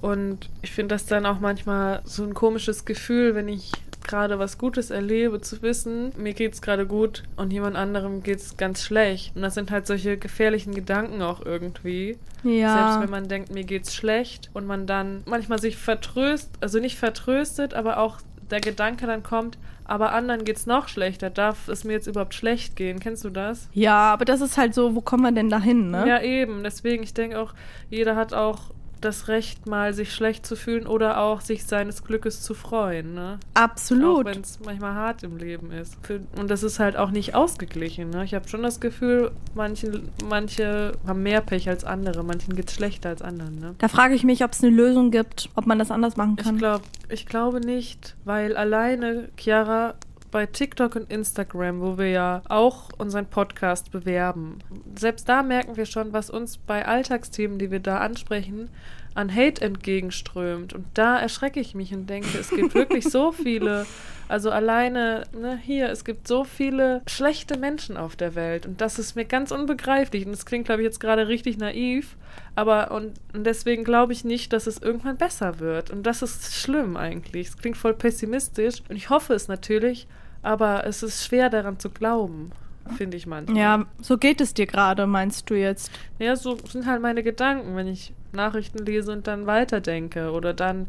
Und 0.00 0.48
ich 0.62 0.70
finde 0.70 0.94
das 0.94 1.04
dann 1.04 1.26
auch 1.26 1.40
manchmal 1.40 2.00
so 2.06 2.24
ein 2.24 2.32
komisches 2.32 2.86
Gefühl, 2.86 3.34
wenn 3.34 3.48
ich 3.48 3.70
gerade 4.10 4.38
was 4.38 4.58
Gutes 4.58 4.90
erlebe, 4.90 5.40
zu 5.40 5.62
wissen, 5.62 6.12
mir 6.16 6.34
geht's 6.34 6.60
gerade 6.60 6.86
gut 6.86 7.22
und 7.36 7.52
jemand 7.52 7.76
anderem 7.76 8.22
geht's 8.22 8.56
ganz 8.56 8.82
schlecht. 8.82 9.36
Und 9.36 9.42
das 9.42 9.54
sind 9.54 9.70
halt 9.70 9.86
solche 9.86 10.18
gefährlichen 10.18 10.74
Gedanken 10.74 11.22
auch 11.22 11.46
irgendwie. 11.46 12.18
Ja. 12.42 12.74
Selbst 12.74 13.02
wenn 13.02 13.10
man 13.10 13.28
denkt, 13.28 13.52
mir 13.54 13.64
geht's 13.64 13.94
schlecht 13.94 14.50
und 14.52 14.66
man 14.66 14.86
dann 14.86 15.22
manchmal 15.26 15.60
sich 15.60 15.76
vertröst, 15.76 16.50
also 16.60 16.80
nicht 16.80 16.98
vertröstet, 16.98 17.72
aber 17.72 17.98
auch 17.98 18.18
der 18.50 18.60
Gedanke 18.60 19.06
dann 19.06 19.22
kommt, 19.22 19.56
aber 19.84 20.12
anderen 20.12 20.44
geht's 20.44 20.66
noch 20.66 20.88
schlechter. 20.88 21.30
Darf 21.30 21.68
es 21.68 21.84
mir 21.84 21.92
jetzt 21.92 22.06
überhaupt 22.06 22.34
schlecht 22.34 22.76
gehen? 22.76 23.00
Kennst 23.00 23.24
du 23.24 23.30
das? 23.30 23.68
Ja, 23.72 24.12
aber 24.12 24.24
das 24.24 24.40
ist 24.40 24.58
halt 24.58 24.74
so, 24.74 24.94
wo 24.94 25.00
kommen 25.00 25.22
wir 25.22 25.32
denn 25.32 25.50
dahin, 25.50 25.90
ne? 25.90 26.06
Ja, 26.06 26.20
eben. 26.20 26.62
Deswegen, 26.62 27.02
ich 27.02 27.14
denke 27.14 27.40
auch, 27.40 27.54
jeder 27.88 28.16
hat 28.16 28.34
auch 28.34 28.72
das 29.00 29.28
Recht, 29.28 29.66
mal 29.66 29.94
sich 29.94 30.12
schlecht 30.14 30.44
zu 30.46 30.56
fühlen 30.56 30.86
oder 30.86 31.20
auch 31.20 31.40
sich 31.40 31.64
seines 31.64 32.04
Glückes 32.04 32.42
zu 32.42 32.54
freuen. 32.54 33.14
Ne? 33.14 33.38
Auch 33.54 33.60
Absolut. 33.62 34.26
wenn 34.26 34.40
es 34.40 34.58
manchmal 34.64 34.94
hart 34.94 35.22
im 35.22 35.36
Leben 35.36 35.70
ist. 35.72 35.96
Für, 36.02 36.20
und 36.38 36.50
das 36.50 36.62
ist 36.62 36.78
halt 36.78 36.96
auch 36.96 37.10
nicht 37.10 37.34
ausgeglichen. 37.34 38.10
Ne? 38.10 38.24
Ich 38.24 38.34
habe 38.34 38.48
schon 38.48 38.62
das 38.62 38.80
Gefühl, 38.80 39.30
manchen, 39.54 40.08
manche 40.28 40.92
haben 41.06 41.22
mehr 41.22 41.40
Pech 41.40 41.68
als 41.68 41.84
andere, 41.84 42.22
manchen 42.24 42.54
geht's 42.56 42.74
schlechter 42.74 43.08
als 43.10 43.22
anderen. 43.22 43.58
Ne? 43.58 43.74
Da 43.78 43.88
frage 43.88 44.14
ich 44.14 44.24
mich, 44.24 44.44
ob 44.44 44.52
es 44.52 44.62
eine 44.62 44.74
Lösung 44.74 45.10
gibt, 45.10 45.48
ob 45.54 45.66
man 45.66 45.78
das 45.78 45.90
anders 45.90 46.16
machen 46.16 46.36
Ich, 46.38 46.44
kann. 46.44 46.58
glaub, 46.58 46.82
ich 47.08 47.26
glaube 47.26 47.60
nicht, 47.60 48.16
weil 48.24 48.56
alleine, 48.56 49.28
Chiara, 49.36 49.94
bei 50.30 50.46
TikTok 50.46 50.96
und 50.96 51.10
Instagram, 51.10 51.80
wo 51.80 51.98
wir 51.98 52.10
ja 52.10 52.42
auch 52.48 52.88
unseren 52.98 53.26
Podcast 53.26 53.90
bewerben, 53.90 54.58
selbst 54.94 55.28
da 55.28 55.42
merken 55.42 55.76
wir 55.76 55.86
schon, 55.86 56.12
was 56.12 56.30
uns 56.30 56.58
bei 56.58 56.86
Alltagsthemen, 56.86 57.58
die 57.58 57.70
wir 57.70 57.80
da 57.80 57.98
ansprechen, 57.98 58.70
an 59.14 59.34
Hate 59.34 59.62
entgegenströmt. 59.62 60.72
Und 60.72 60.86
da 60.94 61.18
erschrecke 61.18 61.60
ich 61.60 61.74
mich 61.74 61.92
und 61.92 62.08
denke, 62.08 62.38
es 62.38 62.50
gibt 62.50 62.74
wirklich 62.74 63.04
so 63.04 63.32
viele, 63.32 63.86
also 64.28 64.50
alleine 64.50 65.24
ne, 65.36 65.58
hier, 65.62 65.88
es 65.90 66.04
gibt 66.04 66.28
so 66.28 66.44
viele 66.44 67.02
schlechte 67.08 67.58
Menschen 67.58 67.96
auf 67.96 68.14
der 68.16 68.34
Welt. 68.34 68.66
Und 68.66 68.80
das 68.80 68.98
ist 68.98 69.16
mir 69.16 69.24
ganz 69.24 69.50
unbegreiflich. 69.50 70.24
Und 70.26 70.32
das 70.32 70.46
klingt, 70.46 70.66
glaube 70.66 70.82
ich, 70.82 70.86
jetzt 70.86 71.00
gerade 71.00 71.28
richtig 71.28 71.58
naiv. 71.58 72.16
Aber 72.54 72.92
und, 72.92 73.14
und 73.34 73.44
deswegen 73.44 73.84
glaube 73.84 74.12
ich 74.12 74.24
nicht, 74.24 74.52
dass 74.52 74.66
es 74.66 74.78
irgendwann 74.78 75.16
besser 75.16 75.58
wird. 75.58 75.90
Und 75.90 76.04
das 76.04 76.22
ist 76.22 76.54
schlimm 76.54 76.96
eigentlich. 76.96 77.48
Es 77.48 77.58
klingt 77.58 77.76
voll 77.76 77.94
pessimistisch. 77.94 78.82
Und 78.88 78.96
ich 78.96 79.10
hoffe 79.10 79.34
es 79.34 79.48
natürlich, 79.48 80.06
aber 80.42 80.86
es 80.86 81.02
ist 81.02 81.24
schwer 81.24 81.50
daran 81.50 81.78
zu 81.78 81.90
glauben, 81.90 82.52
finde 82.96 83.16
ich 83.16 83.26
manchmal. 83.26 83.56
Ja, 83.56 83.86
so 84.00 84.18
geht 84.18 84.40
es 84.40 84.54
dir 84.54 84.66
gerade, 84.66 85.06
meinst 85.06 85.48
du 85.50 85.54
jetzt? 85.54 85.90
Ja, 86.18 86.36
so 86.36 86.56
sind 86.68 86.86
halt 86.86 87.02
meine 87.02 87.22
Gedanken, 87.22 87.76
wenn 87.76 87.86
ich 87.86 88.12
Nachrichten 88.32 88.84
lese 88.84 89.12
und 89.12 89.26
dann 89.26 89.46
weiterdenke 89.46 90.30
oder 90.32 90.54
dann 90.54 90.88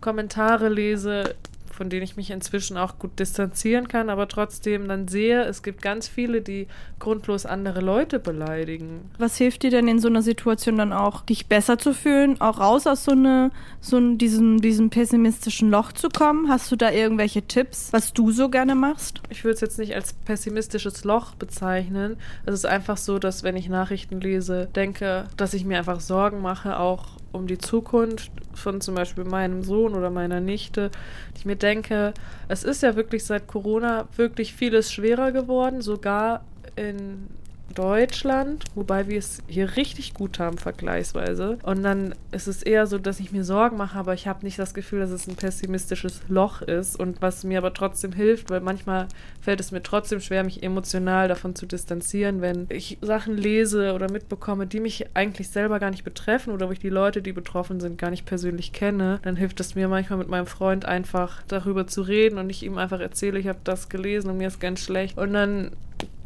Kommentare 0.00 0.68
lese, 0.68 1.34
von 1.80 1.88
denen 1.88 2.02
ich 2.02 2.14
mich 2.14 2.30
inzwischen 2.30 2.76
auch 2.76 2.98
gut 2.98 3.18
distanzieren 3.18 3.88
kann, 3.88 4.10
aber 4.10 4.28
trotzdem 4.28 4.86
dann 4.86 5.08
sehe, 5.08 5.44
es 5.44 5.62
gibt 5.62 5.80
ganz 5.80 6.08
viele, 6.08 6.42
die 6.42 6.66
grundlos 6.98 7.46
andere 7.46 7.80
Leute 7.80 8.18
beleidigen. 8.18 9.10
Was 9.16 9.38
hilft 9.38 9.62
dir 9.62 9.70
denn 9.70 9.88
in 9.88 9.98
so 9.98 10.08
einer 10.08 10.20
Situation 10.20 10.76
dann 10.76 10.92
auch, 10.92 11.22
dich 11.22 11.46
besser 11.46 11.78
zu 11.78 11.94
fühlen, 11.94 12.38
auch 12.38 12.60
raus 12.60 12.86
aus 12.86 13.06
so 13.06 13.12
eine, 13.12 13.50
so 13.80 13.98
diesem, 13.98 14.60
diesem 14.60 14.90
pessimistischen 14.90 15.70
Loch 15.70 15.92
zu 15.92 16.10
kommen? 16.10 16.50
Hast 16.50 16.70
du 16.70 16.76
da 16.76 16.90
irgendwelche 16.90 17.40
Tipps, 17.40 17.94
was 17.94 18.12
du 18.12 18.30
so 18.30 18.50
gerne 18.50 18.74
machst? 18.74 19.22
Ich 19.30 19.42
würde 19.42 19.54
es 19.54 19.62
jetzt 19.62 19.78
nicht 19.78 19.94
als 19.94 20.12
pessimistisches 20.12 21.04
Loch 21.04 21.34
bezeichnen. 21.34 22.18
Es 22.44 22.52
ist 22.52 22.66
einfach 22.66 22.98
so, 22.98 23.18
dass 23.18 23.42
wenn 23.42 23.56
ich 23.56 23.70
Nachrichten 23.70 24.20
lese, 24.20 24.68
denke, 24.76 25.28
dass 25.38 25.54
ich 25.54 25.64
mir 25.64 25.78
einfach 25.78 26.00
Sorgen 26.00 26.42
mache, 26.42 26.78
auch 26.78 27.19
um 27.32 27.46
die 27.46 27.58
Zukunft 27.58 28.30
von 28.54 28.80
zum 28.80 28.94
Beispiel 28.94 29.24
meinem 29.24 29.62
Sohn 29.62 29.94
oder 29.94 30.10
meiner 30.10 30.40
Nichte. 30.40 30.90
Ich 31.36 31.44
mir 31.44 31.56
denke, 31.56 32.12
es 32.48 32.64
ist 32.64 32.82
ja 32.82 32.96
wirklich 32.96 33.24
seit 33.24 33.46
Corona 33.46 34.08
wirklich 34.16 34.54
vieles 34.54 34.92
schwerer 34.92 35.32
geworden, 35.32 35.80
sogar 35.80 36.44
in 36.76 37.28
Deutschland, 37.74 38.64
wobei 38.74 39.08
wir 39.08 39.18
es 39.18 39.42
hier 39.46 39.76
richtig 39.76 40.14
gut 40.14 40.38
haben, 40.38 40.58
vergleichsweise. 40.58 41.58
Und 41.62 41.82
dann 41.82 42.14
ist 42.32 42.46
es 42.46 42.62
eher 42.62 42.86
so, 42.86 42.98
dass 42.98 43.20
ich 43.20 43.32
mir 43.32 43.44
Sorgen 43.44 43.76
mache, 43.76 43.98
aber 43.98 44.14
ich 44.14 44.26
habe 44.26 44.44
nicht 44.44 44.58
das 44.58 44.74
Gefühl, 44.74 45.00
dass 45.00 45.10
es 45.10 45.26
ein 45.26 45.36
pessimistisches 45.36 46.22
Loch 46.28 46.62
ist 46.62 46.98
und 46.98 47.22
was 47.22 47.44
mir 47.44 47.58
aber 47.58 47.74
trotzdem 47.74 48.12
hilft, 48.12 48.50
weil 48.50 48.60
manchmal 48.60 49.08
fällt 49.40 49.60
es 49.60 49.72
mir 49.72 49.82
trotzdem 49.82 50.20
schwer, 50.20 50.44
mich 50.44 50.62
emotional 50.62 51.28
davon 51.28 51.54
zu 51.54 51.66
distanzieren, 51.66 52.40
wenn 52.40 52.66
ich 52.68 52.98
Sachen 53.00 53.36
lese 53.36 53.94
oder 53.94 54.10
mitbekomme, 54.10 54.66
die 54.66 54.80
mich 54.80 55.06
eigentlich 55.14 55.48
selber 55.48 55.78
gar 55.78 55.90
nicht 55.90 56.04
betreffen 56.04 56.52
oder 56.52 56.68
wo 56.68 56.72
ich 56.72 56.78
die 56.78 56.88
Leute, 56.88 57.22
die 57.22 57.32
betroffen 57.32 57.80
sind, 57.80 57.98
gar 57.98 58.10
nicht 58.10 58.26
persönlich 58.26 58.72
kenne. 58.72 59.20
Dann 59.22 59.36
hilft 59.36 59.60
es 59.60 59.74
mir 59.74 59.88
manchmal 59.88 60.18
mit 60.18 60.28
meinem 60.28 60.46
Freund 60.46 60.84
einfach 60.84 61.42
darüber 61.48 61.86
zu 61.86 62.02
reden 62.02 62.38
und 62.38 62.50
ich 62.50 62.62
ihm 62.62 62.78
einfach 62.78 63.00
erzähle, 63.00 63.38
ich 63.38 63.48
habe 63.48 63.60
das 63.64 63.88
gelesen 63.88 64.30
und 64.30 64.38
mir 64.38 64.48
ist 64.48 64.60
ganz 64.60 64.80
schlecht. 64.80 65.18
Und 65.18 65.32
dann 65.32 65.72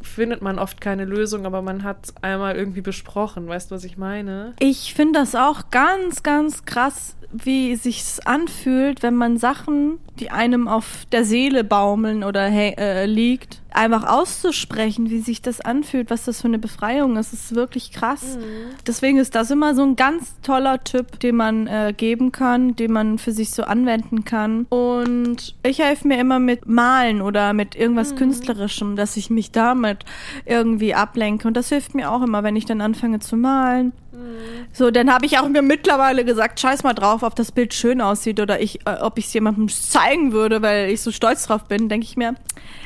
findet 0.07 0.43
man 0.43 0.59
oft 0.59 0.81
keine 0.81 1.05
Lösung, 1.05 1.47
aber 1.47 1.63
man 1.63 1.83
hat 1.83 2.07
es 2.07 2.15
einmal 2.23 2.57
irgendwie 2.57 2.81
besprochen. 2.81 3.49
Weißt 3.49 3.71
du, 3.71 3.75
was 3.75 3.85
ich 3.85 3.97
meine? 3.97 4.55
Ich 4.59 4.95
finde 4.95 5.19
das 5.21 5.35
auch 5.35 5.71
ganz, 5.71 6.23
ganz 6.23 6.65
krass, 6.65 7.17
wie 7.33 7.75
sich's 7.77 8.21
anfühlt, 8.21 9.03
wenn 9.03 9.15
man 9.15 9.39
Sachen, 9.39 9.99
die 10.21 10.31
einem 10.31 10.69
auf 10.69 11.05
der 11.11 11.25
Seele 11.25 11.65
baumeln 11.65 12.23
oder 12.23 12.47
äh, 12.49 13.07
liegt, 13.07 13.61
einfach 13.75 14.07
auszusprechen, 14.07 15.11
wie 15.11 15.21
sich 15.21 15.43
das 15.43 15.61
anfühlt, 15.61 16.09
was 16.11 16.25
das 16.25 16.41
für 16.41 16.49
eine 16.49 16.59
Befreiung 16.59 17.17
ist, 17.17 17.33
ist 17.33 17.55
wirklich 17.55 17.93
krass. 17.93 18.39
Mhm. 18.39 18.75
Deswegen 18.87 19.19
ist 19.19 19.35
das 19.35 19.51
immer 19.51 19.75
so 19.75 19.83
ein 19.83 19.97
ganz 19.97 20.41
toller 20.43 20.83
Tipp, 20.83 21.19
den 21.21 21.37
man 21.37 21.67
äh, 21.67 21.93
geben 21.97 22.33
kann, 22.33 22.77
den 22.77 22.93
man 22.93 23.19
für 23.19 23.33
sich 23.33 23.51
so 23.51 23.65
anwenden 23.65 24.25
kann. 24.25 24.67
Und 24.69 25.57
ich 25.65 25.81
helfe 25.81 26.07
mir 26.07 26.19
immer 26.19 26.39
mit 26.39 26.67
Malen 26.67 27.21
oder 27.21 27.53
mit 27.53 27.75
irgendwas 27.75 28.13
mhm. 28.13 28.17
Künstlerischem, 28.17 28.97
dass 28.97 29.17
ich 29.17 29.29
mich 29.29 29.51
damit 29.51 30.05
irgendwie 30.47 30.95
ablenke. 30.95 31.49
Und 31.49 31.57
das 31.57 31.69
hilft 31.69 31.95
mir 31.95 32.11
auch 32.13 32.23
immer, 32.23 32.43
wenn 32.45 32.57
ich 32.57 32.67
dann 32.67 32.81
anfange 32.81 33.19
zu 33.19 33.37
malen. 33.37 33.93
Mhm. 34.15 34.67
So, 34.73 34.91
dann 34.91 35.13
habe 35.13 35.27
ich 35.27 35.39
auch 35.39 35.49
mir 35.49 35.63
mittlerweile 35.63 36.25
gesagt, 36.25 36.61
scheiß 36.61 36.83
mal 36.83 36.95
drauf, 36.95 37.23
ob 37.23 37.35
das 37.37 37.53
Bild 37.53 37.75
schön 37.75 38.01
aussieht 38.01 38.41
oder 38.41 38.61
ich, 38.61 38.87
äh, 38.87 38.97
ob 39.01 39.19
ich 39.19 39.27
es 39.27 39.35
jemandem 39.35 39.69
zeigen 39.69 40.33
würde, 40.33 40.63
weil 40.63 40.91
ich 40.91 41.03
so 41.03 41.11
stolz 41.11 41.47
drauf 41.47 41.65
bin, 41.65 41.89
denke 41.89 42.05
ich 42.05 42.17
mir, 42.17 42.35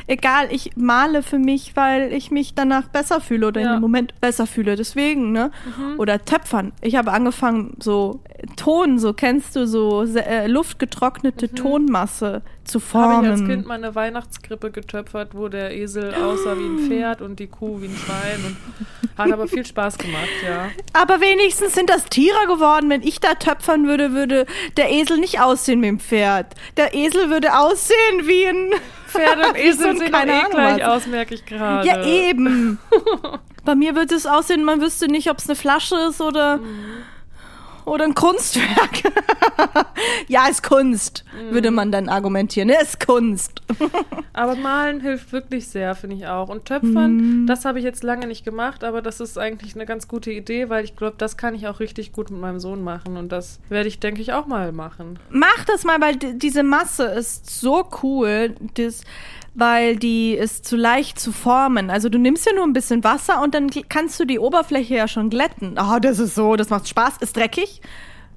egal, 0.08 0.48
ich 0.50 0.72
male 0.76 1.22
für 1.22 1.38
mich, 1.38 1.76
weil 1.76 2.12
ich 2.12 2.30
mich 2.30 2.54
danach 2.54 2.88
besser 2.88 3.20
fühle 3.20 3.48
oder 3.48 3.60
ja. 3.60 3.66
in 3.68 3.72
dem 3.74 3.80
Moment 3.80 4.20
besser 4.20 4.46
fühle. 4.46 4.74
Deswegen, 4.74 5.32
ne? 5.32 5.52
Mhm. 5.76 6.00
Oder 6.00 6.24
Töpfern. 6.24 6.72
Ich 6.80 6.96
habe 6.96 7.12
angefangen, 7.12 7.76
so 7.78 8.20
Ton, 8.56 8.98
so 8.98 9.12
kennst 9.12 9.54
du, 9.56 9.66
so 9.66 10.04
äh, 10.04 10.46
luftgetrocknete 10.46 11.48
mhm. 11.50 11.56
Tonmasse 11.56 12.42
zu 12.64 12.80
formen. 12.80 13.16
Habe 13.16 13.26
ich 13.26 13.32
als 13.32 13.44
Kind 13.44 13.66
meine 13.66 13.94
Weihnachtskrippe 13.94 14.70
getöpfert, 14.70 15.34
wo 15.34 15.48
der 15.48 15.74
Esel 15.74 16.14
aussah 16.14 16.56
wie 16.58 16.66
ein 16.66 16.78
Pferd 16.88 17.20
und 17.20 17.38
die 17.38 17.46
Kuh 17.46 17.80
wie 17.80 17.86
ein 17.86 17.96
Schwein 17.96 18.44
und 18.46 18.56
hat 19.18 19.32
aber 19.32 19.48
viel 19.48 19.66
Spaß 19.66 19.98
gemacht, 19.98 20.28
ja. 20.46 20.68
Aber 20.92 21.17
wenigstens 21.20 21.74
sind 21.74 21.90
das 21.90 22.04
Tiere 22.04 22.46
geworden. 22.46 22.90
Wenn 22.90 23.02
ich 23.02 23.20
da 23.20 23.34
töpfern 23.34 23.86
würde, 23.86 24.12
würde 24.12 24.46
der 24.76 24.90
Esel 24.90 25.18
nicht 25.18 25.40
aussehen 25.40 25.82
wie 25.82 25.88
ein 25.88 26.00
Pferd. 26.00 26.54
Der 26.76 26.94
Esel 26.94 27.30
würde 27.30 27.56
aussehen 27.56 27.96
wie 28.22 28.46
ein 28.46 28.70
Pferd 29.06 29.48
und 29.48 29.56
Esel 29.58 29.96
sehen 29.96 30.12
keine 30.12 30.32
eh 30.32 30.50
gleich 30.50 30.84
aus, 30.84 31.06
merke 31.06 31.34
ich 31.34 31.44
gerade. 31.44 31.86
Ja, 31.86 32.04
eben. 32.04 32.78
Bei 33.64 33.74
mir 33.74 33.94
würde 33.94 34.14
es 34.14 34.26
aussehen, 34.26 34.64
man 34.64 34.80
wüsste 34.80 35.08
nicht, 35.08 35.30
ob 35.30 35.38
es 35.38 35.48
eine 35.48 35.56
Flasche 35.56 35.96
ist 36.08 36.20
oder. 36.20 36.58
Mhm 36.58 37.04
oder 37.88 38.04
ein 38.04 38.14
Kunstwerk. 38.14 39.02
ja, 40.28 40.46
ist 40.48 40.62
Kunst, 40.62 41.24
mhm. 41.32 41.54
würde 41.54 41.70
man 41.70 41.92
dann 41.92 42.08
argumentieren. 42.08 42.68
Ist 42.68 43.04
Kunst. 43.04 43.62
aber 44.32 44.54
malen 44.56 45.00
hilft 45.00 45.32
wirklich 45.32 45.68
sehr, 45.68 45.94
finde 45.94 46.16
ich 46.16 46.26
auch. 46.26 46.48
Und 46.48 46.64
Töpfern, 46.66 47.16
mhm. 47.42 47.46
das 47.46 47.64
habe 47.64 47.78
ich 47.78 47.84
jetzt 47.84 48.02
lange 48.04 48.26
nicht 48.26 48.44
gemacht, 48.44 48.84
aber 48.84 49.02
das 49.02 49.20
ist 49.20 49.38
eigentlich 49.38 49.74
eine 49.74 49.86
ganz 49.86 50.08
gute 50.08 50.30
Idee, 50.30 50.68
weil 50.68 50.84
ich 50.84 50.96
glaube, 50.96 51.16
das 51.18 51.36
kann 51.36 51.54
ich 51.54 51.66
auch 51.66 51.80
richtig 51.80 52.12
gut 52.12 52.30
mit 52.30 52.40
meinem 52.40 52.60
Sohn 52.60 52.82
machen. 52.82 53.16
Und 53.16 53.32
das 53.32 53.60
werde 53.68 53.88
ich, 53.88 54.00
denke 54.00 54.20
ich, 54.20 54.32
auch 54.32 54.46
mal 54.46 54.72
machen. 54.72 55.18
Mach 55.30 55.64
das 55.66 55.84
mal, 55.84 56.00
weil 56.00 56.16
diese 56.16 56.62
Masse 56.62 57.04
ist 57.04 57.60
so 57.60 57.88
cool. 58.02 58.54
Das 58.74 59.02
weil 59.58 59.96
die 59.96 60.34
ist 60.34 60.66
zu 60.66 60.76
leicht 60.76 61.18
zu 61.18 61.32
formen. 61.32 61.90
Also 61.90 62.08
du 62.08 62.18
nimmst 62.18 62.46
ja 62.46 62.52
nur 62.54 62.64
ein 62.64 62.72
bisschen 62.72 63.02
Wasser 63.02 63.42
und 63.42 63.54
dann 63.54 63.68
kannst 63.88 64.20
du 64.20 64.24
die 64.24 64.38
Oberfläche 64.38 64.94
ja 64.94 65.08
schon 65.08 65.30
glätten. 65.30 65.78
Ah, 65.78 65.98
das 65.98 66.20
ist 66.20 66.36
so, 66.36 66.54
das 66.54 66.70
macht 66.70 66.88
Spaß, 66.88 67.18
ist 67.18 67.36
dreckig, 67.36 67.80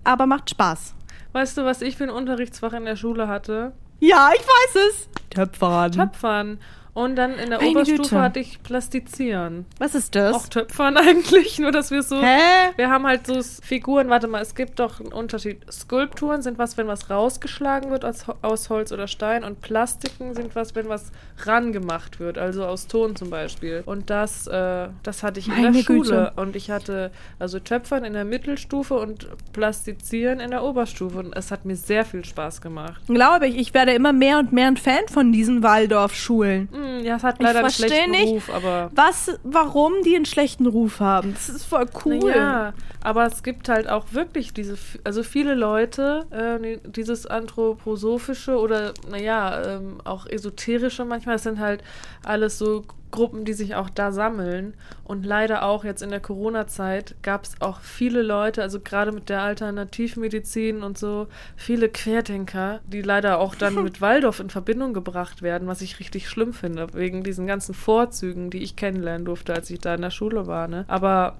aber 0.03 0.25
macht 0.25 0.49
Spaß. 0.49 0.95
Weißt 1.33 1.57
du, 1.57 1.63
was 1.63 1.83
ich 1.83 1.95
für 1.95 2.05
ein 2.05 2.09
Unterrichtsfach 2.09 2.73
in 2.73 2.85
der 2.85 2.95
Schule 2.95 3.27
hatte? 3.27 3.73
Ja, 3.99 4.31
ich 4.35 4.41
weiß 4.41 4.83
es. 4.89 5.09
Töpfern. 5.29 5.91
Töpfern. 5.91 6.59
Und 6.93 7.15
dann 7.15 7.39
in 7.39 7.49
der 7.49 7.59
Meine 7.59 7.71
Oberstufe 7.71 8.01
Güte. 8.01 8.21
hatte 8.21 8.39
ich 8.41 8.61
Plastizieren. 8.63 9.65
Was 9.79 9.95
ist 9.95 10.13
das? 10.13 10.35
Auch 10.35 10.47
Töpfern 10.47 10.97
eigentlich, 10.97 11.57
nur 11.57 11.71
dass 11.71 11.89
wir 11.89 12.03
so. 12.03 12.21
Hä? 12.21 12.71
Wir 12.75 12.89
haben 12.89 13.07
halt 13.07 13.27
so 13.27 13.41
Figuren, 13.63 14.09
warte 14.09 14.27
mal, 14.27 14.41
es 14.41 14.55
gibt 14.55 14.79
doch 14.79 14.99
einen 14.99 15.13
Unterschied. 15.13 15.61
Skulpturen 15.71 16.41
sind 16.41 16.57
was, 16.57 16.77
wenn 16.77 16.87
was 16.87 17.09
rausgeschlagen 17.09 17.91
wird 17.91 18.03
aus, 18.03 18.25
aus 18.41 18.69
Holz 18.69 18.91
oder 18.91 19.07
Stein 19.07 19.45
und 19.45 19.61
Plastiken 19.61 20.33
sind 20.35 20.53
was, 20.55 20.75
wenn 20.75 20.89
was 20.89 21.11
rangemacht 21.45 22.19
wird, 22.19 22.37
also 22.37 22.65
aus 22.65 22.87
Ton 22.87 23.15
zum 23.15 23.29
Beispiel. 23.29 23.83
Und 23.85 24.09
das, 24.09 24.47
äh, 24.47 24.89
das 25.03 25.23
hatte 25.23 25.39
ich 25.39 25.47
Meine 25.47 25.67
in 25.67 25.73
der 25.73 25.83
Güte. 25.83 26.05
Schule. 26.09 26.33
Und 26.35 26.57
ich 26.57 26.71
hatte 26.71 27.11
also 27.39 27.59
Töpfern 27.59 28.03
in 28.03 28.11
der 28.13 28.25
Mittelstufe 28.25 28.95
und 28.95 29.27
Plastizieren 29.53 30.41
in 30.41 30.51
der 30.51 30.63
Oberstufe. 30.63 31.19
Und 31.19 31.35
es 31.37 31.51
hat 31.51 31.63
mir 31.63 31.77
sehr 31.77 32.03
viel 32.03 32.25
Spaß 32.25 32.59
gemacht. 32.59 33.01
Glaube 33.07 33.47
ich, 33.47 33.57
ich 33.57 33.73
werde 33.73 33.93
immer 33.93 34.11
mehr 34.11 34.39
und 34.39 34.51
mehr 34.51 34.67
ein 34.67 34.77
Fan 34.77 35.07
von 35.09 35.31
diesen 35.31 35.63
Waldorfschulen. 35.63 36.67
Mhm. 36.71 36.80
Hm, 36.81 37.03
ja, 37.05 37.15
es 37.17 37.23
hat 37.23 37.41
leider 37.41 37.59
einen 37.59 37.69
schlechten 37.69 38.11
nicht, 38.11 38.27
Ruf, 38.27 38.49
aber. 38.49 38.89
Was, 38.95 39.37
warum 39.43 40.01
die 40.03 40.15
einen 40.15 40.25
schlechten 40.25 40.65
Ruf 40.65 40.99
haben? 40.99 41.33
Das 41.33 41.49
ist 41.49 41.65
voll 41.65 41.85
cool. 42.05 42.31
Ja, 42.35 42.73
aber 43.01 43.25
es 43.25 43.43
gibt 43.43 43.69
halt 43.69 43.87
auch 43.87 44.05
wirklich 44.11 44.53
diese, 44.53 44.77
also 45.03 45.23
viele 45.23 45.53
Leute, 45.53 46.25
äh, 46.31 46.77
dieses 46.89 47.25
anthroposophische 47.25 48.57
oder, 48.57 48.93
naja, 49.09 49.77
ähm, 49.77 50.01
auch 50.03 50.25
esoterische 50.25 51.05
manchmal, 51.05 51.35
das 51.35 51.43
sind 51.43 51.59
halt 51.59 51.83
alles 52.23 52.57
so 52.57 52.83
Gruppen, 53.11 53.45
die 53.45 53.53
sich 53.53 53.75
auch 53.75 53.89
da 53.89 54.11
sammeln. 54.11 54.73
Und 55.03 55.25
leider 55.25 55.63
auch 55.63 55.83
jetzt 55.83 56.01
in 56.01 56.09
der 56.09 56.19
Corona-Zeit 56.19 57.15
gab 57.21 57.43
es 57.43 57.55
auch 57.59 57.81
viele 57.81 58.21
Leute, 58.21 58.61
also 58.61 58.79
gerade 58.79 59.11
mit 59.11 59.29
der 59.29 59.41
Alternativmedizin 59.41 60.83
und 60.83 60.97
so, 60.97 61.27
viele 61.55 61.89
Querdenker, 61.89 62.79
die 62.87 63.01
leider 63.01 63.39
auch 63.39 63.55
dann 63.55 63.75
mit 63.83 64.01
Waldorf 64.01 64.39
in 64.39 64.49
Verbindung 64.49 64.93
gebracht 64.93 65.41
werden, 65.41 65.67
was 65.67 65.81
ich 65.81 65.99
richtig 65.99 66.29
schlimm 66.29 66.53
finde, 66.53 66.93
wegen 66.93 67.23
diesen 67.23 67.47
ganzen 67.47 67.73
Vorzügen, 67.73 68.49
die 68.49 68.63
ich 68.63 68.75
kennenlernen 68.75 69.25
durfte, 69.25 69.53
als 69.53 69.69
ich 69.69 69.79
da 69.79 69.93
in 69.95 70.01
der 70.01 70.11
Schule 70.11 70.47
war. 70.47 70.67
Ne? 70.67 70.85
Aber 70.87 71.37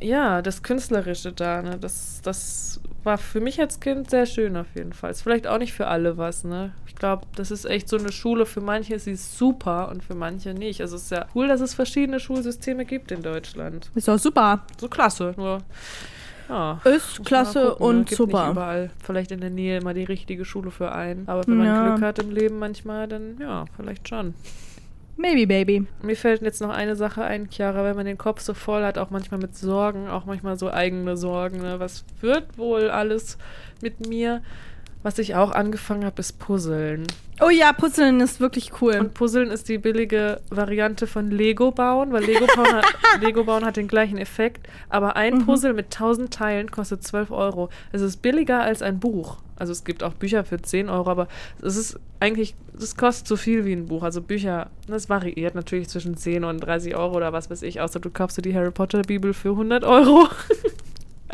ja, 0.00 0.42
das 0.42 0.62
Künstlerische 0.62 1.32
da, 1.32 1.62
ne? 1.62 1.78
das, 1.78 2.20
das 2.22 2.80
war 3.04 3.18
für 3.18 3.40
mich 3.40 3.60
als 3.60 3.80
Kind 3.80 4.10
sehr 4.10 4.26
schön 4.26 4.56
auf 4.56 4.66
jeden 4.74 4.92
Fall. 4.92 5.10
Ist 5.10 5.22
vielleicht 5.22 5.46
auch 5.46 5.58
nicht 5.58 5.72
für 5.72 5.86
alle 5.86 6.16
was, 6.16 6.44
ne? 6.44 6.72
Ich 6.86 6.94
glaube, 6.94 7.26
das 7.36 7.50
ist 7.50 7.64
echt 7.64 7.88
so 7.88 7.98
eine 7.98 8.12
Schule. 8.12 8.46
Für 8.46 8.60
manche 8.60 8.94
ist 8.94 9.04
sie 9.04 9.16
super 9.16 9.88
und 9.90 10.02
für 10.02 10.14
manche 10.14 10.54
nicht. 10.54 10.80
Also 10.80 10.96
es 10.96 11.02
ist 11.02 11.10
ja 11.10 11.26
cool, 11.34 11.48
dass 11.48 11.60
es 11.60 11.74
verschiedene 11.74 12.20
Schulsysteme 12.20 12.84
gibt 12.84 13.12
in 13.12 13.22
Deutschland. 13.22 13.90
Ist 13.94 14.08
auch 14.08 14.18
super. 14.18 14.64
So 14.80 14.88
klasse. 14.88 15.34
Nur 15.36 15.58
ja, 16.48 16.80
ist 16.84 17.24
klasse 17.24 17.70
gucken, 17.70 17.86
und 17.86 18.08
gibt 18.08 18.18
super. 18.18 18.44
Nicht 18.44 18.52
überall 18.52 18.90
vielleicht 19.02 19.32
in 19.32 19.40
der 19.40 19.50
Nähe 19.50 19.78
immer 19.78 19.94
die 19.94 20.04
richtige 20.04 20.44
Schule 20.44 20.70
für 20.70 20.92
einen. 20.92 21.28
Aber 21.28 21.46
wenn 21.46 21.56
man 21.56 21.66
ja. 21.66 21.88
Glück 21.88 22.02
hat 22.02 22.18
im 22.18 22.30
Leben 22.30 22.58
manchmal, 22.58 23.08
dann 23.08 23.38
ja, 23.40 23.64
vielleicht 23.76 24.08
schon. 24.08 24.34
Maybe, 25.16 25.46
baby. 25.46 25.86
Mir 26.02 26.16
fällt 26.16 26.42
jetzt 26.42 26.60
noch 26.60 26.70
eine 26.70 26.96
Sache 26.96 27.22
ein, 27.22 27.48
Chiara, 27.48 27.84
wenn 27.84 27.94
man 27.94 28.06
den 28.06 28.18
Kopf 28.18 28.40
so 28.40 28.52
voll 28.52 28.82
hat, 28.84 28.98
auch 28.98 29.10
manchmal 29.10 29.38
mit 29.38 29.56
Sorgen, 29.56 30.08
auch 30.08 30.24
manchmal 30.24 30.58
so 30.58 30.70
eigene 30.70 31.16
Sorgen. 31.16 31.60
Ne? 31.60 31.78
Was 31.78 32.04
wird 32.20 32.58
wohl 32.58 32.90
alles 32.90 33.38
mit 33.80 34.08
mir? 34.08 34.42
Was 35.04 35.18
ich 35.18 35.34
auch 35.34 35.52
angefangen 35.52 36.06
habe, 36.06 36.18
ist 36.18 36.38
Puzzeln. 36.38 37.06
Oh 37.38 37.50
ja, 37.50 37.74
Puzzeln 37.74 38.20
ist 38.20 38.40
wirklich 38.40 38.80
cool. 38.80 38.96
Und 38.98 39.12
Puzzeln 39.12 39.50
ist 39.50 39.68
die 39.68 39.76
billige 39.76 40.40
Variante 40.48 41.06
von 41.06 41.30
Lego 41.30 41.72
bauen, 41.72 42.10
weil 42.10 42.24
Lego 42.24 42.46
bauen 42.46 42.72
hat, 42.72 42.86
Lego 43.20 43.44
bauen 43.44 43.66
hat 43.66 43.76
den 43.76 43.86
gleichen 43.86 44.16
Effekt. 44.16 44.66
Aber 44.88 45.14
ein 45.14 45.34
mhm. 45.34 45.44
Puzzle 45.44 45.74
mit 45.74 45.94
1000 45.94 46.32
Teilen 46.32 46.70
kostet 46.70 47.02
12 47.04 47.32
Euro. 47.32 47.68
Es 47.92 48.00
ist 48.00 48.22
billiger 48.22 48.62
als 48.62 48.80
ein 48.80 48.98
Buch. 48.98 49.36
Also 49.56 49.72
es 49.72 49.84
gibt 49.84 50.02
auch 50.02 50.14
Bücher 50.14 50.42
für 50.42 50.62
10 50.62 50.88
Euro, 50.88 51.10
aber 51.10 51.28
es 51.60 51.76
ist 51.76 52.00
eigentlich, 52.18 52.54
es 52.80 52.96
kostet 52.96 53.28
so 53.28 53.36
viel 53.36 53.66
wie 53.66 53.74
ein 53.74 53.84
Buch. 53.84 54.04
Also 54.04 54.22
Bücher, 54.22 54.70
das 54.88 55.10
variiert 55.10 55.54
natürlich 55.54 55.90
zwischen 55.90 56.16
10 56.16 56.44
und 56.44 56.60
30 56.60 56.96
Euro 56.96 57.14
oder 57.14 57.34
was 57.34 57.50
weiß 57.50 57.60
ich, 57.60 57.82
außer 57.82 58.00
du 58.00 58.08
kaufst 58.08 58.38
dir 58.38 58.42
die 58.42 58.54
Harry 58.54 58.70
Potter 58.70 59.02
Bibel 59.02 59.34
für 59.34 59.50
100 59.50 59.84
Euro. 59.84 60.28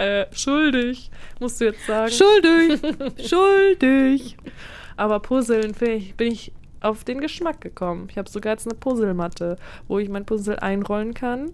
Äh, 0.00 0.26
schuldig, 0.32 1.10
musst 1.40 1.60
du 1.60 1.66
jetzt 1.66 1.86
sagen. 1.86 2.10
Schuldig, 2.10 2.80
schuldig. 3.28 4.36
Aber 4.96 5.20
Puzzeln 5.20 5.72
bin 5.72 5.90
ich, 5.90 6.14
bin 6.14 6.32
ich 6.32 6.52
auf 6.80 7.04
den 7.04 7.20
Geschmack 7.20 7.60
gekommen. 7.60 8.08
Ich 8.10 8.16
habe 8.16 8.28
sogar 8.28 8.52
jetzt 8.52 8.66
eine 8.66 8.74
Puzzlematte, 8.74 9.56
wo 9.88 9.98
ich 9.98 10.08
mein 10.08 10.24
Puzzle 10.24 10.58
einrollen 10.58 11.12
kann. 11.12 11.52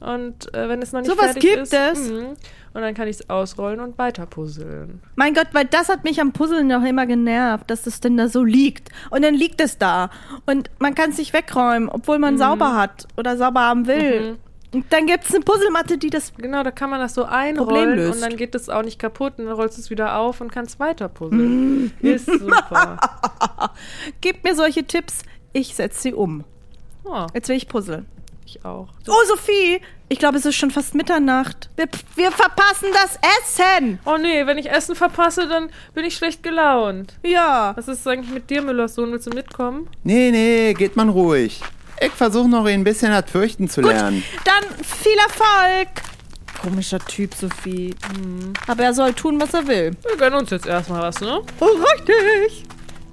Und 0.00 0.52
äh, 0.54 0.68
wenn 0.68 0.82
es 0.82 0.92
noch 0.92 1.00
nicht 1.00 1.10
Sowas 1.10 1.32
fertig 1.32 1.42
gibt 1.42 1.62
ist, 1.62 1.72
es? 1.72 2.10
mhm, 2.10 2.36
und 2.74 2.82
dann 2.82 2.94
kann 2.94 3.08
ich 3.08 3.16
es 3.16 3.30
ausrollen 3.30 3.80
und 3.80 3.98
weiter 3.98 4.26
puzzeln. 4.26 5.00
Mein 5.16 5.34
Gott, 5.34 5.48
weil 5.52 5.64
das 5.64 5.88
hat 5.88 6.04
mich 6.04 6.20
am 6.20 6.32
Puzzeln 6.32 6.68
noch 6.68 6.84
immer 6.84 7.06
genervt, 7.06 7.70
dass 7.70 7.86
es 7.86 8.00
denn 8.00 8.16
da 8.16 8.28
so 8.28 8.44
liegt. 8.44 8.90
Und 9.10 9.22
dann 9.22 9.34
liegt 9.34 9.60
es 9.60 9.78
da. 9.78 10.10
Und 10.46 10.70
man 10.78 10.94
kann 10.94 11.10
es 11.10 11.18
nicht 11.18 11.32
wegräumen, 11.32 11.88
obwohl 11.88 12.18
man 12.18 12.38
sauber 12.38 12.76
hat 12.76 13.08
oder 13.16 13.36
sauber 13.36 13.60
haben 13.60 13.86
will. 13.86 14.38
Und 14.72 14.84
dann 14.90 15.06
gibt 15.06 15.24
es 15.24 15.34
eine 15.34 15.42
Puzzlematte, 15.44 15.96
die 15.96 16.10
das. 16.10 16.32
Genau, 16.36 16.62
da 16.62 16.70
kann 16.70 16.90
man 16.90 17.00
das 17.00 17.14
so 17.14 17.22
Problem 17.22 17.38
einrollen 17.58 17.96
löst. 17.96 18.16
und 18.16 18.20
dann 18.20 18.36
geht 18.36 18.54
es 18.54 18.68
auch 18.68 18.82
nicht 18.82 18.98
kaputt 18.98 19.34
und 19.38 19.46
dann 19.46 19.54
rollst 19.54 19.78
du 19.78 19.82
es 19.82 19.88
wieder 19.90 20.18
auf 20.18 20.40
und 20.40 20.52
kannst 20.52 20.78
weiter 20.78 21.08
puzzeln. 21.08 21.92
Ist 22.00 22.26
super. 22.26 22.98
Gibt 24.20 24.44
mir 24.44 24.54
solche 24.54 24.84
Tipps, 24.84 25.22
ich 25.52 25.74
setze 25.74 26.00
sie 26.02 26.14
um. 26.14 26.44
Oh, 27.04 27.26
Jetzt 27.32 27.48
will 27.48 27.56
ich 27.56 27.68
puzzeln. 27.68 28.04
ich 28.44 28.62
auch. 28.64 28.88
Oh, 29.06 29.26
Sophie, 29.26 29.80
ich 30.10 30.18
glaube, 30.18 30.36
es 30.36 30.44
ist 30.44 30.56
schon 30.56 30.70
fast 30.70 30.94
Mitternacht. 30.94 31.70
Wir, 31.76 31.86
wir 32.16 32.30
verpassen 32.30 32.88
das 32.92 33.18
Essen. 33.40 33.98
Oh 34.04 34.16
nee, 34.18 34.46
wenn 34.46 34.58
ich 34.58 34.70
Essen 34.70 34.94
verpasse, 34.94 35.48
dann 35.48 35.70
bin 35.94 36.04
ich 36.04 36.14
schlecht 36.16 36.42
gelaunt. 36.42 37.14
Ja. 37.22 37.72
Was 37.76 37.88
ist 37.88 38.06
eigentlich 38.06 38.32
mit 38.34 38.50
dir, 38.50 38.60
Müllers 38.60 38.94
Sohn? 38.94 39.12
Willst 39.12 39.26
du 39.26 39.30
mitkommen? 39.30 39.88
Nee, 40.04 40.30
nee, 40.30 40.74
geht 40.74 40.96
man 40.96 41.08
ruhig. 41.08 41.62
Ich 42.00 42.12
versuche 42.12 42.48
noch 42.48 42.64
ein 42.64 42.84
bisschen 42.84 43.10
das 43.10 43.30
Fürchten 43.30 43.68
zu 43.68 43.80
lernen. 43.80 44.22
Dann 44.44 44.64
viel 44.84 45.16
Erfolg. 45.18 45.88
Komischer 46.60 46.98
Typ, 46.98 47.34
Sophie. 47.34 47.94
Aber 48.66 48.82
er 48.82 48.94
soll 48.94 49.12
tun, 49.14 49.40
was 49.40 49.54
er 49.54 49.66
will. 49.66 49.92
Wir 50.06 50.16
gönnen 50.16 50.38
uns 50.40 50.50
jetzt 50.50 50.66
erstmal 50.66 51.02
was, 51.02 51.20
ne? 51.20 51.40
Oh, 51.60 51.66
richtig. 51.66 52.64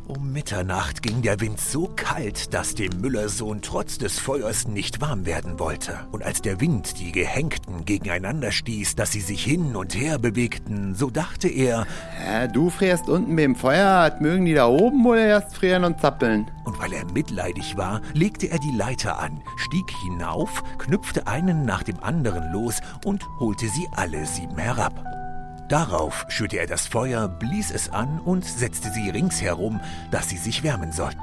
Um 0.08 0.32
Mitternacht 0.32 1.02
ging 1.02 1.24
der 1.24 1.40
Wind 1.42 1.60
so 1.60 1.90
kalt, 1.96 2.54
dass 2.54 2.76
dem 2.76 3.02
Müllersohn 3.02 3.64
trotz 3.64 3.98
des 3.98 4.20
Feuers 4.20 4.68
nicht 4.68 5.02
warm 5.02 5.26
werden 5.26 5.58
wollte. 5.58 5.98
Und 6.12 6.22
als 6.22 6.44
der 6.44 6.62
Wind 6.62 7.00
die 7.00 7.12
Gehängten 7.12 7.86
gegeneinander 7.86 8.52
stieß, 8.52 8.96
dass 8.96 9.12
sie 9.14 9.22
sich 9.22 9.44
hin 9.44 9.76
und 9.76 9.96
her 9.96 10.20
bewegten, 10.20 10.94
so 10.94 11.10
dachte 11.10 11.48
er, 11.48 11.88
Ja, 12.24 12.46
du 12.48 12.70
frierst 12.70 13.10
unten 13.10 13.36
beim 13.36 13.56
Feuer, 13.56 14.16
mögen 14.20 14.46
die 14.46 14.54
da 14.54 14.68
oben 14.68 15.04
wohl 15.04 15.18
erst 15.18 15.56
frieren 15.56 15.84
und 15.84 16.00
zappeln. 16.00 16.52
und 16.66 16.80
weil 16.80 16.94
er 16.94 17.06
mitleidig 17.12 17.76
war, 17.76 18.02
legte 18.14 18.48
er 18.48 18.60
die 18.60 18.76
Leiter 18.76 19.20
an, 19.20 19.42
stieg 19.58 19.90
hinauf, 20.04 20.64
knüpfte 20.78 21.26
einen 21.26 21.66
nach 21.66 21.82
dem 21.84 22.00
anderen 22.04 22.52
los 22.52 22.80
und 23.04 23.24
holte 23.40 23.68
sie 23.70 23.88
alle 23.96 24.26
sieben 24.26 24.58
herab. 24.58 25.25
Darauf 25.70 26.26
schürte 26.30 26.58
er 26.58 26.68
das 26.68 26.86
Feuer, 26.86 27.28
blies 27.28 27.72
es 27.72 27.90
an 27.90 28.20
und 28.20 28.46
setzte 28.46 28.92
sie 28.92 29.10
ringsherum, 29.10 29.80
dass 30.12 30.30
sie 30.30 30.38
sich 30.38 30.64
wärmen 30.64 30.92
sollten. 30.92 31.20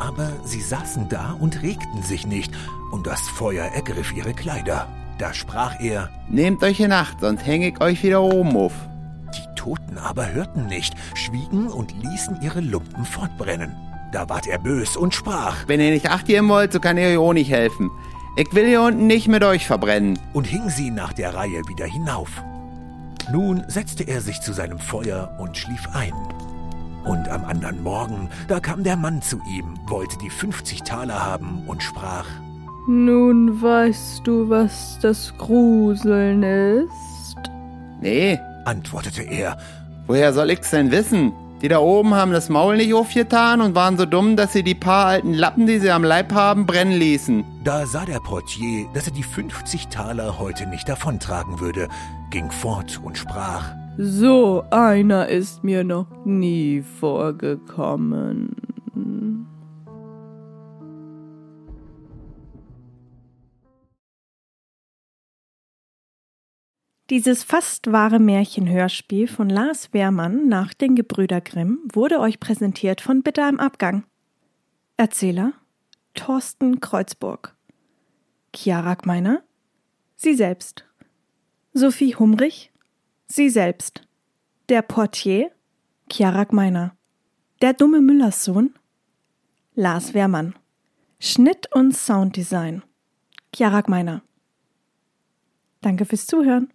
Aber 0.00 0.32
sie 0.44 0.60
saßen 0.60 1.08
da 1.08 1.36
und 1.38 1.62
regten 1.62 2.02
sich 2.02 2.26
nicht, 2.26 2.52
und 2.90 3.06
das 3.06 3.20
Feuer 3.20 3.64
ergriff 3.66 4.12
ihre 4.12 4.34
Kleider. 4.34 4.88
Da 5.18 5.32
sprach 5.32 5.80
er, 5.80 6.10
Nehmt 6.28 6.62
euch 6.62 6.80
in 6.80 6.92
Acht, 6.92 7.20
sonst 7.20 7.46
hänge 7.46 7.68
ich 7.68 7.80
euch 7.80 8.02
wieder 8.02 8.22
oben 8.22 8.56
auf. 8.56 8.72
die 9.34 9.54
Toten 9.54 9.98
aber 9.98 10.32
hörten 10.32 10.66
nicht, 10.66 10.94
schwiegen 11.14 11.68
und 11.68 11.94
ließen 12.02 12.42
ihre 12.42 12.60
Lumpen 12.60 13.04
fortbrennen. 13.04 13.74
Da 14.12 14.28
ward 14.28 14.46
er 14.46 14.58
bös 14.58 14.96
und 14.96 15.14
sprach 15.14 15.66
Wenn 15.66 15.80
ihr 15.80 15.90
nicht 15.90 16.10
Acht 16.10 16.26
geben 16.26 16.48
wollt, 16.48 16.72
so 16.72 16.80
kann 16.80 16.98
ich 16.98 17.06
euch 17.06 17.18
auch 17.18 17.32
nicht 17.32 17.50
helfen. 17.50 17.90
Ich 18.36 18.52
will 18.52 18.66
hier 18.66 18.82
unten 18.82 19.06
nicht 19.06 19.28
mit 19.28 19.42
euch 19.42 19.66
verbrennen. 19.66 20.18
und 20.34 20.46
hing 20.46 20.68
sie 20.68 20.90
nach 20.90 21.12
der 21.12 21.34
Reihe 21.34 21.62
wieder 21.68 21.86
hinauf. 21.86 22.42
Nun 23.32 23.64
setzte 23.66 24.04
er 24.04 24.20
sich 24.20 24.40
zu 24.40 24.52
seinem 24.52 24.78
Feuer 24.78 25.34
und 25.38 25.56
schlief 25.56 25.88
ein. 25.92 26.12
Und 27.04 27.28
am 27.28 27.44
anderen 27.44 27.82
Morgen, 27.82 28.30
da 28.48 28.60
kam 28.60 28.84
der 28.84 28.96
Mann 28.96 29.20
zu 29.20 29.40
ihm, 29.48 29.74
wollte 29.86 30.16
die 30.18 30.30
50 30.30 30.82
Taler 30.82 31.24
haben 31.24 31.64
und 31.66 31.82
sprach, 31.82 32.26
Nun 32.86 33.60
weißt 33.60 34.26
du, 34.26 34.48
was 34.48 34.98
das 35.02 35.34
Gruseln 35.38 36.42
ist. 36.42 37.36
Nee, 38.00 38.38
antwortete 38.64 39.22
er, 39.22 39.56
woher 40.06 40.32
soll 40.32 40.50
ich's 40.50 40.70
denn 40.70 40.90
wissen? 40.92 41.32
Die 41.66 41.70
da 41.70 41.80
oben 41.80 42.14
haben 42.14 42.30
das 42.30 42.48
Maul 42.48 42.76
nicht 42.76 42.94
aufgetan 42.94 43.60
und 43.60 43.74
waren 43.74 43.98
so 43.98 44.06
dumm, 44.06 44.36
dass 44.36 44.52
sie 44.52 44.62
die 44.62 44.76
paar 44.76 45.06
alten 45.06 45.34
Lappen, 45.34 45.66
die 45.66 45.80
sie 45.80 45.90
am 45.90 46.04
Leib 46.04 46.32
haben, 46.32 46.64
brennen 46.64 46.92
ließen. 46.92 47.44
da 47.64 47.84
sah 47.86 48.04
der 48.04 48.20
Portier, 48.20 48.86
dass 48.94 49.08
er 49.08 49.12
die 49.12 49.24
50 49.24 49.88
Taler 49.88 50.38
heute 50.38 50.68
nicht 50.68 50.88
davontragen 50.88 51.58
würde, 51.58 51.88
ging 52.30 52.52
fort 52.52 53.00
und 53.02 53.18
sprach, 53.18 53.74
So 53.98 54.62
einer 54.70 55.26
ist 55.26 55.64
mir 55.64 55.82
noch 55.82 56.06
nie 56.24 56.82
vorgekommen. 56.82 58.54
Dieses 67.08 67.44
fast 67.44 67.92
wahre 67.92 68.18
Märchenhörspiel 68.18 69.28
von 69.28 69.48
Lars 69.48 69.92
Wehrmann 69.92 70.48
nach 70.48 70.74
den 70.74 70.96
Gebrüder 70.96 71.40
Grimm 71.40 71.78
wurde 71.92 72.18
euch 72.18 72.40
präsentiert 72.40 73.00
von 73.00 73.22
Bitter 73.22 73.48
im 73.48 73.60
Abgang. 73.60 74.04
Erzähler 74.96 75.52
Thorsten 76.14 76.80
Kreuzburg. 76.80 77.54
Chiara 78.52 78.94
Gmeiner 78.94 79.44
Sie 80.16 80.34
selbst. 80.34 80.84
Sophie 81.72 82.16
Humrich 82.16 82.72
Sie 83.28 83.50
selbst. 83.50 84.02
Der 84.68 84.82
Portier 84.82 85.52
Chiara 86.10 86.42
Gmeiner. 86.42 86.96
Der 87.62 87.72
dumme 87.72 88.00
Müllerssohn 88.00 88.74
Lars 89.76 90.12
Wehrmann. 90.12 90.56
Schnitt 91.20 91.72
und 91.72 91.96
Sounddesign 91.96 92.82
Chiara 93.54 93.82
Gmeiner. 93.82 94.22
Danke 95.82 96.04
fürs 96.04 96.26
Zuhören. 96.26 96.72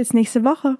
Bis 0.00 0.14
nächste 0.14 0.44
Woche. 0.44 0.78